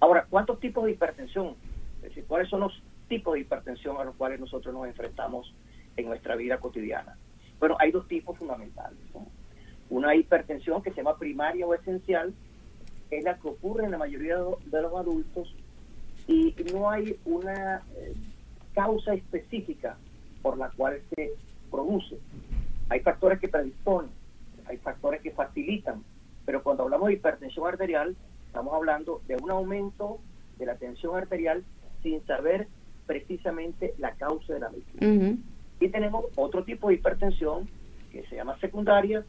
Ahora, 0.00 0.26
¿cuántos 0.28 0.58
tipos 0.58 0.84
de 0.84 0.92
hipertensión? 0.92 1.54
Es 1.98 2.08
decir, 2.08 2.24
¿cuáles 2.26 2.48
son 2.48 2.60
los 2.60 2.82
tipos 3.08 3.34
de 3.34 3.40
hipertensión 3.40 3.96
a 3.98 4.04
los 4.04 4.16
cuales 4.16 4.40
nosotros 4.40 4.74
nos 4.74 4.86
enfrentamos 4.86 5.54
en 5.96 6.06
nuestra 6.06 6.34
vida 6.34 6.58
cotidiana? 6.58 7.16
Bueno, 7.60 7.76
hay 7.78 7.92
dos 7.92 8.06
tipos 8.08 8.36
fundamentales. 8.36 8.98
Una 9.90 10.14
hipertensión 10.16 10.82
que 10.82 10.90
se 10.90 10.96
llama 10.96 11.16
primaria 11.16 11.66
o 11.66 11.72
esencial, 11.72 12.34
es 13.10 13.22
la 13.22 13.38
que 13.38 13.46
ocurre 13.46 13.84
en 13.84 13.92
la 13.92 13.98
mayoría 13.98 14.36
de 14.36 14.82
los 14.82 14.92
adultos 14.94 15.54
y 16.26 16.56
no 16.72 16.90
hay 16.90 17.16
una 17.24 17.82
eh, 17.96 18.14
causa 18.76 19.14
específica 19.14 19.96
por 20.42 20.58
la 20.58 20.70
cual 20.70 21.00
se 21.14 21.32
produce. 21.70 22.18
Hay 22.90 23.00
factores 23.00 23.40
que 23.40 23.48
predisponen, 23.48 24.10
hay 24.66 24.76
factores 24.76 25.22
que 25.22 25.30
facilitan, 25.30 26.04
pero 26.44 26.62
cuando 26.62 26.84
hablamos 26.84 27.08
de 27.08 27.14
hipertensión 27.14 27.66
arterial, 27.66 28.14
estamos 28.46 28.74
hablando 28.74 29.22
de 29.26 29.36
un 29.36 29.50
aumento 29.50 30.20
de 30.58 30.66
la 30.66 30.76
tensión 30.76 31.16
arterial 31.16 31.64
sin 32.02 32.24
saber 32.26 32.68
precisamente 33.06 33.94
la 33.98 34.12
causa 34.12 34.52
de 34.52 34.60
la 34.60 34.68
misma. 34.68 35.36
Y 35.80 35.88
tenemos 35.88 36.26
otro 36.36 36.62
tipo 36.62 36.88
de 36.88 36.94
hipertensión 36.94 37.68
que 38.12 38.26
se 38.26 38.36
llama 38.36 38.58
secundaria, 38.60 39.24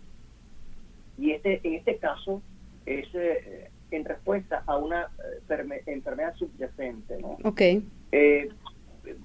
y 1.17 1.31
este 1.31 1.61
en 1.63 1.75
este 1.75 1.97
caso 1.97 2.41
es 2.85 3.07
eh, 3.13 3.69
en 3.91 4.05
respuesta 4.05 4.63
a 4.65 4.77
una 4.77 5.09
eh, 5.49 5.81
enfermedad 5.87 6.35
subyacente. 6.35 7.17
¿no? 7.21 7.37
Okay. 7.43 7.83
Eh, 8.11 8.49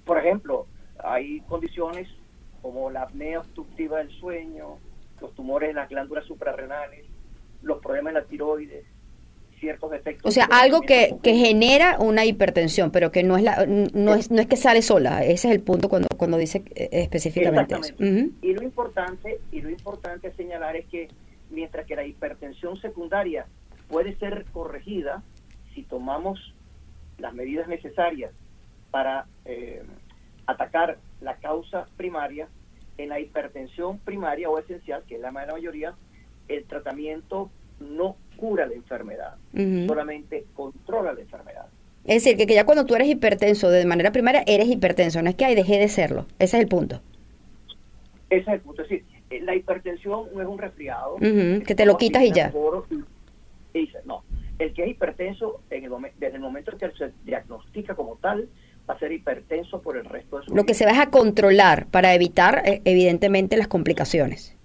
por 0.04 0.18
ejemplo, 0.18 0.66
hay 0.98 1.40
condiciones 1.42 2.08
como 2.60 2.90
la 2.90 3.02
apnea 3.02 3.40
obstructiva 3.40 3.98
del 3.98 4.10
sueño, 4.10 4.78
los 5.20 5.34
tumores 5.34 5.70
en 5.70 5.76
las 5.76 5.88
glándulas 5.88 6.24
suprarrenales, 6.26 7.06
los 7.62 7.80
problemas 7.80 8.14
de 8.14 8.20
la 8.20 8.26
tiroides, 8.26 8.84
ciertos 9.58 9.90
defectos. 9.90 10.28
O 10.28 10.32
sea, 10.32 10.48
algo 10.50 10.80
que, 10.80 11.16
que, 11.22 11.34
genera 11.34 11.98
una 11.98 12.24
hipertensión, 12.24 12.90
pero 12.90 13.10
que 13.10 13.22
no 13.22 13.36
es 13.36 13.44
la 13.44 13.64
no 13.66 14.14
es 14.14 14.30
no 14.30 14.40
es 14.40 14.46
que 14.48 14.56
sale 14.56 14.82
sola. 14.82 15.24
Ese 15.24 15.48
es 15.48 15.54
el 15.54 15.60
punto 15.60 15.88
cuando 15.88 16.08
cuando 16.16 16.36
dice 16.36 16.62
específicamente 16.74 17.74
eso. 17.74 17.94
Y 17.98 18.52
lo 18.54 18.62
importante 18.62 19.40
y 19.50 19.60
lo 19.60 19.70
importante 19.70 20.32
señalar 20.32 20.76
es 20.76 20.86
que 20.86 21.08
mientras 21.50 21.86
que 21.86 21.96
la 21.96 22.04
hipertensión 22.04 22.80
secundaria 22.80 23.46
puede 23.88 24.16
ser 24.16 24.46
corregida 24.52 25.22
si 25.74 25.82
tomamos 25.82 26.54
las 27.18 27.32
medidas 27.34 27.68
necesarias 27.68 28.32
para 28.92 29.26
eh, 29.46 29.82
atacar 30.46 30.98
la 31.20 31.34
causa 31.36 31.88
primaria, 31.96 32.46
en 32.98 33.08
la 33.08 33.18
hipertensión 33.18 33.98
primaria 33.98 34.48
o 34.48 34.58
esencial, 34.58 35.02
que 35.08 35.16
es 35.16 35.20
la 35.20 35.32
mayoría, 35.32 35.94
el 36.46 36.64
tratamiento 36.64 37.50
no 37.80 38.16
cura 38.36 38.66
la 38.66 38.74
enfermedad, 38.74 39.34
solamente 39.86 40.44
controla 40.54 41.12
la 41.12 41.20
enfermedad. 41.22 41.66
Es 42.04 42.22
decir, 42.22 42.36
que, 42.36 42.52
ya 42.52 42.64
cuando 42.64 42.84
tú 42.84 42.94
eres 42.94 43.08
hipertenso 43.08 43.70
de 43.70 43.84
manera 43.86 44.12
primaria, 44.12 44.44
eres 44.46 44.68
hipertenso, 44.68 45.22
no 45.22 45.30
es 45.30 45.36
que 45.36 45.44
hay 45.44 45.54
dejé 45.54 45.78
de 45.78 45.88
serlo, 45.88 46.26
ese 46.38 46.58
es 46.58 46.62
el 46.62 46.68
punto. 46.68 47.00
Ese 48.28 48.42
es 48.42 48.48
el 48.48 48.60
punto, 48.60 48.82
es 48.82 48.88
decir, 48.88 49.04
eh, 49.30 49.40
la 49.40 49.54
hipertensión 49.54 50.26
no 50.34 50.42
es 50.42 50.46
un 50.46 50.58
resfriado. 50.58 51.16
que 51.16 51.74
te 51.74 51.86
lo 51.86 51.96
quitas 51.96 52.22
y 52.24 52.32
ya. 52.32 52.52
no, 54.04 54.24
el 54.58 54.74
que 54.74 54.82
es 54.82 54.88
hipertenso 54.88 55.60
en 55.70 55.84
el 55.84 55.90
desde 56.18 56.36
el 56.36 56.42
momento 56.42 56.72
en 56.72 56.78
que 56.78 56.90
se 56.92 57.12
diagnostica 57.24 57.94
como 57.94 58.16
tal, 58.16 58.48
va 58.88 58.94
a 58.94 58.98
ser 58.98 59.12
hipertenso 59.12 59.80
por 59.80 59.96
el 59.96 60.04
resto 60.04 60.38
de 60.38 60.44
su 60.44 60.50
vida. 60.50 60.60
Lo 60.60 60.66
que 60.66 60.74
se 60.74 60.86
va 60.86 61.00
a 61.00 61.10
controlar 61.10 61.86
para 61.86 62.14
evitar, 62.14 62.62
eh, 62.64 62.82
evidentemente, 62.84 63.56
las 63.56 63.68
complicaciones. 63.68 64.56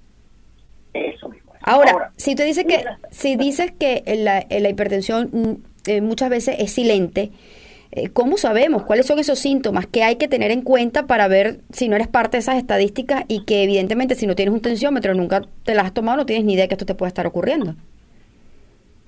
Eso 0.94 1.30
mismo. 1.30 1.54
Ahora, 1.62 2.12
si 2.16 2.36
tú 2.36 2.44
dices 2.44 2.66
que, 2.66 2.84
si 3.12 3.36
dices 3.36 3.72
que 3.78 4.04
la, 4.18 4.46
la 4.50 4.70
hipertensión 4.70 5.30
mm, 5.32 5.90
eh, 5.90 6.02
muchas 6.02 6.30
veces 6.30 6.56
es 6.60 6.72
silente, 6.72 7.32
eh, 7.92 8.10
¿cómo 8.10 8.38
sabemos 8.38 8.84
cuáles 8.84 9.06
son 9.06 9.20
esos 9.20 9.40
síntomas 9.40 9.88
que 9.88 10.04
hay 10.04 10.18
que 10.18 10.28
tener 10.28 10.52
en 10.52 10.62
cuenta 10.62 11.08
para 11.08 11.28
ver 11.28 11.62
si 11.72 11.88
no 11.90 11.96
eres 11.96 12.08
parte 12.08 12.38
de 12.38 12.42
esas 12.42 12.58
estadísticas 12.58 13.24
y 13.28 13.44
que 13.46 13.64
evidentemente 13.64 14.16
si 14.16 14.28
no 14.28 14.36
tienes 14.36 14.54
un 14.54 14.62
tensiómetro, 14.62 15.14
nunca 15.14 15.42
te 15.64 15.74
las 15.74 15.86
has 15.86 15.94
tomado, 15.94 16.18
no 16.18 16.26
tienes 16.26 16.46
ni 16.46 16.54
idea 16.54 16.64
de 16.64 16.68
que 16.68 16.76
esto 16.76 16.86
te 16.86 16.96
puede 16.96 17.10
estar 17.10 17.26
ocurriendo? 17.28 17.76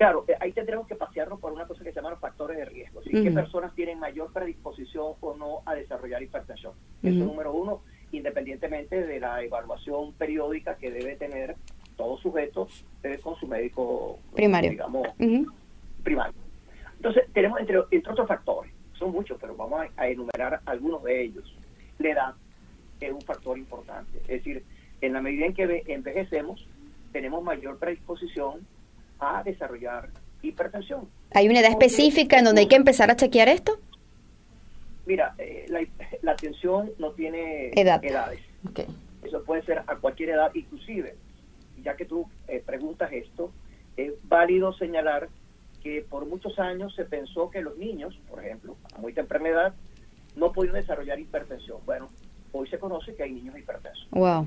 Claro, 0.00 0.24
eh, 0.28 0.34
ahí 0.40 0.52
tendremos 0.52 0.86
que 0.86 0.94
pasearnos 0.94 1.38
por 1.40 1.52
una 1.52 1.66
cosa 1.66 1.84
que 1.84 1.90
se 1.90 1.96
llaman 1.96 2.12
los 2.12 2.20
factores 2.20 2.56
de 2.56 2.64
riesgo. 2.64 3.02
¿sí? 3.02 3.10
¿Qué 3.10 3.30
personas 3.30 3.74
tienen 3.74 3.98
mayor 3.98 4.32
predisposición 4.32 5.12
o 5.20 5.36
no 5.36 5.60
a 5.66 5.74
desarrollar 5.74 6.22
hipertensión? 6.22 6.72
Eso 7.02 7.18
es 7.18 7.22
número 7.22 7.52
uno, 7.52 7.82
independientemente 8.10 9.06
de 9.06 9.20
la 9.20 9.42
evaluación 9.42 10.14
periódica 10.14 10.76
que 10.76 10.90
debe 10.90 11.16
tener 11.16 11.54
todo 11.98 12.16
sujeto 12.16 12.66
con 13.22 13.36
su 13.36 13.46
médico 13.46 14.18
primario. 14.32 14.70
Digamos, 14.70 15.06
primario. 16.02 16.40
Entonces, 16.96 17.24
tenemos 17.34 17.60
entre, 17.60 17.80
entre 17.90 18.12
otros 18.12 18.26
factores, 18.26 18.72
son 18.94 19.12
muchos, 19.12 19.36
pero 19.38 19.54
vamos 19.54 19.84
a, 19.98 20.08
enumerar 20.08 20.62
algunos 20.64 21.04
de 21.04 21.24
ellos. 21.24 21.54
La 21.98 22.08
edad 22.08 22.34
es 23.00 23.12
un 23.12 23.20
factor 23.20 23.58
importante. 23.58 24.16
Es 24.20 24.28
decir, 24.28 24.64
en 25.02 25.12
la 25.12 25.20
medida 25.20 25.44
en 25.44 25.52
que 25.52 25.82
envejecemos, 25.88 26.66
tenemos 27.12 27.44
mayor 27.44 27.76
predisposición 27.78 28.66
a 29.20 29.42
desarrollar 29.42 30.08
hipertensión. 30.42 31.08
¿Hay 31.32 31.48
una 31.48 31.60
edad 31.60 31.70
específica 31.70 32.38
en 32.38 32.44
donde 32.46 32.62
hay 32.62 32.68
que 32.68 32.76
empezar 32.76 33.10
a 33.10 33.16
chequear 33.16 33.48
esto? 33.48 33.78
Mira, 35.06 35.34
eh, 35.38 35.66
la, 35.68 35.80
la, 36.22 36.32
atención 36.32 36.92
no 36.98 37.12
tiene 37.12 37.70
edades. 37.74 38.40
Eso 39.22 39.42
puede 39.44 39.62
ser 39.62 39.82
a 39.86 39.96
cualquier 39.96 40.30
edad, 40.30 40.50
inclusive, 40.54 41.16
ya 41.82 41.96
que 41.96 42.04
tú 42.04 42.26
eh, 42.48 42.62
preguntas 42.64 43.10
esto, 43.12 43.52
es 43.96 44.12
válido 44.24 44.72
señalar 44.72 45.28
que 45.82 46.04
por 46.08 46.26
muchos 46.26 46.58
años 46.58 46.94
se 46.94 47.04
pensó 47.04 47.50
que 47.50 47.60
los 47.60 47.76
niños, 47.76 48.18
por 48.28 48.44
ejemplo, 48.44 48.76
a 48.94 48.98
muy 48.98 49.12
temprana 49.12 49.48
edad, 49.48 49.74
no 50.36 50.52
podían 50.52 50.74
desarrollar 50.74 51.18
hipertensión. 51.18 51.78
Bueno, 51.84 52.08
hoy 52.52 52.68
se 52.68 52.78
conoce 52.78 53.14
que 53.14 53.22
hay 53.22 53.32
niños 53.32 53.58
hipertensos. 53.58 54.06
Wow. 54.10 54.46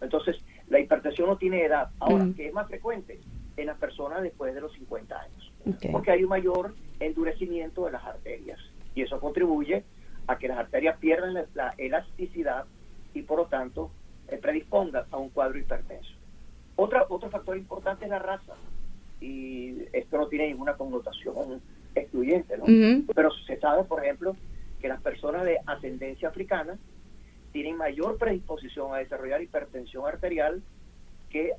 Entonces, 0.00 0.36
la 0.68 0.80
hipertensión 0.80 1.28
no 1.28 1.36
tiene 1.36 1.64
edad. 1.64 1.90
Ahora, 1.98 2.24
mm. 2.24 2.34
que 2.34 2.46
es 2.48 2.52
más 2.52 2.68
frecuente 2.68 3.18
en 3.56 3.66
las 3.66 3.78
personas 3.78 4.22
después 4.22 4.54
de 4.54 4.60
los 4.60 4.72
50 4.74 5.18
años. 5.18 5.52
Porque 5.90 6.10
hay 6.10 6.22
un 6.22 6.30
mayor 6.30 6.74
endurecimiento 7.00 7.86
de 7.86 7.92
las 7.92 8.04
arterias. 8.04 8.58
Y 8.94 9.02
eso 9.02 9.20
contribuye 9.20 9.84
a 10.26 10.38
que 10.38 10.48
las 10.48 10.58
arterias 10.58 10.98
pierdan 10.98 11.34
la, 11.54 11.74
elasticidad 11.78 12.64
y 13.14 13.22
por 13.22 13.38
lo 13.38 13.46
tanto 13.46 13.90
eh, 14.28 14.38
predispongan 14.38 15.04
a 15.10 15.16
un 15.16 15.30
cuadro 15.30 15.58
hipertenso. 15.58 16.10
Otra, 16.76 17.06
otro 17.08 17.30
factor 17.30 17.56
importante 17.56 18.04
es 18.04 18.10
la 18.10 18.18
raza. 18.18 18.54
Y 19.20 19.84
esto 19.92 20.18
no 20.18 20.28
tiene 20.28 20.48
ninguna 20.48 20.74
connotación 20.74 21.62
excluyente, 21.94 22.58
¿no? 22.58 22.64
Pero 23.14 23.30
se 23.46 23.58
sabe, 23.58 23.84
por 23.84 24.04
ejemplo, 24.04 24.36
que 24.80 24.88
las 24.88 25.00
personas 25.00 25.44
de 25.44 25.58
ascendencia 25.66 26.28
africana 26.28 26.78
tienen 27.52 27.78
mayor 27.78 28.18
predisposición 28.18 28.94
a 28.94 28.98
desarrollar 28.98 29.40
hipertensión 29.40 30.04
arterial 30.06 30.62
que 31.30 31.52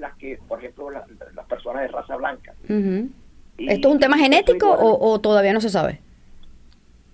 las 0.00 0.16
que, 0.16 0.38
por 0.48 0.58
ejemplo, 0.58 0.90
las 0.90 1.46
personas 1.48 1.82
de 1.82 1.88
raza 1.88 2.16
blanca. 2.16 2.54
¿Esto 2.68 3.88
es 3.88 3.94
un 3.94 4.00
tema 4.00 4.18
genético 4.18 4.70
o, 4.70 5.20
todavía 5.20 5.52
no 5.52 5.60
se 5.60 5.70
sabe? 5.70 6.00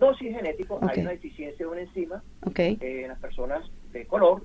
No, 0.00 0.14
sí 0.16 0.28
es 0.28 0.36
genético. 0.36 0.78
Hay 0.82 1.00
una 1.00 1.10
deficiencia 1.10 1.66
de 1.66 1.70
una 1.70 1.82
enzima 1.82 2.22
eh, 2.56 2.78
en 2.80 3.08
las 3.08 3.18
personas 3.18 3.70
de 3.92 4.06
color 4.06 4.42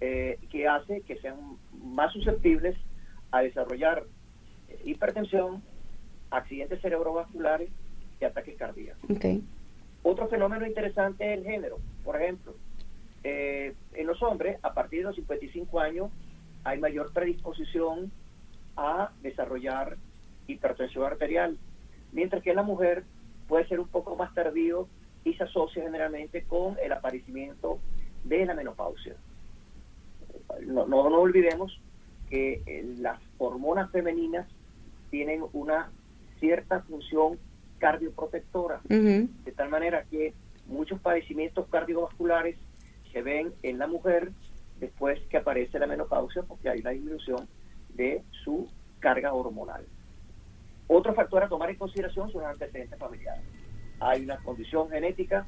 eh, 0.00 0.38
que 0.50 0.68
hace 0.68 1.00
que 1.00 1.16
sean 1.16 1.36
más 1.82 2.12
susceptibles 2.12 2.76
a 3.32 3.40
desarrollar 3.40 4.04
eh, 4.68 4.78
hipertensión, 4.84 5.62
accidentes 6.30 6.80
cerebrovasculares 6.80 7.70
y 8.20 8.24
ataques 8.24 8.56
cardíacos. 8.56 9.10
Otro 10.02 10.28
fenómeno 10.28 10.66
interesante 10.66 11.32
es 11.32 11.38
el 11.38 11.44
género. 11.44 11.78
Por 12.04 12.20
ejemplo, 12.20 12.54
eh, 13.24 13.72
en 13.94 14.06
los 14.06 14.22
hombres, 14.22 14.58
a 14.62 14.74
partir 14.74 15.00
de 15.00 15.06
los 15.06 15.16
55 15.16 15.80
años, 15.80 16.10
hay 16.64 16.78
mayor 16.78 17.12
predisposición 17.12 18.10
a 18.76 19.12
desarrollar 19.22 19.96
hipertensión 20.46 21.04
arterial, 21.04 21.58
mientras 22.12 22.42
que 22.42 22.50
en 22.50 22.56
la 22.56 22.62
mujer 22.62 23.04
puede 23.48 23.68
ser 23.68 23.80
un 23.80 23.88
poco 23.88 24.16
más 24.16 24.34
tardío 24.34 24.88
y 25.24 25.34
se 25.34 25.44
asocia 25.44 25.82
generalmente 25.82 26.42
con 26.42 26.76
el 26.82 26.92
aparecimiento 26.92 27.78
de 28.24 28.46
la 28.46 28.54
menopausia. 28.54 29.14
No, 30.66 30.86
no, 30.86 31.00
olvidemos 31.00 31.78
que 32.28 32.62
eh, 32.66 32.94
las 32.98 33.20
hormonas 33.38 33.90
femeninas 33.90 34.46
tienen 35.10 35.44
una 35.52 35.90
cierta 36.40 36.80
función 36.80 37.38
cardioprotectora, 37.78 38.80
de 38.88 39.52
tal 39.54 39.68
manera 39.68 40.04
que 40.10 40.32
muchos 40.66 41.00
padecimientos 41.00 41.66
cardiovasculares 41.68 42.56
se 43.12 43.22
ven 43.22 43.52
en 43.62 43.78
la 43.78 43.86
mujer 43.86 44.32
después 44.84 45.18
que 45.28 45.38
aparece 45.38 45.78
la 45.78 45.86
menopausia 45.86 46.42
porque 46.42 46.68
hay 46.68 46.80
una 46.80 46.90
disminución 46.90 47.48
de 47.94 48.22
su 48.44 48.68
carga 49.00 49.32
hormonal. 49.32 49.84
Otro 50.86 51.14
factor 51.14 51.42
a 51.42 51.48
tomar 51.48 51.70
en 51.70 51.76
consideración 51.76 52.30
son 52.30 52.42
los 52.42 52.50
antecedentes 52.50 52.98
familiares. 52.98 53.42
Hay 54.00 54.24
una 54.24 54.36
condición 54.38 54.90
genética, 54.90 55.46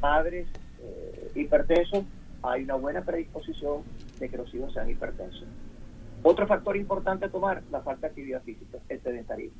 padres 0.00 0.46
eh, 0.82 1.32
hipertensos, 1.34 2.04
hay 2.42 2.64
una 2.64 2.74
buena 2.74 3.02
predisposición 3.02 3.82
de 4.18 4.28
que 4.28 4.36
los 4.36 4.54
hijos 4.54 4.72
sean 4.74 4.90
hipertensos. 4.90 5.46
Otro 6.22 6.46
factor 6.46 6.76
importante 6.76 7.26
a 7.26 7.30
tomar, 7.30 7.62
la 7.70 7.80
falta 7.80 8.02
de 8.02 8.06
actividad 8.08 8.42
física, 8.42 8.78
el 8.88 9.00
sedentarismo. 9.02 9.56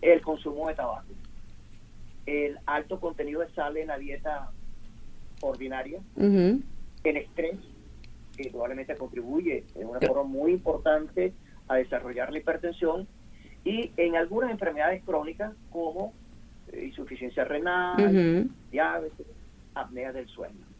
El 0.00 0.20
consumo 0.22 0.68
de 0.68 0.74
tabaco. 0.74 1.12
El 2.26 2.58
alto 2.66 2.98
contenido 2.98 3.40
de 3.40 3.50
sal 3.50 3.76
en 3.76 3.88
la 3.88 3.98
dieta 3.98 4.50
ordinaria. 5.40 6.00
El 7.04 7.16
estrés, 7.16 7.56
que 8.36 8.50
probablemente 8.50 8.96
contribuye 8.96 9.64
en 9.74 9.88
una 9.88 10.00
forma 10.00 10.22
muy 10.22 10.52
importante 10.52 11.32
a 11.68 11.76
desarrollar 11.76 12.32
la 12.32 12.38
hipertensión. 12.38 13.06
Y 13.64 13.92
en 13.96 14.16
algunas 14.16 14.50
enfermedades 14.50 15.02
crónicas 15.04 15.52
como 15.70 16.12
eh, 16.72 16.86
insuficiencia 16.86 17.44
renal, 17.44 18.50
diabetes, 18.70 19.26
apnea 19.74 20.12
del 20.12 20.28
sueño. 20.28 20.72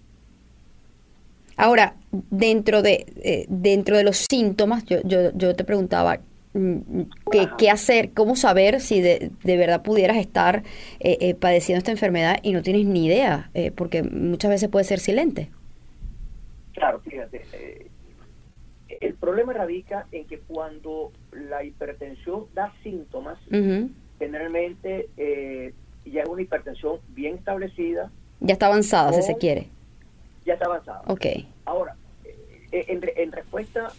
Ahora, 1.57 1.95
dentro 2.11 2.83
de, 2.83 3.07
eh, 3.23 3.47
dentro 3.49 3.97
de 3.97 4.05
los 4.05 4.27
síntomas, 4.29 4.85
yo, 4.87 4.99
yo, 5.05 5.31
yo 5.35 5.55
te 5.55 5.65
preguntaba, 5.65 6.19
mm, 6.55 7.03
¿qué, 7.31 7.49
¿qué, 7.59 7.71
hacer? 7.71 8.11
¿Cómo 8.13 8.37
saber 8.37 8.81
si 8.81 9.01
de, 9.01 9.31
de 9.43 9.57
verdad 9.57 9.83
pudieras 9.83 10.17
estar 10.17 10.63
eh, 11.01 11.19
eh, 11.21 11.35
padeciendo 11.35 11.79
esta 11.79 11.91
enfermedad 11.91 12.39
y 12.43 12.53
no 12.53 12.63
tienes 12.63 12.87
ni 12.87 13.07
idea? 13.07 13.51
porque 13.77 14.03
muchas 14.03 14.51
veces 14.51 14.69
puede 14.71 14.85
ser 14.85 14.99
silente. 14.99 15.51
Claro, 16.73 17.01
fíjate. 17.01 17.91
el 19.01 19.15
problema 19.15 19.53
radica 19.53 20.07
en 20.13 20.27
que 20.27 20.39
cuando 20.41 21.13
la 21.33 21.65
hipertensión 21.65 22.47
da 22.55 22.73
síntomas, 22.83 23.39
generalmente 24.19 25.09
ya 26.05 26.23
es 26.23 26.29
una 26.29 26.43
hipertensión 26.43 27.01
bien 27.09 27.37
establecida. 27.37 28.11
Ya 28.41 28.55
está 28.55 28.67
avanzada, 28.67 29.13
si 29.13 29.23
se 29.23 29.37
quiere 29.37 29.69
ya 30.45 30.55
está 30.55 30.67
avanzado. 30.67 31.03
Ok. 31.07 31.27
Ahora, 31.65 31.97
eh, 32.25 32.85
en, 32.89 33.01
en 33.17 33.33
respuesta 33.33 33.93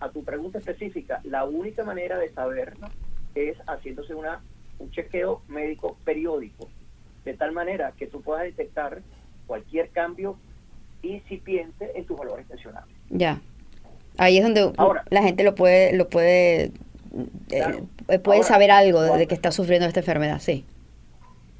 a, 0.00 0.10
tu 0.12 0.24
pregunta 0.24 0.58
específica, 0.58 1.20
la 1.24 1.44
única 1.44 1.84
manera 1.84 2.18
de 2.18 2.30
saberlo 2.30 2.88
es 3.34 3.56
haciéndose 3.66 4.14
una, 4.14 4.40
un 4.78 4.90
chequeo 4.90 5.42
médico 5.48 5.96
periódico, 6.04 6.68
de 7.24 7.34
tal 7.34 7.52
manera 7.52 7.92
que 7.96 8.06
tú 8.06 8.22
puedas 8.22 8.44
detectar 8.44 9.02
cualquier 9.46 9.90
cambio 9.90 10.38
incipiente 11.02 11.92
en 11.94 12.04
tus 12.04 12.18
valores 12.18 12.46
tensionales. 12.46 12.94
Ya. 13.10 13.40
Ahí 14.16 14.38
es 14.38 14.44
donde 14.44 14.72
la 15.10 15.22
gente 15.22 15.44
lo 15.44 15.54
puede 15.54 15.96
lo 15.96 16.08
puede 16.08 16.72
eh, 17.50 18.18
puede 18.22 18.42
saber 18.42 18.70
algo 18.70 19.00
de 19.02 19.26
que 19.26 19.34
está 19.34 19.50
sufriendo 19.50 19.86
esta 19.86 20.00
enfermedad, 20.00 20.40
sí. 20.40 20.64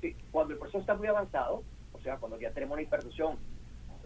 Sí, 0.00 0.14
cuando 0.30 0.54
el 0.54 0.58
proceso 0.58 0.78
está 0.78 0.94
muy 0.94 1.08
avanzado, 1.08 1.62
o 1.92 2.00
sea, 2.00 2.16
cuando 2.16 2.38
ya 2.38 2.50
tenemos 2.50 2.74
una 2.74 2.82
hipertensión 2.82 3.36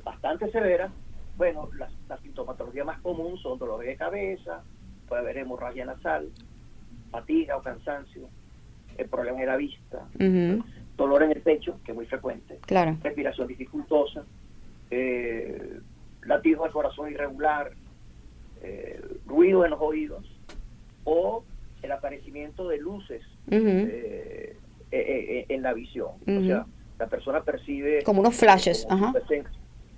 bastante 0.05 0.51
severa, 0.51 0.91
bueno, 1.37 1.69
la, 1.79 2.19
sintomatología 2.19 2.85
más 2.85 3.01
común 3.01 3.39
son 3.39 3.59
dolores 3.59 3.89
de 3.89 3.97
cabeza, 3.97 4.63
puede 5.09 5.23
haber 5.23 5.39
hemorragia 5.39 5.85
nasal, 5.85 6.29
fatiga 7.11 7.57
o 7.57 7.63
cansancio, 7.63 8.29
el 8.99 9.09
problema 9.09 9.41
de 9.41 9.47
la 9.47 9.57
vista, 9.57 10.07
dolor 10.97 11.23
en 11.23 11.33
el 11.33 11.41
pecho, 11.41 11.79
que 11.85 11.93
es 11.93 11.97
muy 11.97 12.07
frecuente, 12.07 12.59
claro. 12.67 12.97
respiración 13.03 13.49
dificultosa, 13.49 14.25
eh, 14.93 15.81
latido 16.25 16.63
del 16.63 16.73
corazón 16.73 17.11
irregular, 17.11 17.73
eh, 18.63 19.01
ruido 19.27 19.65
en 19.65 19.71
los 19.73 19.81
oídos 19.81 20.25
o 21.05 21.45
el 21.83 21.91
aparecimiento 21.91 22.69
de 22.69 22.79
luces 22.79 23.23
eh, 23.51 24.57
en 24.91 25.63
la 25.63 25.73
visión. 25.73 26.11
O 26.23 26.41
sea, 26.47 26.67
la 26.99 27.07
persona 27.09 27.43
percibe... 27.43 28.03
Como 28.05 28.21
unos 28.21 28.37
flashes, 28.37 28.87
ajá 28.89 29.13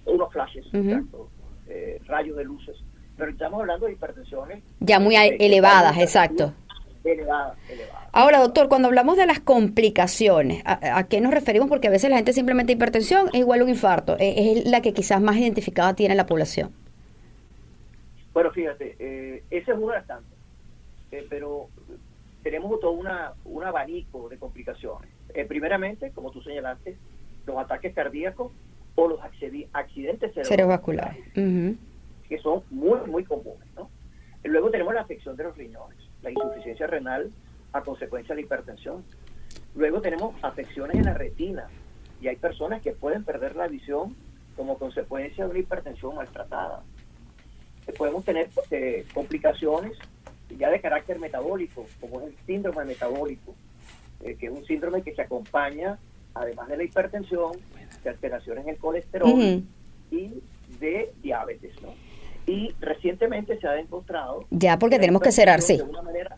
unos 0.06 0.32
flashes, 0.32 0.66
eh, 1.66 2.00
rayos 2.06 2.36
de 2.36 2.44
luces. 2.44 2.76
Pero 3.16 3.30
estamos 3.30 3.60
hablando 3.60 3.86
de 3.86 3.92
hipertensiones. 3.92 4.62
Ya 4.80 4.98
muy 4.98 5.14
elevadas, 5.16 5.96
exacto. 5.98 6.52
Ahora, 8.12 8.40
doctor, 8.40 8.68
cuando 8.68 8.88
hablamos 8.88 9.16
de 9.16 9.26
las 9.26 9.40
complicaciones, 9.40 10.62
¿a, 10.64 11.04
qué 11.04 11.20
nos 11.20 11.32
referimos? 11.32 11.68
Porque 11.68 11.88
a 11.88 11.90
veces 11.90 12.10
la 12.10 12.16
gente 12.16 12.32
simplemente 12.32 12.72
hipertensión 12.72 13.28
es 13.32 13.40
igual 13.40 13.60
a 13.60 13.64
un 13.64 13.70
infarto. 13.70 14.16
E, 14.18 14.52
es, 14.52 14.66
la 14.66 14.80
que 14.80 14.92
quizás 14.92 15.20
más 15.20 15.36
identificada 15.36 15.94
tiene 15.94 16.14
la 16.14 16.26
población. 16.26 16.72
Bueno, 18.32 18.50
fíjate, 18.50 18.96
eh, 18.98 19.44
ese 19.50 19.72
es 19.72 19.76
uno 19.76 19.88
de 19.88 19.98
las 19.98 20.06
tantas. 20.06 20.38
Eh, 21.12 21.26
pero 21.28 21.68
tenemos 22.42 22.80
todo 22.80 22.92
una, 22.92 23.32
un 23.44 23.64
abanico 23.64 24.28
de 24.28 24.38
complicaciones. 24.38 25.10
primeramente, 25.48 26.10
como 26.12 26.30
tú 26.30 26.42
señalaste, 26.42 26.96
los 27.46 27.58
ataques 27.58 27.94
cardíacos 27.94 28.52
o 28.94 29.08
los 29.08 29.20
accidentes 29.72 30.32
cerebrovasculares, 30.34 31.24
que 31.34 32.38
son 32.38 32.62
muy, 32.70 32.98
muy 33.06 33.24
comunes. 33.24 33.68
¿no? 33.76 33.90
Luego 34.44 34.70
tenemos 34.70 34.94
la 34.94 35.02
afección 35.02 35.36
de 35.36 35.44
los 35.44 35.56
riñones, 35.56 35.98
la 36.24 36.30
insuficiencia 36.30 36.86
renal 36.86 37.30
a 37.72 37.82
consecuencia 37.82 38.34
de 38.34 38.40
la 38.40 38.46
hipertensión. 38.46 39.04
Luego 39.74 40.00
tenemos 40.00 40.34
afecciones 40.42 40.96
en 40.96 41.04
la 41.04 41.14
retina 41.14 41.68
y 42.20 42.28
hay 42.28 42.36
personas 42.36 42.82
que 42.82 42.92
pueden 42.92 43.24
perder 43.24 43.54
la 43.54 43.68
visión 43.68 44.16
como 44.56 44.78
consecuencia 44.78 45.44
de 45.44 45.50
una 45.50 45.58
hipertensión 45.60 46.14
maltratada. 46.14 46.82
Eh, 47.86 47.92
podemos 47.92 48.24
tener 48.24 48.48
eh, 48.70 49.04
complicaciones 49.12 49.98
ya 50.56 50.70
de 50.70 50.80
carácter 50.80 51.18
metabólico, 51.18 51.86
como 52.00 52.20
es 52.20 52.28
el 52.28 52.36
síndrome 52.46 52.84
metabólico, 52.84 53.54
eh, 54.22 54.36
que 54.36 54.46
es 54.46 54.52
un 54.52 54.64
síndrome 54.64 55.02
que 55.02 55.14
se 55.14 55.22
acompaña, 55.22 55.98
además 56.34 56.68
de 56.68 56.76
la 56.76 56.84
hipertensión, 56.84 57.52
de 58.02 58.10
alteraciones 58.10 58.64
en 58.64 58.70
el 58.70 58.78
colesterol 58.78 59.64
y 60.10 60.42
de 60.78 61.12
diabetes, 61.22 61.74
¿no? 61.82 61.94
Y 62.46 62.74
recientemente 62.80 63.58
se 63.58 63.66
ha 63.66 63.78
encontrado... 63.78 64.44
Ya, 64.50 64.78
porque 64.78 64.98
tenemos 64.98 65.22
que 65.22 65.32
cerrar, 65.32 65.62
sí. 65.62 65.78
De 65.78 65.82
una, 65.82 66.02
manera, 66.02 66.36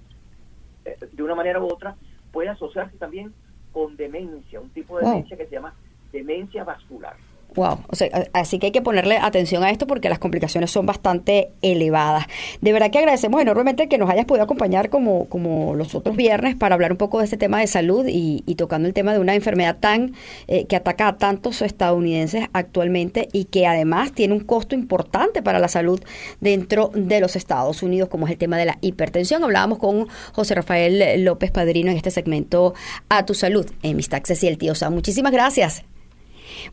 eh, 0.85 0.97
de 1.13 1.23
una 1.23 1.35
manera 1.35 1.61
u 1.61 1.67
otra 1.67 1.97
puede 2.33 2.49
asociarse 2.49 2.97
también 2.97 3.33
con 3.73 3.97
demencia, 3.97 4.61
un 4.61 4.71
tipo 4.71 4.99
de 4.99 5.07
demencia 5.07 5.37
que 5.37 5.47
se 5.47 5.53
llama 5.53 5.75
demencia 6.13 6.65
vascular. 6.65 7.17
Wow, 7.57 7.79
o 7.89 7.97
sea, 7.97 8.29
así 8.35 8.59
que 8.59 8.67
hay 8.67 8.73
que 8.73 8.83
ponerle 8.83 9.17
atención 9.17 9.65
a 9.65 9.71
esto 9.71 9.87
porque 9.87 10.11
las 10.11 10.19
complicaciones 10.19 10.71
son 10.71 10.85
bastante 10.85 11.49
elevadas. 11.63 12.27
De 12.61 12.73
verdad 12.73 12.91
que 12.91 12.99
agradecemos 12.99 13.41
enormemente 13.41 13.89
que 13.89 13.97
nos 13.97 14.11
hayas 14.11 14.27
podido 14.27 14.45
acompañar 14.45 14.91
como, 14.91 15.25
como 15.31 15.75
los 15.75 15.95
otros 15.95 16.17
viernes 16.17 16.55
para 16.55 16.75
hablar 16.75 16.93
un 16.93 16.99
poco 16.99 17.19
de 17.19 17.25
este 17.25 17.39
tema 17.39 17.61
de 17.61 17.67
salud 17.67 18.07
y, 18.09 18.43
tocando 18.57 18.89
el 18.89 18.95
tema 18.95 19.13
de 19.13 19.21
una 19.21 19.35
enfermedad 19.35 19.77
tan 19.79 20.15
eh, 20.49 20.67
que 20.67 20.77
ataca 20.77 21.09
a 21.09 21.17
tantos 21.19 21.63
estadounidenses 21.63 22.47
actualmente 22.53 23.29
y 23.33 23.45
que 23.45 23.67
además 23.67 24.13
tiene 24.13 24.35
un 24.35 24.41
costo 24.41 24.75
importante 24.75 25.43
para 25.43 25.59
la 25.59 25.69
salud 25.69 26.01
dentro 26.41 26.91
de 26.95 27.21
los 27.21 27.37
Estados 27.37 27.83
Unidos, 27.83 28.09
como 28.09 28.27
es 28.27 28.33
el 28.33 28.39
tema 28.39 28.59
de 28.59 28.67
la 28.67 28.79
hipertensión. 28.83 29.45
Hablábamos 29.45 29.79
con 29.79 30.09
José 30.33 30.55
Rafael 30.55 31.25
López 31.25 31.51
Padrino 31.51 31.91
en 31.91 31.97
este 31.97 32.11
segmento 32.11 32.75
A 33.09 33.25
tu 33.25 33.35
salud 33.35 33.67
en 33.83 33.97
Mis 33.97 34.09
Taxes 34.09 34.43
y 34.43 34.49
el 34.49 34.59
Tío 34.59 34.75
Sam. 34.75 34.95
Muchísimas 34.95 35.33
gracias. 35.33 35.96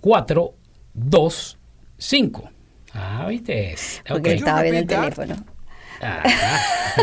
4 0.00 0.54
2 0.94 1.58
5 1.98 2.50
Ah, 2.94 3.26
viste. 3.28 3.74
Porque 4.08 4.34
estaba 4.34 4.62
viendo 4.62 4.80
el 4.80 4.86
teléfono. 4.86 5.36
Ah. 6.00 6.22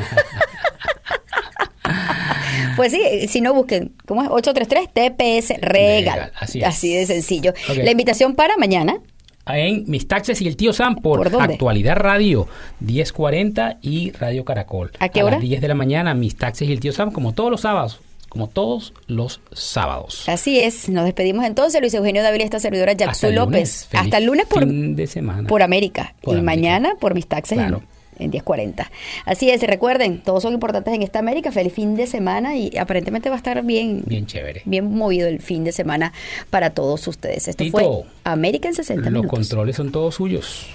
Pues 2.75 2.91
sí, 2.93 3.27
si 3.27 3.41
no 3.41 3.53
busquen, 3.53 3.93
¿cómo 4.05 4.23
es? 4.23 4.29
833 4.29 4.89
TPS 4.93 5.61
Regal. 5.61 6.31
Así, 6.39 6.63
así, 6.63 6.93
de 6.95 7.05
sencillo. 7.05 7.53
La 7.75 7.91
invitación 7.91 8.35
para 8.35 8.55
mañana. 8.57 8.99
en 9.47 9.83
Mis 9.87 10.07
Taxes 10.07 10.41
y 10.41 10.47
el 10.47 10.55
Tío 10.55 10.71
Sam 10.71 10.95
por. 10.97 11.27
Actualidad 11.41 11.97
Radio 11.97 12.47
1040 12.79 13.79
y 13.81 14.11
Radio 14.11 14.45
Caracol. 14.45 14.91
¿A 14.99 15.09
qué 15.09 15.21
a 15.21 15.25
hora? 15.25 15.35
las 15.37 15.41
10 15.41 15.59
de 15.61 15.67
la 15.67 15.75
mañana, 15.75 16.13
Mis 16.13 16.37
Taxes 16.37 16.69
y 16.69 16.71
el 16.71 16.79
Tío 16.79 16.93
Sam, 16.93 17.11
como 17.11 17.33
todos 17.33 17.51
los 17.51 17.61
sábados. 17.61 17.99
Como 18.29 18.47
todos 18.47 18.93
los 19.07 19.41
sábados. 19.51 20.29
Así 20.29 20.59
es, 20.59 20.87
nos 20.89 21.05
despedimos 21.05 21.45
entonces, 21.45 21.81
Luis 21.81 21.93
Eugenio 21.95 22.21
Dávila, 22.23 22.43
esta 22.43 22.59
servidora 22.59 22.93
Jackson. 22.93 23.33
López. 23.35 23.87
Feliz 23.87 24.03
Hasta 24.05 24.17
el 24.17 24.25
lunes 24.25 24.45
por, 24.45 24.63
fin 24.63 24.95
de 24.95 25.07
semana. 25.07 25.47
por 25.47 25.63
América 25.63 26.13
Por 26.21 26.35
y 26.35 26.39
América. 26.39 26.45
mañana 26.61 26.93
por 26.99 27.15
mis 27.15 27.25
taxes 27.27 27.57
en- 27.57 27.75
en, 28.19 28.29
1040. 28.31 28.91
Así 29.25 29.49
es, 29.49 29.61
recuerden, 29.63 30.19
todos 30.19 30.43
son 30.43 30.53
importantes 30.53 30.93
en 30.93 31.01
esta 31.03 31.19
América. 31.19 31.51
Feliz 31.53 31.71
fin 31.73 31.95
de 31.95 32.05
semana 32.05 32.57
y 32.57 32.77
aparentemente 32.77 33.29
va 33.29 33.35
a 33.35 33.37
estar 33.37 33.63
bien, 33.63 34.03
Bien 34.05 34.25
chévere. 34.27 34.61
bien 34.65 34.93
movido 34.93 35.27
el 35.29 35.41
fin 35.41 35.63
de 35.63 35.71
semana 35.71 36.11
para 36.49 36.71
todos 36.71 37.07
ustedes. 37.07 37.47
Esto 37.47 37.63
Tito, 37.63 37.77
fue 37.79 38.03
América 38.25 38.67
en 38.67 38.75
60 38.75 39.09
Los 39.09 39.21
minutos. 39.23 39.31
controles 39.39 39.77
son 39.77 39.91
todos 39.93 40.15
suyos. 40.15 40.67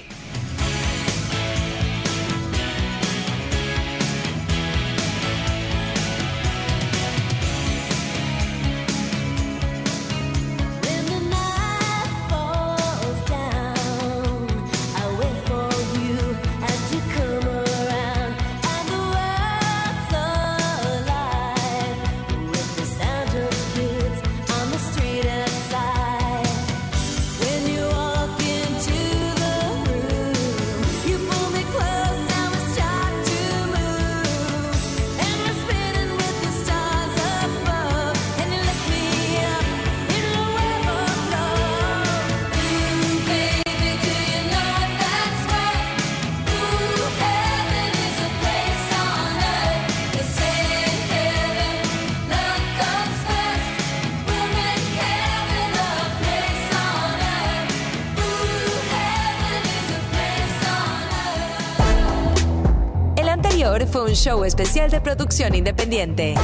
Especial 64.55 64.89
de 64.89 65.01
producción 65.01 65.53
independiente. 65.57 66.35